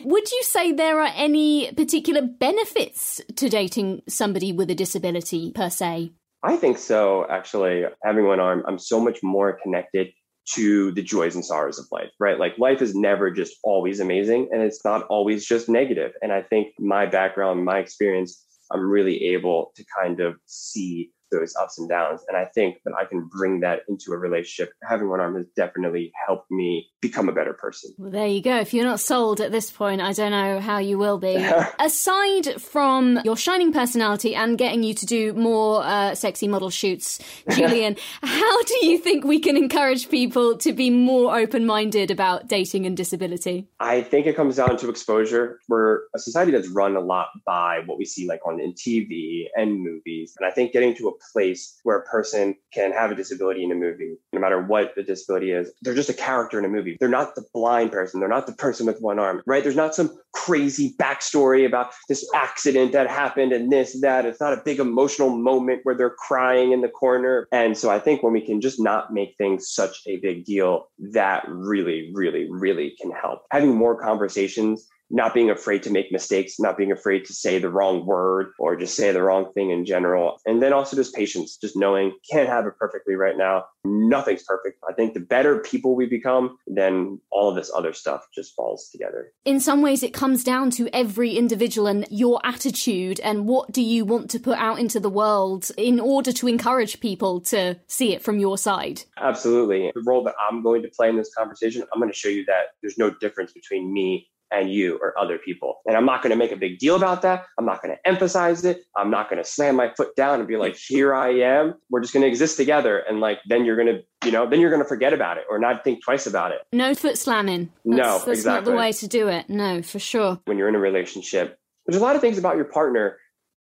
Would 0.05 0.33
you 0.33 0.43
say 0.45 0.73
there 0.73 0.99
are 1.01 1.13
any 1.15 1.71
particular 1.73 2.23
benefits 2.23 3.21
to 3.37 3.51
dating 3.51 4.03
somebody 4.09 4.53
with 4.53 4.71
a 4.71 4.75
disability 4.75 5.53
per 5.53 5.69
se? 5.69 6.13
I 6.43 6.57
think 6.57 6.79
so, 6.79 7.27
actually. 7.29 7.85
Having 8.03 8.27
one 8.27 8.41
arm, 8.41 8.65
I'm 8.67 8.79
so 8.79 8.99
much 8.99 9.23
more 9.23 9.59
connected 9.63 10.09
to 10.47 10.93
the 10.93 11.03
joys 11.03 11.35
and 11.35 11.45
sorrows 11.45 11.79
of 11.79 11.87
life, 11.91 12.11
right? 12.21 12.39
Like 12.39 12.59
life 12.59 12.83
is 12.83 12.95
never 12.95 13.31
just 13.31 13.57
always 13.63 14.01
amazing 14.01 14.49
and 14.53 14.63
it's 14.63 14.85
not 14.85 15.07
always 15.09 15.47
just 15.47 15.69
negative. 15.69 16.13
And 16.23 16.33
I 16.33 16.43
think 16.43 16.69
my 16.79 17.07
background, 17.07 17.65
my 17.65 17.79
experience, 17.79 18.45
I'm 18.71 18.89
really 18.89 19.23
able 19.25 19.73
to 19.77 19.85
kind 20.01 20.21
of 20.21 20.37
see 20.47 21.11
those 21.39 21.55
ups 21.57 21.79
and 21.79 21.89
downs. 21.89 22.23
And 22.29 22.37
I 22.37 22.47
think 22.47 22.79
that 22.85 22.95
I 22.99 23.05
can 23.05 23.29
bring 23.29 23.61
that 23.61 23.81
into 23.89 24.13
a 24.13 24.19
relationship. 24.19 24.73
Having 24.83 25.09
one 25.09 25.21
arm 25.21 25.37
has 25.37 25.47
definitely 25.57 26.13
helped 26.27 26.51
me 26.51 26.89
become 27.01 27.29
a 27.29 27.33
better 27.33 27.53
person. 27.53 27.93
Well, 27.99 28.11
there 28.11 28.27
you 28.27 28.43
go. 28.43 28.59
If 28.59 28.73
you're 28.73 28.85
not 28.85 29.01
sold 29.01 29.41
at 29.41 29.53
this 29.53 29.71
point, 29.71 30.01
I 30.01 30.13
don't 30.13 30.31
know 30.31 30.61
how 30.61 30.79
you 30.79 30.99
will 30.99 31.19
be. 31.19 31.37
Aside 31.79 32.61
from 32.61 33.21
your 33.25 33.37
shining 33.37 33.73
personality 33.73 34.35
and 34.35 34.57
getting 34.57 34.83
you 34.83 34.95
to 34.95 35.07
do 35.07 35.33
more 35.35 35.83
uh, 35.83 36.15
sexy 36.15 36.49
model 36.49 36.71
shoots, 36.71 37.19
Julian, 37.51 37.97
how 38.23 38.63
do 38.63 38.87
you 38.87 38.99
think 38.99 39.25
we 39.25 39.39
can 39.39 39.57
encourage 39.57 40.09
people 40.09 40.57
to 40.59 40.73
be 40.73 40.91
more 40.91 41.37
open 41.37 41.67
minded 41.67 42.11
about 42.11 42.49
dating 42.49 42.87
and 42.87 42.97
disability? 42.97 43.69
I 43.81 44.03
think 44.03 44.27
it 44.27 44.37
comes 44.37 44.57
down 44.57 44.77
to 44.79 44.89
exposure. 44.89 45.61
We're 45.69 46.03
a 46.15 46.19
society 46.19 46.53
that's 46.53 46.69
run 46.69 46.97
a 46.97 47.01
lot 47.01 47.29
by 47.45 47.81
what 47.87 47.99
we 47.99 48.05
see 48.05 48.27
like 48.27 48.41
on 48.47 48.61
in 48.61 48.73
TV 48.73 49.47
and 49.55 49.81
movies. 49.81 50.35
And 50.39 50.47
I 50.47 50.51
think 50.51 50.73
getting 50.73 50.95
to 50.97 51.09
a 51.09 51.13
place 51.33 51.79
where 51.83 51.99
a 51.99 52.05
person 52.05 52.55
can 52.73 52.93
have 52.93 53.11
a 53.11 53.15
disability 53.15 53.65
in 53.65 53.73
a 53.73 53.75
movie, 53.75 54.17
no 54.33 54.41
matter 54.41 54.63
what 54.63 54.95
the 54.95 55.03
disability 55.03 55.53
is, 55.53 55.73
they're 55.83 55.95
just 55.95 56.09
a 56.09 56.15
character 56.15 56.59
in 56.59 56.65
a 56.65 56.69
movie. 56.69 56.97
They're 57.01 57.09
not 57.09 57.35
the 57.35 57.45
blind 57.53 57.93
person. 57.93 58.21
They're 58.21 58.29
not 58.29 58.47
the 58.47 58.53
person 58.55 58.87
with 58.87 59.01
one 59.01 59.19
arm, 59.19 59.43
right? 59.47 59.63
There's 59.63 59.77
not 59.77 59.95
some 59.95 60.17
crazy 60.33 60.95
backstory 60.99 61.67
about 61.67 61.93
this 62.09 62.29
accident 62.35 62.93
that 62.93 63.09
happened 63.09 63.53
and 63.53 63.73
this, 63.73 64.01
that. 64.01 64.27
It's 64.27 64.41
not 64.41 64.53
a 64.53 64.63
big 64.65 64.79
emotional 64.79 65.31
moment 65.31 65.81
where 65.85 65.95
they're 65.95 66.11
crying 66.11 66.73
in 66.73 66.81
the 66.81 66.89
corner. 66.89 67.47
And 67.53 67.77
so 67.77 67.91
I 67.91 67.99
think 67.99 68.23
when 68.23 68.33
we 68.33 68.41
can 68.41 68.61
just 68.61 68.81
not 68.81 69.13
make 69.13 69.35
things 69.39 69.71
such 69.71 70.03
a 70.07 70.17
big 70.19 70.45
deal, 70.45 70.89
that 71.13 71.45
really, 71.49 72.11
really, 72.15 72.49
really 72.51 72.95
can 73.01 73.11
help. 73.11 73.43
Having 73.51 73.77
more 73.77 74.01
conversations 74.01 74.89
not 75.11 75.35
being 75.35 75.51
afraid 75.51 75.83
to 75.85 75.91
make 75.91 76.11
mistakes, 76.11 76.59
not 76.59 76.77
being 76.77 76.93
afraid 76.93 77.25
to 77.27 77.33
say 77.33 77.59
the 77.59 77.69
wrong 77.69 78.07
word 78.07 78.49
or 78.59 78.77
just 78.77 78.97
say 78.97 79.13
the 79.13 79.23
wrong 79.23 79.53
thing 79.53 79.71
in 79.71 79.85
general. 79.85 80.39
And 80.47 80.63
then 80.63 80.73
also 80.73 80.97
just 80.97 81.15
patience, 81.15 81.57
just 81.57 81.77
knowing 81.77 82.13
can't 82.31 82.49
have 82.49 82.67
it 82.67 82.77
perfectly 82.79 83.15
right 83.15 83.37
now. 83.37 83.65
Nothing's 83.85 84.43
perfect. 84.43 84.83
I 84.89 84.93
think 84.93 85.15
the 85.15 85.21
better 85.21 85.59
people 85.61 85.95
we 85.95 86.07
become, 86.07 86.59
then 86.67 87.21
all 87.31 87.51
of 87.51 87.57
this 87.57 87.71
other 87.75 87.93
stuff 87.93 88.27
just 88.35 88.55
falls 88.55 88.89
together. 88.91 89.33
In 89.45 89.61
some 89.61 89.83
ways, 89.83 90.03
it 90.03 90.15
comes 90.15 90.43
down 90.43 90.71
to 90.73 90.89
every 90.93 91.37
individual 91.37 91.87
and 91.87 92.07
your 92.11 92.41
attitude 92.45 93.21
and 93.21 93.47
what 93.47 93.73
do 93.73 93.83
you 93.83 94.05
want 94.05 94.31
to 94.31 94.41
put 94.41 94.59
out 94.59 94.79
into 94.79 95.01
the 95.01 95.11
world 95.11 95.71
in 95.77 96.01
order 96.01 96.33
to 96.33 96.49
encourage 96.49 97.01
people 97.01 97.41
to 97.41 97.79
see 97.87 98.15
it 98.15 98.23
from 98.23 98.39
your 98.39 98.57
side. 98.57 99.03
Absolutely. 99.19 99.93
The 99.95 100.03
role 100.07 100.25
that 100.25 100.35
I'm 100.41 100.63
going 100.63 100.83
to 100.83 100.89
play 100.89 101.09
in 101.09 101.17
this 101.17 101.33
conversation, 101.35 101.83
I'm 101.93 102.01
going 102.01 102.11
to 102.11 102.17
show 102.17 102.29
you 102.29 102.45
that 102.47 102.69
there's 102.83 102.99
no 102.99 103.11
difference 103.11 103.53
between 103.53 103.93
me 103.93 104.29
and 104.61 104.73
you 104.73 104.99
or 105.01 105.19
other 105.19 105.39
people. 105.39 105.81
And 105.87 105.97
I'm 105.97 106.07
not 106.07 106.23
going 106.23 106.31
to 106.31 106.37
make 106.37 106.53
a 106.53 106.57
big 106.57 106.79
deal 106.79 106.97
about 106.97 107.23
that. 107.23 107.47
I'm 107.59 107.67
not 107.67 107.83
going 107.83 107.95
to 107.95 108.09
emphasize 108.09 108.65
it. 108.65 108.85
I'm 108.97 109.11
not 109.11 109.29
going 109.29 109.43
to 109.43 109.49
slam 109.49 109.77
my 109.77 109.93
foot 109.97 110.15
down 110.17 110.39
and 110.39 110.49
be 110.49 110.57
like, 110.57 110.77
here 110.77 111.15
I 111.15 111.31
am. 111.31 111.75
We're 111.91 112.01
just 112.01 112.13
going 112.13 112.23
to 112.23 112.29
exist 112.29 112.57
together. 112.57 112.99
And 112.99 113.21
like, 113.21 113.39
then 113.47 113.65
you're 113.65 113.77
going 113.77 113.89
to, 113.89 114.27
you 114.27 114.33
know, 114.33 114.49
then 114.49 114.61
you're 114.61 114.71
going 114.71 114.83
to 114.83 114.89
forget 114.89 115.13
about 115.13 115.39
it 115.39 115.45
or 115.51 115.59
not 115.59 115.85
think 115.85 116.05
twice 116.05 116.27
about 116.27 116.53
it. 116.53 116.61
No 116.73 116.95
foot 116.95 117.19
slamming. 117.19 117.71
That's, 117.85 117.99
no, 117.99 118.19
that's 118.19 118.29
exactly. 118.29 118.53
not 118.55 118.65
the 118.65 118.77
way 118.77 118.93
to 118.93 119.09
do 119.09 119.29
it. 119.29 119.49
No, 119.49 119.83
for 119.83 119.99
sure. 119.99 120.41
When 120.47 120.59
you're 120.59 120.69
in 120.69 120.75
a 120.75 120.81
relationship, 120.81 121.59
there's 121.87 122.01
a 122.01 122.05
lot 122.05 122.17
of 122.17 122.23
things 122.23 122.39
about 122.39 122.57
your 122.57 122.65
partner 122.65 123.19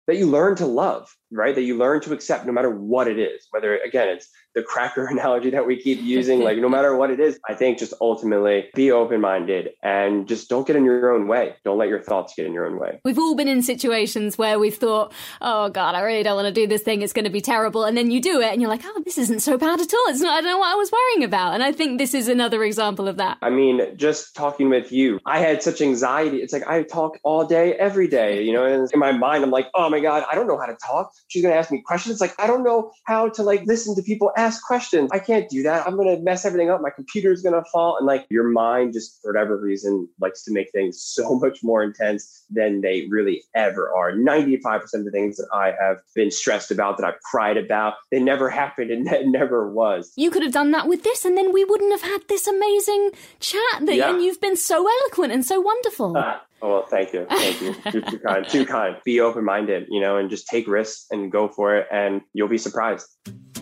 that 0.08 0.18
you 0.18 0.26
learn 0.26 0.56
to 0.56 0.66
love, 0.66 1.16
right? 1.32 1.56
That 1.56 1.64
you 1.64 1.78
learn 1.78 2.02
to 2.02 2.14
accept 2.14 2.46
no 2.46 2.52
matter 2.52 2.70
what 2.70 3.08
it 3.08 3.20
is. 3.20 3.48
Whether, 3.52 3.78
again, 3.78 4.10
it's 4.10 4.30
the 4.56 4.64
cracker 4.64 5.06
analogy 5.12 5.50
that 5.52 5.66
we 5.66 5.82
keep 5.82 6.02
using, 6.02 6.42
like 6.42 6.58
no 6.58 6.70
matter 6.70 6.96
what 6.96 7.12
it 7.12 7.20
is, 7.20 7.40
I 7.48 7.54
think 7.54 7.78
just 7.78 7.94
ultimately 8.02 8.70
be 8.74 8.92
open 8.92 9.22
minded 9.22 9.70
and 9.84 10.28
just 10.28 10.50
don't 10.50 10.66
get 10.66 10.76
in 10.76 10.86
your 10.86 11.14
own 11.14 11.28
way. 11.28 11.56
Don't 11.64 11.78
let 11.78 11.90
your 11.90 12.02
thoughts 12.02 12.34
get 12.36 12.46
in 12.46 12.54
your 12.54 12.66
own 12.66 12.80
way. 12.80 13.00
We've 13.06 13.20
all 13.20 13.36
been 13.36 13.48
in 13.48 13.62
situations 13.62 14.38
where 14.38 14.60
we've 14.60 14.76
thought, 14.76 15.14
oh 15.42 15.70
God, 15.70 15.96
I 15.96 16.02
really 16.02 16.24
don't 16.24 16.36
want 16.36 16.48
to 16.48 16.52
do 16.52 16.68
this 16.68 16.82
thing. 16.82 17.02
It's 17.02 17.14
going 17.14 17.26
to 17.26 17.32
be 17.32 17.42
terrible. 17.42 17.84
And 17.86 17.96
then 17.98 18.12
you 18.12 18.22
do 18.22 18.42
it 18.42 18.52
and 18.52 18.62
you're 18.62 18.70
like, 18.70 18.82
oh, 18.84 19.02
this 19.06 19.18
isn't 19.18 19.42
so 19.42 19.58
bad 19.58 19.80
at 19.80 19.94
all. 19.94 20.06
It's 20.08 20.22
not, 20.22 20.38
I 20.38 20.42
don't 20.42 20.52
know 20.52 20.58
what 20.58 20.74
I 20.74 20.76
was 20.76 20.92
worrying 20.92 21.24
about. 21.24 21.54
And 21.54 21.64
I 21.64 21.72
think 21.72 22.00
this 22.00 22.14
is 22.14 22.28
another 22.28 22.64
example 22.64 23.08
of 23.08 23.18
that. 23.18 23.38
I 23.42 23.50
mean, 23.50 23.98
just 23.98 24.36
talking 24.36 24.70
with 24.70 24.92
you, 24.92 25.20
I 25.26 25.40
had 25.40 25.62
such 25.62 25.82
anxiety. 25.82 26.38
It's 26.38 26.54
like 26.54 26.68
I 26.68 26.84
talk 26.84 27.18
all 27.24 27.46
day, 27.46 27.74
every 27.74 28.08
day, 28.08 28.44
you 28.44 28.54
know, 28.54 28.66
and 28.66 28.92
in 28.92 29.00
my 29.00 29.12
mind, 29.12 29.44
I'm 29.44 29.52
like, 29.52 29.68
oh 29.76 29.90
my 29.90 30.00
God, 30.00 30.26
I 30.30 30.36
don't 30.36 30.48
know 30.48 30.58
how 30.58 30.66
to 30.66 30.76
talk. 30.76 31.12
She's 31.28 31.42
going 31.42 31.54
to 31.54 31.58
ask 31.58 31.72
me 31.72 31.82
questions. 31.82 32.22
Like, 32.22 32.34
I 32.40 32.48
don't 32.48 32.64
know 32.64 32.92
how 33.06 33.30
to 33.30 33.44
like 33.44 33.64
listen 33.66 33.96
to 33.96 34.02
people 34.02 34.32
ask 34.38 34.64
questions. 34.66 35.10
I 35.12 35.20
can't 35.20 35.50
do 35.50 35.64
that. 35.64 35.88
I'm 35.88 35.96
going 35.96 36.16
to 36.16 36.22
mess 36.22 36.46
everything 36.46 36.70
up. 36.70 36.82
My 36.82 36.90
computer's 36.90 37.42
going 37.42 37.56
to 37.56 37.70
fall. 37.72 37.98
And 37.98 38.08
like 38.08 38.26
your 38.30 38.48
mind, 38.48 38.94
just 38.94 39.22
for 39.22 39.32
whatever 39.32 39.58
reason, 39.58 40.08
likes 40.20 40.44
to 40.46 40.54
make 40.54 40.72
things 40.72 41.02
so 41.02 41.36
much 41.40 41.60
more 41.64 41.84
intense 41.84 42.46
than 42.50 42.82
they 42.82 43.08
really 43.10 43.44
ever 43.56 43.94
are. 43.96 44.12
95% 44.12 44.94
of 44.94 45.06
the 45.06 45.12
things 45.12 45.38
that 45.38 45.48
I 45.54 45.74
have 45.80 45.98
been 46.16 46.32
stressed 46.32 46.72
about, 46.72 46.98
that 46.98 47.06
I've 47.06 47.22
cried 47.22 47.58
about, 47.58 47.96
they 48.12 48.20
never 48.20 48.50
happened 48.60 48.92
and 48.92 49.08
that 49.08 49.28
never 49.28 49.70
was. 49.72 50.12
You 50.16 50.32
could 50.32 50.44
have 50.44 50.54
done 50.54 50.72
that 50.72 50.88
with 50.88 51.04
this, 51.04 51.26
and 51.26 51.38
then 51.38 51.54
we 51.54 51.64
wouldn't 51.64 51.92
have 51.92 52.02
had 52.02 52.28
this 52.28 52.48
amazing 52.48 53.12
chat. 53.40 53.60
That, 53.82 53.96
yeah. 53.96 54.10
And 54.10 54.22
you've 54.22 54.42
been 54.42 54.58
so 54.58 54.88
eloquent 54.88 55.34
and 55.34 55.46
so 55.46 55.60
wonderful. 55.60 56.18
Uh, 56.18 56.40
Oh, 56.62 56.70
well, 56.70 56.86
thank 56.88 57.14
you. 57.14 57.26
Thank 57.30 57.62
you. 57.62 57.76
You're 57.94 58.02
too 58.02 58.20
kind. 58.20 58.50
Too 58.50 58.66
kind. 58.66 58.98
Be 59.06 59.22
open 59.22 59.46
minded, 59.46 59.88
you 59.90 60.02
know, 60.02 60.18
and 60.18 60.30
just 60.30 60.48
take 60.48 60.68
risks 60.68 61.06
and 61.12 61.32
go 61.32 61.48
for 61.48 61.76
it, 61.76 61.88
and 61.92 62.22
you'll 62.34 62.50
be 62.50 62.58
surprised. 62.58 63.08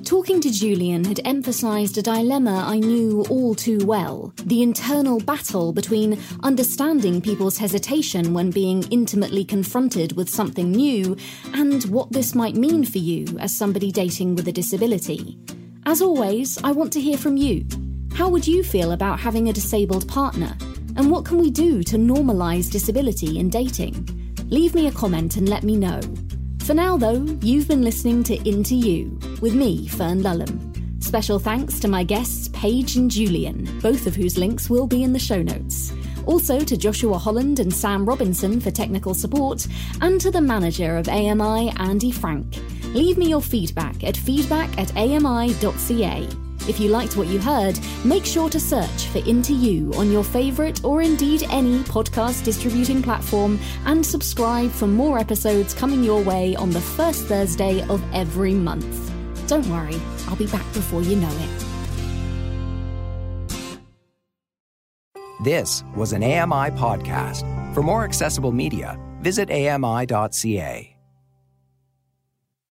Talking 0.03 0.39
to 0.41 0.49
Julian 0.49 1.03
had 1.03 1.19
emphasised 1.25 1.97
a 1.97 2.01
dilemma 2.01 2.63
I 2.65 2.79
knew 2.79 3.25
all 3.29 3.53
too 3.53 3.79
well 3.83 4.31
the 4.45 4.61
internal 4.61 5.19
battle 5.19 5.73
between 5.73 6.17
understanding 6.43 7.19
people's 7.19 7.57
hesitation 7.57 8.33
when 8.33 8.49
being 8.49 8.83
intimately 8.89 9.43
confronted 9.43 10.15
with 10.15 10.29
something 10.29 10.71
new 10.71 11.17
and 11.53 11.83
what 11.85 12.09
this 12.11 12.35
might 12.35 12.55
mean 12.55 12.85
for 12.85 12.99
you 12.99 13.25
as 13.39 13.53
somebody 13.53 13.91
dating 13.91 14.35
with 14.35 14.47
a 14.47 14.51
disability. 14.53 15.37
As 15.85 16.01
always, 16.01 16.57
I 16.63 16.71
want 16.71 16.93
to 16.93 17.01
hear 17.01 17.17
from 17.17 17.35
you. 17.35 17.65
How 18.13 18.29
would 18.29 18.47
you 18.47 18.63
feel 18.63 18.93
about 18.93 19.19
having 19.19 19.49
a 19.49 19.53
disabled 19.53 20.07
partner? 20.07 20.55
And 20.97 21.11
what 21.11 21.25
can 21.25 21.37
we 21.37 21.51
do 21.51 21.83
to 21.83 21.95
normalise 21.95 22.71
disability 22.71 23.37
in 23.37 23.49
dating? 23.49 23.93
Leave 24.49 24.73
me 24.73 24.87
a 24.87 24.91
comment 24.91 25.37
and 25.37 25.47
let 25.47 25.63
me 25.63 25.75
know. 25.75 26.01
For 26.63 26.73
now, 26.73 26.97
though, 26.97 27.23
you've 27.41 27.67
been 27.67 27.83
listening 27.83 28.23
to 28.23 28.49
Into 28.49 28.73
You 28.73 29.19
with 29.39 29.53
me, 29.53 29.87
Fern 29.87 30.23
Lulham. 30.23 30.73
Special 31.01 31.37
thanks 31.37 31.79
to 31.79 31.87
my 31.87 32.03
guests, 32.03 32.49
Paige 32.49 32.95
and 32.95 33.11
Julian, 33.11 33.79
both 33.79 34.07
of 34.07 34.15
whose 34.15 34.39
links 34.39 34.69
will 34.69 34.87
be 34.87 35.03
in 35.03 35.13
the 35.13 35.19
show 35.19 35.41
notes. 35.41 35.93
Also 36.25 36.59
to 36.59 36.75
Joshua 36.75 37.17
Holland 37.17 37.59
and 37.59 37.71
Sam 37.71 38.03
Robinson 38.03 38.59
for 38.59 38.71
technical 38.71 39.13
support, 39.13 39.67
and 40.01 40.19
to 40.19 40.31
the 40.31 40.41
manager 40.41 40.97
of 40.97 41.07
AMI, 41.07 41.71
Andy 41.77 42.11
Frank. 42.11 42.57
Leave 42.87 43.17
me 43.17 43.29
your 43.29 43.41
feedback 43.41 44.03
at 44.03 44.17
feedback 44.17 44.75
at 44.79 44.95
ami.ca. 44.97 46.27
If 46.67 46.79
you 46.79 46.89
liked 46.89 47.15
what 47.15 47.27
you 47.27 47.39
heard, 47.39 47.79
make 48.03 48.25
sure 48.25 48.49
to 48.49 48.59
search 48.59 49.07
for 49.07 49.19
Into 49.19 49.53
You 49.53 49.93
on 49.93 50.11
your 50.11 50.23
favourite 50.23 50.83
or 50.83 51.01
indeed 51.01 51.43
any 51.49 51.79
podcast 51.83 52.43
distributing 52.43 53.01
platform 53.01 53.59
and 53.85 54.05
subscribe 54.05 54.71
for 54.71 54.87
more 54.87 55.17
episodes 55.17 55.73
coming 55.73 56.03
your 56.03 56.21
way 56.21 56.55
on 56.55 56.69
the 56.71 56.81
first 56.81 57.25
Thursday 57.25 57.81
of 57.87 58.03
every 58.13 58.53
month. 58.53 59.11
Don't 59.47 59.67
worry, 59.67 59.95
I'll 60.27 60.35
be 60.35 60.47
back 60.47 60.65
before 60.73 61.01
you 61.01 61.15
know 61.15 61.31
it. 61.31 61.65
This 65.43 65.83
was 65.95 66.13
an 66.13 66.23
AMI 66.23 66.71
podcast. 66.71 67.45
For 67.73 67.83
more 67.83 68.03
accessible 68.03 68.51
media, 68.51 68.99
visit 69.21 69.49
AMI.ca. 69.49 70.96